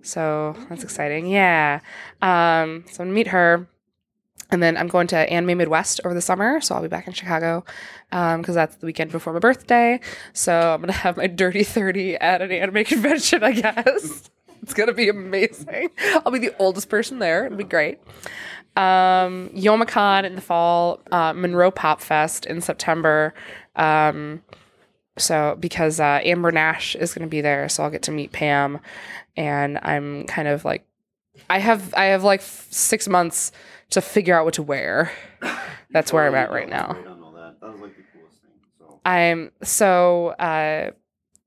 So 0.03 0.57
that's 0.69 0.83
exciting. 0.83 1.27
Yeah. 1.27 1.81
Um, 2.23 2.85
so 2.91 3.03
I'm 3.03 3.07
going 3.07 3.09
to 3.09 3.15
meet 3.15 3.27
her. 3.29 3.69
And 4.53 4.61
then 4.61 4.77
I'm 4.77 4.89
going 4.89 5.07
to 5.09 5.17
Anime 5.17 5.59
Midwest 5.59 6.01
over 6.05 6.13
the 6.13 6.21
summer. 6.21 6.61
So 6.61 6.75
I'll 6.75 6.83
be 6.83 6.89
back 6.89 7.07
in 7.07 7.13
Chicago 7.13 7.65
because 8.11 8.57
that's 8.57 8.75
the 8.77 8.87
weekend 8.87 9.13
before 9.13 9.33
my 9.33 9.39
birthday. 9.39 10.01
So 10.33 10.75
I'm 10.75 10.81
going 10.81 10.93
to 10.93 10.99
have 10.99 11.17
my 11.17 11.29
dirty 11.29 11.63
30 11.63 12.17
at 12.17 12.43
an 12.43 12.51
anime 12.51 12.85
convention, 12.85 13.45
I 13.45 13.53
guess. 13.53 14.29
It's 14.63 14.75
gonna 14.75 14.93
be 14.93 15.09
amazing. 15.09 15.91
I'll 16.25 16.33
be 16.33 16.39
the 16.39 16.55
oldest 16.59 16.89
person 16.89 17.19
there. 17.19 17.47
It'll 17.47 17.59
be 17.59 17.65
great. 17.65 17.99
Um, 18.77 19.51
Youmacon 19.55 20.25
in 20.25 20.37
the 20.37 20.41
fall, 20.41 21.01
uh, 21.11 21.33
Monroe 21.33 21.71
Pop 21.71 22.01
Fest 22.01 22.47
in 22.47 22.61
September. 22.61 23.35
Um, 23.77 24.43
so 25.19 25.57
because 25.59 26.01
uh, 26.01 26.21
Amber 26.23 26.53
Nash 26.53 26.95
is 26.95 27.13
gonna 27.13 27.27
be 27.27 27.41
there, 27.41 27.69
so 27.69 27.83
I'll 27.83 27.91
get 27.91 28.03
to 28.03 28.13
meet 28.13 28.33
Pam, 28.33 28.79
and 29.37 29.79
I'm 29.83 30.25
kind 30.27 30.49
of 30.49 30.65
like, 30.65 30.87
I 31.49 31.59
have 31.59 31.93
I 31.95 32.07
have 32.07 32.23
like 32.23 32.41
f- 32.41 32.69
six 32.71 33.09
months 33.09 33.53
to 33.91 34.01
figure 34.01 34.39
out 34.39 34.45
what 34.45 34.55
to 34.55 34.63
wear. 34.63 35.11
That's 35.91 36.13
where 36.13 36.27
I'm 36.27 36.35
at 36.35 36.51
right 36.51 36.69
now. 36.69 36.93
Great 36.93 37.07
on 37.07 37.23
all 37.23 37.33
that. 37.33 37.61
That 37.61 37.73
was 37.73 37.81
like 37.81 37.97
the 37.97 38.03
coolest 38.15 38.41
thing. 38.41 38.51
So 38.79 39.01
I'm 39.05 39.51
so 39.63 40.29
uh 40.29 40.93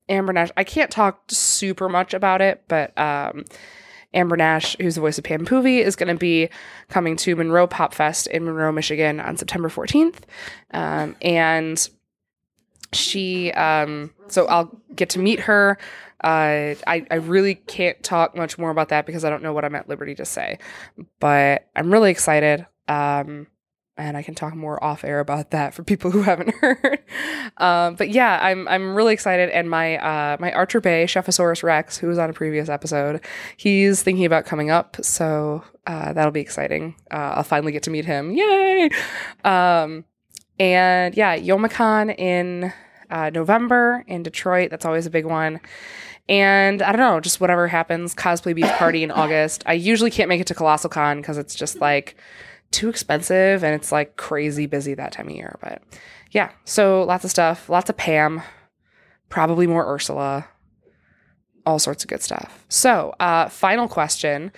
Amber 0.08 0.32
Nash. 0.32 0.50
I 0.56 0.64
can't 0.64 0.90
talk 0.90 1.22
super 1.28 1.88
much 1.88 2.14
about 2.14 2.40
it, 2.40 2.62
but 2.68 2.96
um 2.98 3.44
Amber 4.14 4.36
Nash, 4.36 4.76
who's 4.80 4.94
the 4.94 5.00
voice 5.00 5.18
of 5.18 5.24
Pam 5.24 5.44
Poovey, 5.44 5.80
is 5.80 5.96
going 5.96 6.08
to 6.08 6.18
be 6.18 6.48
coming 6.88 7.16
to 7.16 7.36
Monroe 7.36 7.66
Pop 7.66 7.92
Fest 7.92 8.28
in 8.28 8.44
Monroe, 8.44 8.72
Michigan 8.72 9.20
on 9.20 9.36
September 9.36 9.68
14th. 9.68 10.20
Um, 10.70 11.16
and 11.20 11.88
she, 12.92 13.50
um, 13.52 14.12
so 14.28 14.46
I'll 14.46 14.80
get 14.94 15.10
to 15.10 15.18
meet 15.18 15.40
her. 15.40 15.78
Uh, 16.22 16.74
I, 16.86 17.06
I 17.10 17.16
really 17.16 17.56
can't 17.56 18.00
talk 18.02 18.36
much 18.36 18.56
more 18.56 18.70
about 18.70 18.88
that 18.90 19.04
because 19.04 19.24
I 19.24 19.30
don't 19.30 19.42
know 19.42 19.52
what 19.52 19.64
I'm 19.64 19.74
at 19.74 19.88
liberty 19.88 20.14
to 20.14 20.24
say, 20.24 20.58
but 21.20 21.68
I'm 21.76 21.92
really 21.92 22.10
excited. 22.10 22.66
Um, 22.88 23.48
and 23.96 24.16
I 24.16 24.22
can 24.22 24.34
talk 24.34 24.54
more 24.54 24.82
off 24.82 25.04
air 25.04 25.20
about 25.20 25.50
that 25.52 25.74
for 25.74 25.84
people 25.84 26.10
who 26.10 26.22
haven't 26.30 26.54
heard. 26.56 26.98
Um, 27.58 27.94
but 27.94 28.10
yeah, 28.10 28.38
I'm 28.42 28.66
I'm 28.68 28.94
really 28.94 29.12
excited. 29.12 29.50
And 29.50 29.70
my 29.70 29.96
uh, 29.96 30.36
my 30.40 30.52
Archer 30.52 30.80
Bay 30.80 31.06
Chephosaurus 31.06 31.62
Rex, 31.62 31.96
who 31.96 32.08
was 32.08 32.18
on 32.18 32.30
a 32.30 32.32
previous 32.32 32.68
episode, 32.68 33.20
he's 33.56 34.02
thinking 34.02 34.24
about 34.24 34.44
coming 34.44 34.70
up, 34.70 34.96
so 35.02 35.64
uh, 35.86 36.12
that'll 36.12 36.32
be 36.32 36.40
exciting. 36.40 36.96
Uh, 37.10 37.34
I'll 37.36 37.44
finally 37.44 37.72
get 37.72 37.82
to 37.84 37.90
meet 37.90 38.04
him. 38.04 38.32
Yay! 38.32 38.90
Um, 39.44 40.04
and 40.58 41.16
yeah, 41.16 41.36
Youmacon 41.36 42.16
in 42.18 42.72
uh, 43.10 43.30
November 43.30 44.04
in 44.06 44.22
Detroit. 44.22 44.70
That's 44.70 44.84
always 44.84 45.06
a 45.06 45.10
big 45.10 45.24
one. 45.24 45.60
And 46.28 46.80
I 46.80 46.90
don't 46.92 47.00
know, 47.00 47.20
just 47.20 47.40
whatever 47.40 47.68
happens. 47.68 48.14
Cosplay 48.14 48.54
Beach 48.54 48.70
Party 48.72 49.02
in 49.02 49.10
August. 49.10 49.62
I 49.66 49.74
usually 49.74 50.10
can't 50.10 50.28
make 50.28 50.40
it 50.40 50.46
to 50.48 50.54
Colossal 50.54 50.88
Con 50.90 51.20
because 51.20 51.36
it's 51.38 51.54
just 51.54 51.80
like 51.80 52.16
too 52.74 52.88
expensive 52.88 53.62
and 53.62 53.74
it's 53.74 53.92
like 53.92 54.16
crazy 54.16 54.66
busy 54.66 54.94
that 54.94 55.12
time 55.12 55.28
of 55.28 55.34
year. 55.34 55.56
But 55.62 55.82
yeah, 56.32 56.50
so 56.64 57.04
lots 57.04 57.24
of 57.24 57.30
stuff, 57.30 57.68
lots 57.70 57.88
of 57.88 57.96
Pam, 57.96 58.42
probably 59.28 59.66
more 59.66 59.86
Ursula, 59.86 60.48
all 61.64 61.78
sorts 61.78 62.02
of 62.02 62.10
good 62.10 62.22
stuff. 62.22 62.64
So, 62.68 63.14
uh, 63.20 63.48
final 63.48 63.88
question. 63.88 64.52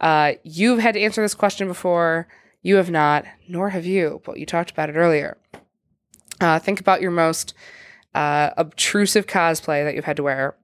Uh, 0.00 0.32
you've 0.42 0.80
had 0.80 0.94
to 0.94 1.00
answer 1.00 1.22
this 1.22 1.34
question 1.34 1.68
before. 1.68 2.26
You 2.62 2.76
have 2.76 2.90
not, 2.90 3.24
nor 3.48 3.70
have 3.70 3.86
you, 3.86 4.20
but 4.24 4.38
you 4.38 4.46
talked 4.46 4.70
about 4.72 4.90
it 4.90 4.96
earlier. 4.96 5.38
Uh, 6.40 6.58
think 6.58 6.80
about 6.80 7.00
your 7.00 7.10
most 7.12 7.54
uh, 8.14 8.50
obtrusive 8.56 9.26
cosplay 9.26 9.84
that 9.84 9.94
you've 9.94 10.04
had 10.04 10.16
to 10.16 10.22
wear. 10.22 10.56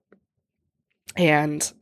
And 1.16 1.72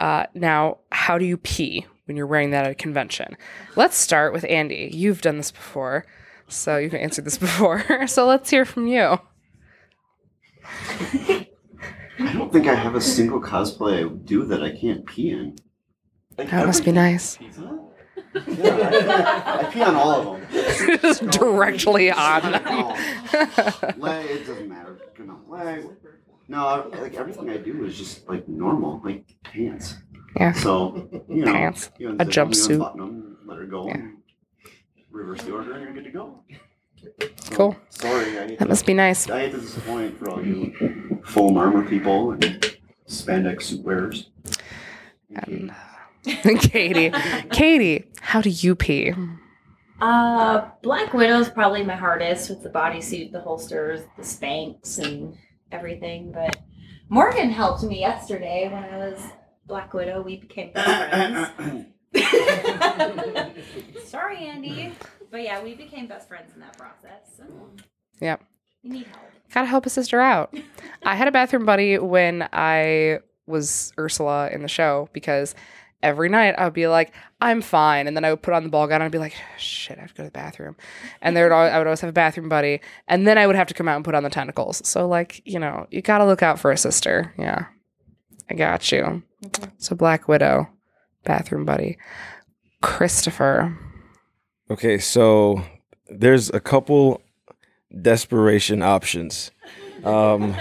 uh, 0.00 0.26
now, 0.34 0.78
how 0.90 1.16
do 1.18 1.24
you 1.24 1.36
pee 1.36 1.86
when 2.08 2.16
you're 2.16 2.26
wearing 2.26 2.50
that 2.50 2.64
at 2.64 2.72
a 2.72 2.74
convention? 2.74 3.36
Let's 3.76 3.96
start 3.96 4.32
with 4.32 4.44
Andy. 4.48 4.90
You've 4.92 5.20
done 5.20 5.36
this 5.36 5.52
before, 5.52 6.06
so 6.48 6.78
you've 6.78 6.94
answered 6.94 7.26
this 7.26 7.38
before. 7.46 8.06
so 8.08 8.26
let's 8.26 8.50
hear 8.50 8.64
from 8.64 8.86
you. 8.88 9.20
I 11.00 11.46
don't 12.32 12.52
think 12.52 12.66
I 12.66 12.74
have 12.74 12.94
a 12.94 13.00
single 13.00 13.40
cosplay 13.40 14.04
I 14.04 14.08
do 14.24 14.44
that 14.46 14.62
I 14.62 14.74
can't 14.76 15.06
pee 15.06 15.30
in. 15.30 15.56
Like 16.36 16.50
That 16.50 16.66
must 16.66 16.84
be 16.84 16.92
nice. 16.92 17.38
Yeah, 18.34 19.42
I, 19.46 19.66
I 19.66 19.70
pee 19.72 19.82
on 19.82 19.94
all 19.94 20.10
of 20.10 20.40
them. 20.50 20.98
Just 21.00 21.26
directly 21.30 22.10
on. 22.10 22.52
No. 22.52 22.96
leg, 23.96 24.30
it 24.30 24.46
doesn't 24.46 24.68
matter. 24.68 24.98
No, 26.50 26.90
like 26.98 27.14
everything 27.14 27.50
I 27.50 27.58
do 27.58 27.84
is 27.84 27.98
just 27.98 28.26
like 28.26 28.48
normal, 28.48 29.02
like 29.04 29.26
pants. 29.44 29.96
Yeah. 30.36 30.52
So 30.52 31.08
you 31.28 31.44
know, 31.44 31.52
Pants. 31.52 31.90
you 31.98 32.10
A 32.10 32.12
unzip 32.12 32.18
them, 32.18 32.26
you 32.28 32.32
jumpsuit. 32.32 32.96
them, 32.96 33.36
let 33.46 33.58
her 33.58 33.66
go, 33.66 33.88
Yeah. 33.88 34.06
reverse 35.10 35.42
the 35.42 35.52
order, 35.52 35.72
and 35.72 35.82
you're 35.82 35.92
good 35.94 36.04
to 36.04 36.10
go. 36.10 36.40
So, 37.36 37.54
Cool. 37.54 37.76
Sorry, 37.90 38.38
I 38.38 38.46
hate 38.48 38.58
That 38.58 38.64
to, 38.64 38.68
must 38.68 38.86
be 38.86 38.94
nice. 38.94 39.28
I 39.30 39.40
hate 39.40 39.52
to 39.52 39.60
disappoint 39.60 40.18
for 40.18 40.30
all 40.30 40.44
you 40.44 41.20
foam 41.24 41.56
armor 41.56 41.88
people 41.88 42.32
and 42.32 42.76
spandex 43.08 43.62
suit 43.62 43.84
wearers. 43.84 44.30
And 45.34 45.72
Katie, 46.24 47.12
Katie, 47.50 48.04
how 48.20 48.40
do 48.40 48.50
you 48.50 48.74
pee? 48.74 49.14
Uh, 50.00 50.68
Black 50.82 51.12
Widow 51.14 51.40
is 51.40 51.48
probably 51.48 51.82
my 51.84 51.96
hardest 51.96 52.50
with 52.50 52.62
the 52.62 52.68
bodysuit, 52.70 53.32
the 53.32 53.40
holsters, 53.40 54.02
the 54.16 54.22
Spanx, 54.22 54.98
and 54.98 55.36
everything. 55.72 56.30
But 56.32 56.56
Morgan 57.08 57.50
helped 57.50 57.82
me 57.82 57.98
yesterday 58.00 58.68
when 58.72 58.84
I 58.84 58.96
was 58.98 59.20
Black 59.68 59.92
Widow. 59.94 60.22
We 60.22 60.36
became 60.36 60.72
best 60.72 60.88
uh, 60.88 61.16
uh, 61.16 62.22
uh, 62.22 63.50
friends. 63.52 63.54
Sorry, 64.08 64.38
Andy. 64.46 64.92
But 65.30 65.42
yeah, 65.42 65.62
we 65.62 65.74
became 65.74 66.06
best 66.08 66.26
friends 66.28 66.52
in 66.54 66.60
that 66.60 66.76
process. 66.76 67.30
So 67.36 67.44
Yep. 68.20 68.42
you 68.82 68.90
need 68.92 69.06
help. 69.06 69.22
Gotta 69.52 69.66
help 69.66 69.86
a 69.86 69.90
sister 69.90 70.20
out. 70.20 70.54
I 71.04 71.14
had 71.14 71.28
a 71.28 71.32
bathroom 71.32 71.64
buddy 71.64 71.98
when 71.98 72.48
I 72.52 73.20
was 73.46 73.92
Ursula 73.98 74.48
in 74.50 74.62
the 74.62 74.68
show 74.68 75.08
because 75.12 75.54
every 76.02 76.28
night 76.28 76.54
I 76.58 76.64
would 76.64 76.74
be 76.74 76.86
like, 76.86 77.12
I'm 77.40 77.60
fine. 77.62 78.06
And 78.06 78.16
then 78.16 78.24
I 78.24 78.30
would 78.30 78.42
put 78.42 78.54
on 78.54 78.62
the 78.62 78.68
ball 78.68 78.86
gown 78.86 78.96
and 78.96 79.04
I'd 79.04 79.12
be 79.12 79.18
like, 79.18 79.34
shit, 79.58 79.98
I 79.98 80.00
have 80.02 80.10
to 80.10 80.14
go 80.16 80.22
to 80.24 80.28
the 80.28 80.32
bathroom. 80.32 80.76
And 81.22 81.36
there 81.36 81.44
would 81.48 81.54
al- 81.54 81.72
I 81.74 81.78
would 81.78 81.86
always 81.86 82.00
have 82.02 82.10
a 82.10 82.12
bathroom 82.12 82.48
buddy. 82.48 82.80
And 83.06 83.26
then 83.26 83.38
I 83.38 83.46
would 83.46 83.56
have 83.56 83.68
to 83.68 83.74
come 83.74 83.88
out 83.88 83.96
and 83.96 84.04
put 84.04 84.14
on 84.14 84.22
the 84.22 84.30
tentacles. 84.30 84.86
So, 84.86 85.06
like, 85.08 85.40
you 85.46 85.58
know, 85.58 85.86
you 85.90 86.02
gotta 86.02 86.24
look 86.26 86.42
out 86.42 86.58
for 86.58 86.70
a 86.70 86.76
sister. 86.76 87.32
Yeah. 87.38 87.66
I 88.50 88.54
got 88.54 88.90
you. 88.92 89.22
So, 89.78 89.94
Black 89.94 90.28
Widow, 90.28 90.68
bathroom 91.24 91.64
buddy. 91.64 91.96
Christopher. 92.82 93.76
Okay, 94.70 94.98
so 94.98 95.62
there's 96.08 96.50
a 96.50 96.60
couple 96.60 97.22
desperation 98.02 98.82
options. 98.82 99.50
Um, 100.04 100.54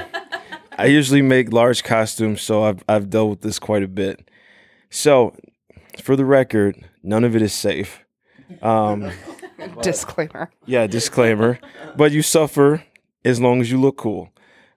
I 0.77 0.85
usually 0.85 1.21
make 1.21 1.51
large 1.51 1.83
costumes, 1.83 2.41
so 2.41 2.63
I've 2.63 2.83
I've 2.87 3.09
dealt 3.09 3.29
with 3.29 3.41
this 3.41 3.59
quite 3.59 3.83
a 3.83 3.87
bit. 3.87 4.29
So, 4.89 5.35
for 6.01 6.15
the 6.15 6.25
record, 6.25 6.75
none 7.03 7.23
of 7.23 7.35
it 7.35 7.41
is 7.41 7.53
safe. 7.53 8.03
Um, 8.61 9.11
Disclaimer. 9.81 10.51
yeah, 10.65 10.85
disclaimer. 10.87 11.59
But 11.97 12.11
you 12.11 12.21
suffer 12.21 12.83
as 13.25 13.41
long 13.41 13.59
as 13.59 13.71
you 13.71 13.81
look 13.81 13.97
cool. 13.97 14.29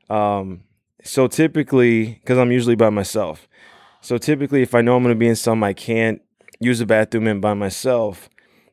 Um, 0.08 0.62
so 1.04 1.28
typically, 1.28 2.14
because 2.14 2.38
I'm 2.38 2.50
usually 2.50 2.74
by 2.74 2.88
myself, 2.90 3.46
so 4.00 4.18
typically, 4.18 4.62
if 4.62 4.74
I 4.74 4.80
know 4.80 4.96
I'm 4.96 5.02
going 5.02 5.14
to 5.14 5.18
be 5.18 5.28
in 5.28 5.36
some 5.36 5.62
I 5.62 5.72
can't 5.72 6.22
use 6.58 6.78
the 6.78 6.86
bathroom 6.86 7.26
in 7.26 7.40
by 7.40 7.54
myself, 7.54 8.28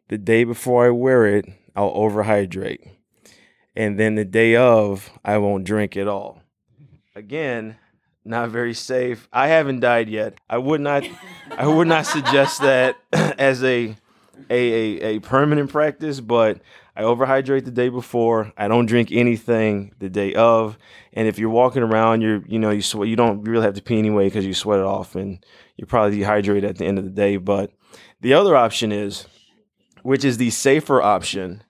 the 0.08 0.18
day 0.18 0.44
before 0.44 0.86
I 0.86 0.90
wear 0.90 1.26
it, 1.26 1.46
I'll 1.76 1.94
overhydrate, 1.94 2.90
and 3.76 4.00
then 4.00 4.16
the 4.16 4.26
day 4.26 4.56
of, 4.56 5.12
I 5.24 5.38
won't 5.38 5.64
drink 5.64 5.96
at 5.96 6.08
all. 6.08 6.42
Again, 7.16 7.78
not 8.26 8.50
very 8.50 8.74
safe. 8.74 9.28
I 9.32 9.48
haven't 9.48 9.80
died 9.80 10.10
yet. 10.10 10.40
I 10.50 10.58
would 10.58 10.82
not. 10.82 11.04
I 11.52 11.68
would 11.68 11.88
not 11.88 12.06
suggest 12.06 12.62
that 12.62 12.96
as 13.14 13.64
a 13.64 13.96
a, 14.50 14.54
a, 14.54 15.02
a 15.16 15.20
permanent 15.20 15.72
practice, 15.72 16.20
but 16.20 16.60
I 16.98 17.02
overhydrate 17.02 17.64
the 17.64 17.70
day 17.70 17.90
before. 17.90 18.52
I 18.58 18.68
don't 18.68 18.88
drink 18.88 19.12
anything 19.12 19.94
the 20.00 20.10
day 20.10 20.34
of. 20.34 20.80
And 21.14 21.28
if 21.28 21.38
you're 21.38 21.52
walking 21.52 21.84
around, 21.84 22.22
you're 22.22 22.44
you 22.48 22.58
know 22.58 22.72
you 22.72 22.82
sweat. 22.82 23.08
You 23.08 23.16
don't 23.16 23.44
really 23.44 23.66
have 23.66 23.76
to 23.76 23.84
pee 23.84 24.00
anyway 24.00 24.26
because 24.26 24.48
you 24.48 24.56
sweat 24.56 24.80
it 24.80 24.86
off, 24.86 25.16
and 25.16 25.46
you're 25.76 25.86
probably 25.86 26.18
dehydrated 26.18 26.68
at 26.68 26.80
the 26.80 26.86
end 26.86 26.98
of 26.98 27.04
the 27.04 27.12
day. 27.12 27.38
But 27.38 27.72
the 28.20 28.34
other 28.34 28.56
option 28.56 28.92
is, 28.92 29.28
which 30.02 30.26
is 30.26 30.38
the 30.38 30.50
safer 30.50 31.00
option, 31.00 31.64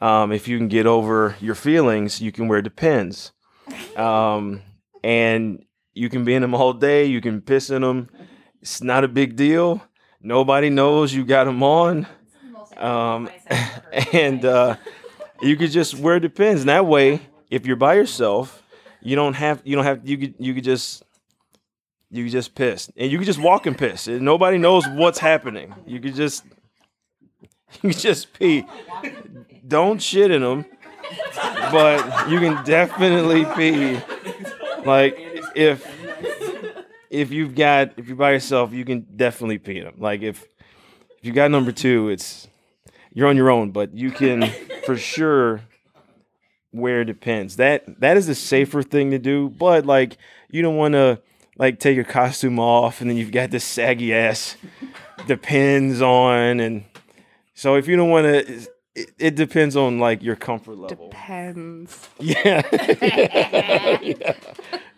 um, 0.00 0.32
if 0.32 0.48
you 0.48 0.58
can 0.58 0.66
get 0.66 0.86
over 0.86 1.36
your 1.38 1.54
feelings, 1.54 2.20
you 2.20 2.32
can 2.32 2.48
wear 2.48 2.60
Depends, 2.60 3.30
um, 3.96 4.62
and 5.04 5.64
you 5.94 6.08
can 6.08 6.24
be 6.24 6.34
in 6.34 6.42
them 6.42 6.56
all 6.56 6.72
day. 6.72 7.04
You 7.04 7.20
can 7.20 7.40
piss 7.40 7.70
in 7.70 7.82
them. 7.82 8.10
It's 8.60 8.82
not 8.82 9.04
a 9.04 9.08
big 9.08 9.36
deal. 9.36 9.80
Nobody 10.20 10.70
knows 10.70 11.14
you 11.14 11.24
got 11.24 11.44
them 11.44 11.62
on 11.62 12.08
um, 12.82 13.30
and 14.12 14.44
uh, 14.44 14.76
you 15.40 15.56
could 15.56 15.70
just 15.70 15.94
wear 15.94 16.20
depends. 16.20 16.62
And 16.62 16.68
that 16.68 16.86
way, 16.86 17.20
if 17.50 17.66
you're 17.66 17.76
by 17.76 17.94
yourself, 17.94 18.62
you 19.00 19.16
don't 19.16 19.34
have 19.34 19.62
you 19.64 19.76
don't 19.76 19.84
have 19.84 20.06
you 20.08 20.18
could 20.18 20.34
you 20.38 20.54
could 20.54 20.64
just 20.64 21.02
you 22.10 22.24
could 22.24 22.32
just 22.32 22.54
piss 22.54 22.90
and 22.96 23.10
you 23.10 23.18
could 23.18 23.26
just 23.26 23.38
walk 23.38 23.66
and 23.66 23.76
piss 23.76 24.06
and 24.06 24.22
nobody 24.22 24.58
knows 24.58 24.86
what's 24.88 25.18
happening. 25.18 25.74
You 25.86 26.00
could 26.00 26.14
just 26.14 26.44
you 27.82 27.90
could 27.90 27.98
just 27.98 28.32
pee. 28.32 28.64
Don't 29.66 30.00
shit 30.00 30.30
in 30.30 30.42
them, 30.42 30.66
but 31.70 32.28
you 32.28 32.38
can 32.38 32.62
definitely 32.64 33.44
pee. 33.56 34.00
Like 34.84 35.16
if 35.54 35.86
if 37.10 37.30
you've 37.30 37.54
got 37.54 37.92
if 37.96 38.08
you're 38.08 38.16
by 38.16 38.32
yourself, 38.32 38.72
you 38.72 38.84
can 38.84 39.06
definitely 39.16 39.58
pee 39.58 39.78
in 39.78 39.84
them. 39.84 39.94
Like 39.98 40.22
if 40.22 40.46
if 41.18 41.24
you 41.26 41.32
got 41.32 41.50
number 41.50 41.72
two, 41.72 42.08
it's 42.08 42.48
you're 43.12 43.28
on 43.28 43.36
your 43.36 43.50
own, 43.50 43.70
but 43.70 43.94
you 43.96 44.10
can 44.10 44.50
for 44.84 44.96
sure 44.96 45.60
wear 46.72 47.04
depends. 47.04 47.56
That 47.56 48.00
that 48.00 48.16
is 48.16 48.28
a 48.28 48.34
safer 48.34 48.82
thing 48.82 49.10
to 49.10 49.18
do, 49.18 49.48
but 49.48 49.86
like 49.86 50.16
you 50.50 50.62
don't 50.62 50.76
want 50.76 50.94
to 50.94 51.20
like 51.58 51.78
take 51.78 51.96
your 51.96 52.04
costume 52.04 52.58
off 52.58 53.00
and 53.00 53.10
then 53.10 53.16
you've 53.16 53.30
got 53.30 53.50
this 53.50 53.64
saggy 53.64 54.14
ass 54.14 54.56
depends 55.26 56.00
on 56.00 56.58
and 56.60 56.84
so 57.54 57.74
if 57.76 57.86
you 57.86 57.94
don't 57.94 58.08
want 58.08 58.24
to 58.24 58.68
it, 58.94 59.10
it 59.18 59.34
depends 59.34 59.76
on 59.76 59.98
like 59.98 60.22
your 60.22 60.36
comfort 60.36 60.76
level. 60.76 61.08
Depends. 61.08 62.08
Yeah. 62.20 62.62
Yeah. 64.02 64.34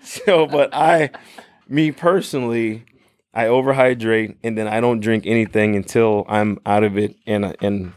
So, 0.07 0.47
but 0.47 0.69
I, 0.75 1.09
me 1.67 1.91
personally, 1.91 2.85
I 3.33 3.45
overhydrate 3.45 4.37
and 4.45 4.59
then 4.59 4.69
I 4.69 4.81
don't 4.81 5.01
drink 5.01 5.25
anything 5.27 5.77
until 5.77 6.27
I'm 6.29 6.59
out 6.67 6.85
of 6.85 6.99
it 6.99 7.17
and 7.27 7.57
and 7.63 7.95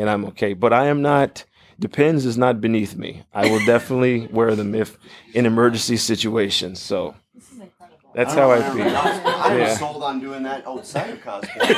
and 0.00 0.08
I'm 0.10 0.24
okay. 0.26 0.54
But 0.54 0.72
I 0.72 0.86
am 0.86 1.02
not. 1.02 1.44
Depends 1.78 2.26
is 2.26 2.36
not 2.36 2.60
beneath 2.60 2.96
me. 2.96 3.22
I 3.32 3.48
will 3.50 3.64
definitely 3.64 4.26
wear 4.32 4.54
them 4.54 4.74
if 4.74 4.98
in 5.34 5.46
emergency 5.46 5.96
situations. 5.96 6.80
So 6.80 7.14
that's 8.14 8.34
how 8.34 8.50
I 8.50 8.60
feel. 8.74 8.86
I 8.96 9.54
was 9.54 9.68
Yeah. 9.68 9.76
sold 9.76 10.02
on 10.02 10.20
doing 10.20 10.42
that 10.42 10.66
outside 10.66 11.10
of 11.10 11.20
cosplay. 11.22 11.70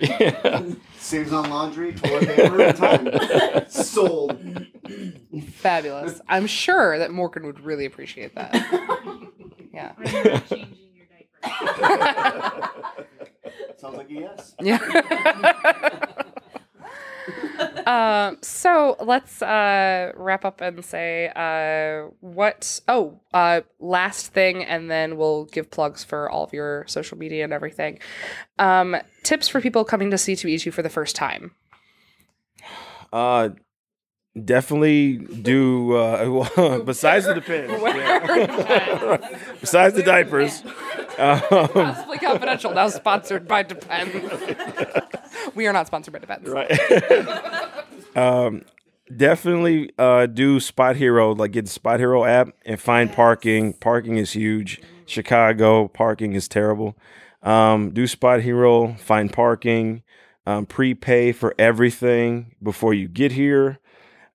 Yeah. 0.00 0.62
Saves 0.98 1.32
on 1.32 1.50
laundry, 1.50 1.92
toilet 1.92 2.26
paper, 2.28 2.62
and 2.62 2.76
time. 2.76 3.68
Sold. 3.68 4.38
Fabulous. 5.54 6.20
I'm 6.28 6.46
sure 6.46 6.98
that 6.98 7.10
Morgan 7.10 7.44
would 7.46 7.60
really 7.60 7.84
appreciate 7.86 8.34
that. 8.34 8.54
Yeah. 9.72 9.92
Sounds 13.80 13.96
like 13.96 14.10
a 14.10 14.12
yes. 14.12 14.54
Yeah. 14.60 14.78
um, 17.86 18.38
so 18.42 18.96
let's 19.00 19.40
uh, 19.40 20.12
wrap 20.16 20.44
up 20.44 20.60
and 20.60 20.84
say 20.84 21.32
uh, 21.34 22.10
what. 22.20 22.80
Oh, 22.88 23.20
uh, 23.32 23.62
last 23.78 24.34
thing, 24.34 24.64
and 24.64 24.90
then 24.90 25.16
we'll 25.16 25.46
give 25.46 25.70
plugs 25.70 26.04
for 26.04 26.28
all 26.28 26.44
of 26.44 26.52
your 26.52 26.84
social 26.88 27.16
media 27.16 27.42
and 27.44 27.54
everything. 27.54 28.00
Um, 28.58 28.96
tips 29.22 29.48
for 29.48 29.62
people 29.62 29.84
coming 29.84 30.10
to 30.10 30.16
C2E2 30.16 30.72
for 30.72 30.82
the 30.82 30.90
first 30.90 31.16
time. 31.16 31.52
Definitely 34.44 35.16
do. 35.18 35.96
Uh, 35.96 36.78
besides 36.84 37.26
the 37.26 37.34
depends, 37.34 37.82
yeah. 37.82 39.16
besides 39.60 39.96
the 39.96 40.04
diapers. 40.04 40.62
Um, 41.18 41.40
Possibly 41.40 42.18
confidential. 42.18 42.72
Now 42.72 42.88
sponsored 42.88 43.48
by 43.48 43.64
Depends. 43.64 44.14
we 45.56 45.66
are 45.66 45.72
not 45.72 45.88
sponsored 45.88 46.12
by 46.12 46.20
Depends. 46.20 46.48
right. 46.48 46.70
um, 48.14 48.62
definitely 49.14 49.90
uh, 49.98 50.26
do 50.26 50.60
Spot 50.60 50.94
Hero. 50.94 51.34
Like 51.34 51.50
get 51.50 51.64
the 51.64 51.70
Spot 51.70 51.98
Hero 51.98 52.24
app 52.24 52.50
and 52.64 52.78
find 52.80 53.12
parking. 53.12 53.72
Parking 53.72 54.16
is 54.16 54.32
huge. 54.32 54.80
Chicago 55.06 55.88
parking 55.88 56.34
is 56.34 56.46
terrible. 56.46 56.96
Um, 57.42 57.90
do 57.90 58.06
Spot 58.06 58.40
Hero. 58.40 58.94
Find 58.94 59.32
parking. 59.32 60.04
Um, 60.46 60.66
prepay 60.66 61.32
for 61.32 61.52
everything 61.58 62.54
before 62.62 62.94
you 62.94 63.08
get 63.08 63.32
here. 63.32 63.79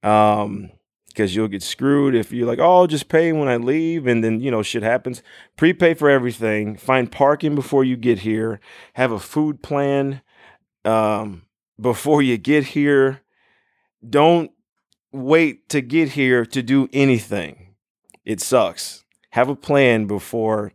Um, 0.05 0.71
because 1.07 1.33
you'll 1.33 1.47
get 1.47 1.63
screwed 1.63 2.13
if 2.13 2.33
you're 2.33 2.45
like, 2.45 2.59
oh, 2.59 2.87
just 2.87 3.07
pay 3.07 3.31
when 3.31 3.47
I 3.47 3.55
leave, 3.55 4.05
and 4.05 4.21
then 4.21 4.41
you 4.41 4.51
know 4.51 4.61
shit 4.61 4.83
happens. 4.83 5.23
Prepay 5.55 5.93
for 5.93 6.09
everything. 6.09 6.75
Find 6.75 7.09
parking 7.09 7.55
before 7.55 7.85
you 7.85 7.95
get 7.95 8.19
here. 8.19 8.59
Have 8.93 9.13
a 9.13 9.19
food 9.19 9.63
plan 9.63 10.21
um, 10.83 11.43
before 11.79 12.21
you 12.21 12.37
get 12.37 12.65
here. 12.65 13.21
Don't 14.07 14.51
wait 15.13 15.69
to 15.69 15.79
get 15.79 16.09
here 16.09 16.45
to 16.47 16.61
do 16.61 16.89
anything. 16.91 17.75
It 18.25 18.41
sucks. 18.41 19.05
Have 19.31 19.47
a 19.47 19.55
plan 19.55 20.05
before 20.05 20.73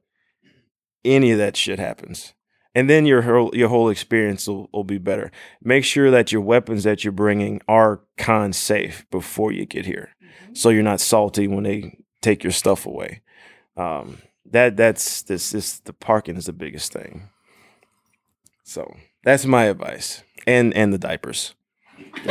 any 1.05 1.33
of 1.33 1.39
that 1.39 1.57
shit 1.57 1.79
happens. 1.79 2.33
And 2.75 2.89
then 2.89 3.05
your 3.05 3.23
whole, 3.23 3.51
your 3.55 3.69
whole 3.69 3.89
experience 3.89 4.47
will, 4.47 4.69
will 4.73 4.85
be 4.85 4.99
better. 4.99 5.33
Make 5.63 5.85
sure 5.85 6.11
that 6.11 6.31
your 6.31 6.41
weapons 6.41 6.85
that 6.85 7.03
you're 7.03 7.13
bringing 7.13 7.61
are 7.67 8.01
con 8.17 8.53
safe 8.53 9.07
before 9.11 9.51
you 9.51 9.67
get 9.67 9.87
here, 9.87 10.11
so 10.53 10.69
you're 10.69 10.83
not 10.83 11.01
salty 11.01 11.49
when 11.49 11.65
they 11.65 11.99
take 12.21 12.45
your 12.45 12.53
stuff 12.53 12.87
away. 12.87 13.23
Um, 13.77 14.19
that 14.47 14.77
that's 14.77 15.23
this 15.23 15.51
this 15.51 15.81
the 15.81 15.93
parking 15.93 16.37
is 16.37 16.47
the 16.47 16.53
biggest 16.53 16.93
thing. 16.93 17.29
So 18.63 18.95
that's 19.25 19.47
my 19.47 19.65
advice, 19.65 20.23
and 20.47 20.73
and 20.75 20.93
the 20.93 20.99
diapers. 20.99 21.55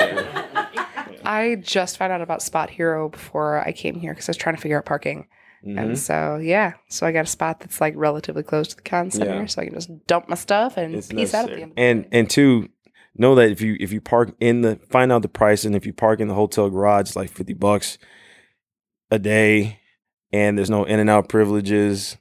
I 1.26 1.58
just 1.62 1.98
found 1.98 2.14
out 2.14 2.22
about 2.22 2.42
Spot 2.42 2.70
Hero 2.70 3.10
before 3.10 3.60
I 3.60 3.72
came 3.72 4.00
here 4.00 4.14
because 4.14 4.30
I 4.30 4.32
was 4.32 4.38
trying 4.38 4.56
to 4.56 4.62
figure 4.62 4.78
out 4.78 4.86
parking. 4.86 5.28
Mhm. 5.66 5.78
And 5.80 6.00
so, 6.00 6.38
yeah. 6.38 6.74
So 6.88 7.06
I 7.06 7.12
got 7.12 7.26
a 7.26 7.30
spot 7.30 7.60
that's 7.60 7.82
like 7.82 7.94
relatively 7.98 8.44
close 8.44 8.70
to 8.70 8.76
the 8.76 8.82
con 8.82 9.12
center. 9.12 9.42
Yeah. 9.42 9.46
So 9.46 9.62
I 9.62 9.66
can 9.66 9.74
just 9.74 9.90
dump 10.08 10.30
my 10.30 10.36
stuff 10.36 10.78
and 10.78 10.96
It's 10.96 11.08
peace 11.08 11.34
out 11.34 11.50
at 11.50 11.56
the 11.56 11.62
end. 11.64 11.74
The 11.76 11.82
And 11.82 12.04
day. 12.04 12.10
and 12.20 12.30
two, 12.30 12.70
know 13.16 13.36
that 13.36 13.52
if 13.52 13.60
you 13.62 13.76
if 13.80 13.92
you 13.92 14.00
park 14.00 14.34
in 14.40 14.62
the 14.62 14.78
find 14.90 15.12
out 15.12 15.22
the 15.22 15.28
price 15.30 15.66
and 15.66 15.76
if 15.76 15.86
you 15.86 15.92
park 15.94 16.20
in 16.22 16.28
the 16.30 16.34
hotel 16.36 16.70
garage, 16.70 17.02
it's 17.10 17.16
like 17.16 17.30
fifty 17.30 17.54
bucks 17.54 17.98
a 19.12 19.20
day, 19.20 19.80
and 20.32 20.58
there's 20.58 20.70
no 20.70 20.84
in 20.86 21.00
and 21.00 21.10
out 21.10 21.28
privileges. 21.28 22.18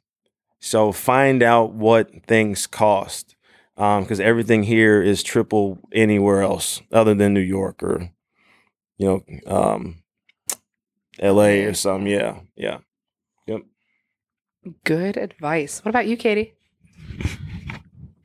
So 0.58 0.90
find 0.90 1.40
out 1.42 1.72
what 1.74 2.10
things 2.26 2.66
cost, 2.66 3.36
because 3.76 4.18
everything 4.18 4.64
here 4.64 5.00
is 5.00 5.22
triple 5.22 5.78
anywhere 5.92 6.42
else 6.42 6.82
other 6.90 7.14
than 7.14 7.32
New 7.34 7.40
York 7.40 7.80
or, 7.82 8.10
you 8.96 9.06
know, 9.06 9.22
um, 9.46 10.02
L.A. 11.20 11.64
or 11.66 11.74
something. 11.74 12.10
Yeah, 12.10 12.40
yeah. 12.56 12.78
Good 14.84 15.16
advice. 15.16 15.84
What 15.84 15.90
about 15.90 16.06
you, 16.06 16.16
Katie? 16.16 16.54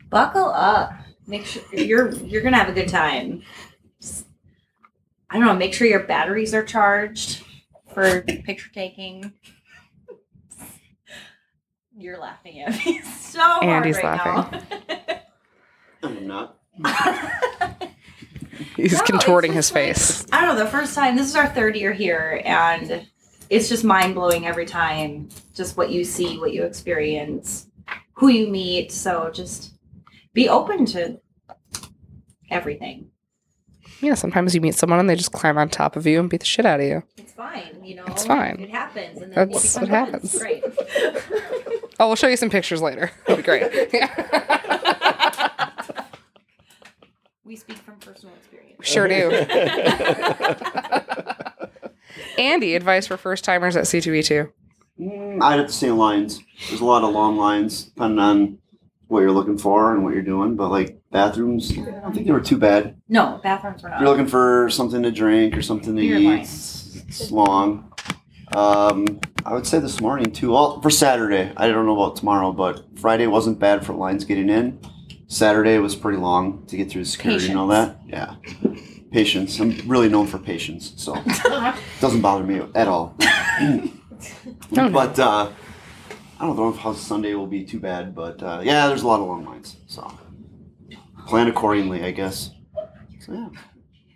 Buckle 0.09 0.47
up. 0.49 0.91
Make 1.27 1.45
sure 1.45 1.63
you're 1.73 2.11
you're 2.15 2.41
gonna 2.41 2.57
have 2.57 2.69
a 2.69 2.73
good 2.73 2.89
time. 2.89 3.43
I 5.29 5.37
don't 5.37 5.45
know. 5.45 5.55
Make 5.55 5.73
sure 5.73 5.87
your 5.87 6.03
batteries 6.03 6.53
are 6.53 6.63
charged 6.63 7.43
for 7.93 8.21
picture 8.21 8.69
taking. 8.73 9.33
You're 11.95 12.19
laughing 12.19 12.61
at 12.61 12.85
me 12.85 13.01
so 13.19 13.39
hard 13.39 13.63
Andy's 13.65 13.97
right 14.03 15.23
I'm 16.03 16.27
not. 16.27 16.59
He's 18.75 18.93
No, 18.97 19.03
contorting 19.05 19.53
his 19.53 19.71
like- 19.73 19.95
face. 19.95 20.25
I 20.31 20.41
don't 20.41 20.55
know. 20.57 20.63
The 20.63 20.69
first 20.69 20.95
time, 20.95 21.15
this 21.15 21.27
is 21.27 21.35
our 21.35 21.47
third 21.47 21.75
year 21.75 21.93
here, 21.93 22.41
and 22.43 23.07
it's 23.53 23.69
just 23.69 23.83
mind 23.83 24.15
blowing 24.15 24.47
every 24.47 24.65
time. 24.65 25.29
Just 25.53 25.77
what 25.77 25.91
you 25.91 26.03
see, 26.03 26.39
what 26.39 26.53
you 26.53 26.63
experience, 26.63 27.67
who 28.13 28.29
you 28.29 28.47
meet. 28.47 28.91
So 28.91 29.29
just 29.31 29.73
be 30.33 30.49
open 30.49 30.85
to 30.87 31.19
everything. 32.49 33.11
Yeah, 34.01 34.15
sometimes 34.15 34.55
you 34.55 34.59
meet 34.59 34.73
someone 34.75 34.99
and 34.99 35.07
they 35.07 35.15
just 35.15 35.31
climb 35.31 35.57
on 35.57 35.69
top 35.69 35.95
of 35.95 36.07
you 36.07 36.19
and 36.19 36.29
beat 36.29 36.39
the 36.39 36.45
shit 36.47 36.65
out 36.65 36.79
of 36.79 36.85
you. 36.85 37.03
It's 37.15 37.31
fine, 37.31 37.83
you 37.83 37.95
know. 37.95 38.05
It's 38.07 38.25
fine. 38.25 38.59
It 38.59 38.71
happens, 38.71 39.21
and 39.21 39.31
then 39.31 39.49
That's 39.49 39.75
what 39.75 39.87
happens. 39.87 40.37
friends. 40.37 40.63
Great. 40.63 40.63
Oh, 41.99 42.07
we'll 42.07 42.15
show 42.15 42.27
you 42.27 42.37
some 42.37 42.49
pictures 42.49 42.81
later. 42.81 43.11
It'll 43.27 43.37
be 43.37 43.43
great. 43.43 43.71
Yeah. 43.93 44.09
we 47.45 47.55
speak 47.55 47.77
from 47.77 47.97
personal 47.97 48.33
experience. 48.35 48.83
sure 48.85 49.07
do. 49.07 49.29
Andy, 52.37 52.75
advice 52.75 53.07
for 53.07 53.17
first 53.17 53.43
timers 53.43 53.75
at 53.75 53.85
C2E2. 53.85 54.51
Mm, 54.99 55.41
I'd 55.41 55.59
have 55.59 55.67
to 55.67 55.73
say 55.73 55.91
lines. 55.91 56.39
There's 56.69 56.81
a 56.81 56.85
lot 56.85 57.03
of 57.03 57.13
long 57.13 57.37
lines, 57.37 57.85
depending 57.85 58.19
on 58.19 58.57
what 59.07 59.21
you're 59.21 59.31
looking 59.31 59.57
for 59.57 59.93
and 59.93 60.03
what 60.03 60.13
you're 60.13 60.23
doing. 60.23 60.55
But 60.55 60.69
like 60.69 60.99
bathrooms, 61.11 61.71
I 61.77 61.81
don't 62.01 62.13
think 62.13 62.25
they 62.27 62.31
were 62.33 62.39
too 62.41 62.57
bad. 62.57 62.95
No, 63.09 63.39
bathrooms 63.43 63.83
were 63.83 63.89
If 63.89 63.93
not. 63.93 64.01
you're 64.01 64.09
looking 64.09 64.27
for 64.27 64.69
something 64.69 65.03
to 65.03 65.11
drink 65.11 65.57
or 65.57 65.61
something 65.61 65.95
to 65.95 66.01
Beer 66.01 66.17
eat, 66.17 66.25
lines. 66.27 66.95
it's, 67.07 67.21
it's 67.21 67.31
long. 67.31 67.91
Um, 68.55 69.19
I 69.45 69.53
would 69.53 69.65
say 69.65 69.79
this 69.79 69.99
morning 69.99 70.31
too. 70.31 70.51
Well, 70.51 70.79
for 70.81 70.89
Saturday, 70.91 71.51
I 71.57 71.67
don't 71.69 71.85
know 71.85 71.99
about 72.01 72.15
tomorrow, 72.17 72.51
but 72.51 72.85
Friday 72.99 73.25
wasn't 73.27 73.59
bad 73.59 73.85
for 73.85 73.93
lines 73.93 74.25
getting 74.25 74.49
in. 74.49 74.79
Saturday 75.27 75.79
was 75.79 75.95
pretty 75.95 76.19
long 76.19 76.63
to 76.67 76.77
get 76.77 76.91
through 76.91 77.05
security 77.05 77.49
and 77.49 77.57
all 77.57 77.67
that. 77.69 77.97
Yeah, 78.05 78.35
patience. 79.13 79.59
I'm 79.59 79.77
really 79.87 80.09
known 80.09 80.27
for 80.27 80.39
patience, 80.39 80.93
so 80.97 81.15
it 81.15 81.75
doesn't 82.01 82.21
bother 82.21 82.43
me 82.43 82.61
at 82.75 82.87
all. 82.87 83.15
But 84.71 85.19
uh, 85.19 85.51
I 86.39 86.45
don't 86.45 86.55
know 86.55 86.69
if 86.69 86.77
how 86.77 86.93
Sunday 86.93 87.35
will 87.35 87.47
be 87.47 87.63
too 87.63 87.79
bad, 87.79 88.15
but 88.15 88.41
uh, 88.41 88.61
yeah, 88.63 88.87
there's 88.87 89.03
a 89.03 89.07
lot 89.07 89.19
of 89.19 89.27
long 89.27 89.45
lines, 89.45 89.77
so 89.87 90.11
plan 91.27 91.47
accordingly, 91.47 92.03
I 92.03 92.11
guess. 92.11 92.51
So 93.19 93.51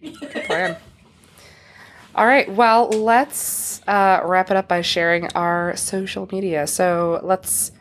yeah. 0.02 0.42
plan. 0.46 0.78
All 2.16 2.26
right. 2.26 2.50
Well, 2.52 2.90
let's 2.90 3.82
uh, 3.88 4.22
wrap 4.24 4.50
it 4.50 4.58
up 4.58 4.68
by 4.68 4.82
sharing 4.82 5.28
our 5.34 5.76
social 5.76 6.28
media. 6.32 6.66
So 6.66 7.20
let's 7.24 7.72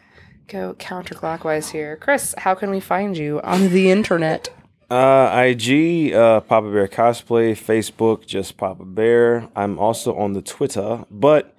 go 0.49 0.75
counterclockwise 0.79 1.71
here. 1.71 1.97
Chris, 1.97 2.35
how 2.39 2.55
can 2.55 2.71
we 2.71 2.81
find 2.81 3.17
you 3.17 3.41
on 3.43 3.71
the 3.71 3.91
internet? 3.91 4.51
Uh, 4.89 5.47
IG, 5.49 6.13
uh, 6.13 6.41
Papa 6.41 6.71
Bear 6.71 6.87
Cosplay, 6.87 7.53
Facebook, 7.53 8.25
just 8.25 8.57
Papa 8.57 8.85
Bear. 8.85 9.49
I'm 9.57 9.79
also 9.81 10.15
on 10.15 10.33
the 10.33 10.43
Twitter, 10.43 11.05
but 11.11 11.57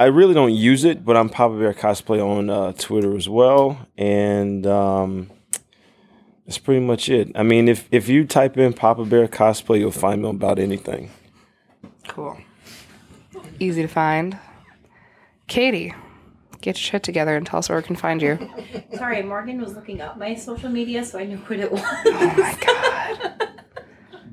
I 0.00 0.06
really 0.06 0.32
don't 0.32 0.54
use 0.54 0.84
it, 0.84 1.04
but 1.04 1.14
I'm 1.16 1.28
Papa 1.28 1.58
Bear 1.58 1.74
Cosplay 1.74 2.24
on 2.24 2.48
uh, 2.48 2.72
Twitter 2.72 3.16
as 3.16 3.28
well. 3.28 3.86
And 3.98 4.66
um, 4.66 5.30
that's 6.46 6.56
pretty 6.56 6.80
much 6.80 7.10
it. 7.10 7.32
I 7.34 7.42
mean, 7.42 7.68
if, 7.68 7.86
if 7.90 8.08
you 8.08 8.24
type 8.24 8.56
in 8.56 8.72
Papa 8.72 9.04
Bear 9.04 9.28
Cosplay, 9.28 9.80
you'll 9.80 9.90
find 9.90 10.22
me 10.22 10.30
about 10.30 10.58
anything. 10.58 11.10
Cool. 12.08 12.38
Easy 13.60 13.82
to 13.82 13.88
find. 13.88 14.38
Katie, 15.46 15.92
get 16.64 16.76
your 16.76 16.92
shit 16.92 17.02
together 17.02 17.36
and 17.36 17.46
tell 17.46 17.58
us 17.58 17.68
where 17.68 17.76
we 17.78 17.84
can 17.84 17.94
find 17.94 18.22
you. 18.22 18.38
Sorry, 18.94 19.22
Morgan 19.22 19.60
was 19.60 19.74
looking 19.74 20.00
up 20.00 20.16
my 20.16 20.34
social 20.34 20.70
media, 20.70 21.04
so 21.04 21.18
I 21.18 21.24
knew 21.24 21.36
what 21.36 21.60
it 21.60 21.70
was. 21.70 21.82
Oh 21.84 22.34
my 22.38 22.58
god. 22.66 23.50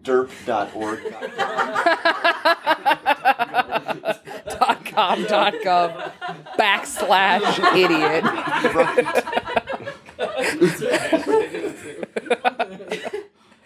derp.org. 0.01 1.03
dot 4.49 4.85
com 4.85 5.23
dot 5.25 5.53
gov 5.63 6.11
backslash 6.57 7.59
idiot. 7.75 8.23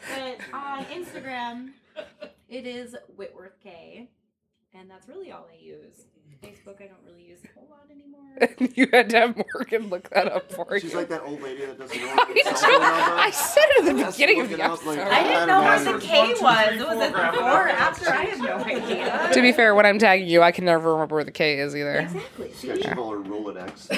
but 0.10 0.38
on 0.54 0.86
Instagram, 0.86 1.70
it 2.50 2.66
is 2.66 2.96
Whitworth 3.16 3.60
K, 3.64 4.10
and 4.74 4.90
that's 4.90 5.08
really 5.08 5.32
all 5.32 5.48
I 5.54 5.64
use. 5.64 6.06
Facebook, 6.44 6.82
I 6.82 6.88
don't 6.88 7.04
really 7.06 7.24
use 7.24 7.40
a 7.44 7.48
whole 7.58 7.68
lot 7.70 7.88
anymore. 7.90 8.05
you 8.76 8.88
had 8.92 9.10
to 9.12 9.18
have 9.20 9.36
Morgan 9.38 9.90
look 9.90 10.10
that 10.10 10.32
up 10.32 10.52
for 10.52 10.66
She's 10.74 10.84
you. 10.84 10.90
She's 10.90 10.96
like 10.96 11.10
that 11.10 11.22
old 11.24 11.42
lady 11.42 11.66
that 11.66 11.78
doesn't 11.80 11.98
know 12.02 12.08
I, 12.10 12.16
what 12.16 12.36
know. 12.36 12.44
cell 12.44 12.56
phone 12.72 12.82
number. 12.82 12.86
I 13.22 13.32
said 13.32 13.64
it 13.68 13.78
at 13.88 13.96
the 13.98 14.06
beginning 14.12 14.42
of 14.42 14.50
the 14.50 14.58
looking 14.58 14.72
up 14.72 14.86
like- 14.86 14.98
episode. 15.00 15.14
I 15.14 15.24
didn't 15.24 15.48
know 15.48 15.62
Passwords, 15.62 15.94
what 15.94 16.02
the 16.02 16.08
K 16.08 16.34
was. 16.42 16.82
It 16.82 16.88
was 16.88 17.10
a 17.10 17.12
before 17.32 17.44
or 17.44 17.70
after. 17.70 18.10
I 18.10 18.24
have 18.26 18.40
no 18.40 18.56
idea. 18.58 19.30
to 19.34 19.42
be 19.42 19.52
fair, 19.52 19.74
when 19.76 19.86
I'm 19.86 20.00
tagging 20.00 20.28
you, 20.28 20.42
I 20.42 20.52
can 20.52 20.66
never 20.66 20.92
remember 20.94 21.16
where 21.16 21.24
the 21.24 21.32
K 21.32 21.60
is 21.60 21.76
either. 21.76 22.00
Exactly. 22.00 22.52
See? 22.54 22.68
Yeah, 22.68 22.76
she 22.76 22.90
call 22.90 23.12
her 23.12 23.18
Rolodex. 23.20 23.90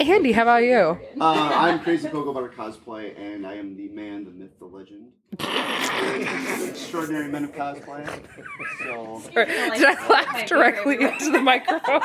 Andy, 0.00 0.32
how 0.32 0.42
about 0.42 0.62
you? 0.62 0.98
Uh, 1.20 1.50
I'm 1.54 1.80
Crazy 1.80 2.08
Cocoa 2.08 2.32
Butter 2.32 2.52
Cosplay, 2.56 3.18
and 3.18 3.46
I 3.46 3.54
am 3.54 3.76
the 3.76 3.88
man, 3.88 4.24
the 4.24 4.30
myth, 4.30 4.58
the 4.58 4.66
legend. 4.66 5.12
Extraordinary 5.32 7.28
men 7.28 7.44
of 7.44 7.52
cosplay. 7.52 8.06
So, 8.78 9.22
Did 9.34 9.48
I 9.84 10.08
laugh 10.08 10.46
directly 10.46 11.02
into 11.02 11.30
the 11.30 11.40
microphone? 11.40 12.00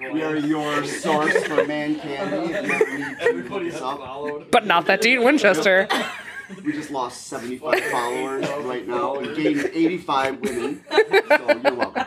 we 0.12 0.22
are 0.22 0.36
your 0.36 0.84
source 0.84 1.46
for 1.46 1.66
man 1.66 1.98
candy. 1.98 2.52
If 2.54 2.66
you 2.66 2.72
ever 2.72 2.98
need 2.98 3.48
to 3.48 3.54
look 3.54 3.74
us 3.74 3.80
up. 3.80 4.50
but 4.50 4.66
not 4.66 4.86
that 4.86 5.00
Dean 5.00 5.22
Winchester. 5.24 5.88
We 6.64 6.72
just 6.72 6.90
lost 6.90 7.28
75 7.28 7.80
followers 7.92 8.48
right 8.64 8.84
now 8.84 9.14
and 9.20 9.36
gained 9.36 9.70
85 9.72 10.40
women. 10.40 10.84
So 11.28 11.60
you're 11.62 11.74
welcome. 11.76 12.04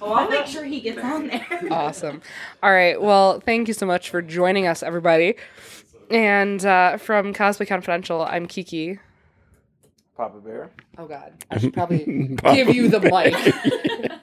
Oh, 0.00 0.12
I'll 0.12 0.28
make 0.30 0.46
sure 0.46 0.62
he 0.62 0.80
gets 0.80 1.02
on 1.02 1.26
there. 1.26 1.44
Awesome. 1.72 2.22
All 2.62 2.70
right. 2.70 3.02
Well, 3.02 3.40
thank 3.40 3.66
you 3.66 3.74
so 3.74 3.84
much 3.84 4.10
for 4.10 4.22
joining 4.22 4.68
us, 4.68 4.84
everybody. 4.84 5.34
And 6.10 6.64
uh, 6.64 6.96
from 6.98 7.34
Cosplay 7.34 7.66
Confidential, 7.66 8.22
I'm 8.22 8.46
Kiki. 8.46 8.98
Papa 10.16 10.38
Bear? 10.38 10.70
Oh 10.96 11.06
God, 11.06 11.32
I 11.50 11.58
should 11.58 11.74
probably 11.74 12.36
give 12.54 12.74
you 12.74 12.88
the 12.88 13.00
mic. 13.00 13.34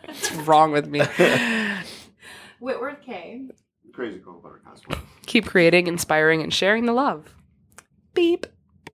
What's 0.08 0.32
wrong 0.34 0.72
with 0.72 0.88
me? 0.88 1.02
Whitworth 2.60 3.02
K. 3.06 3.48
Crazy 3.94 4.20
Cocoa 4.20 4.40
Butter 4.40 4.62
Cosplay. 4.68 5.00
Keep 5.28 5.46
creating, 5.46 5.88
inspiring, 5.88 6.42
and 6.42 6.52
sharing 6.54 6.86
the 6.86 6.94
love. 6.94 7.36
Beep. 8.16 8.48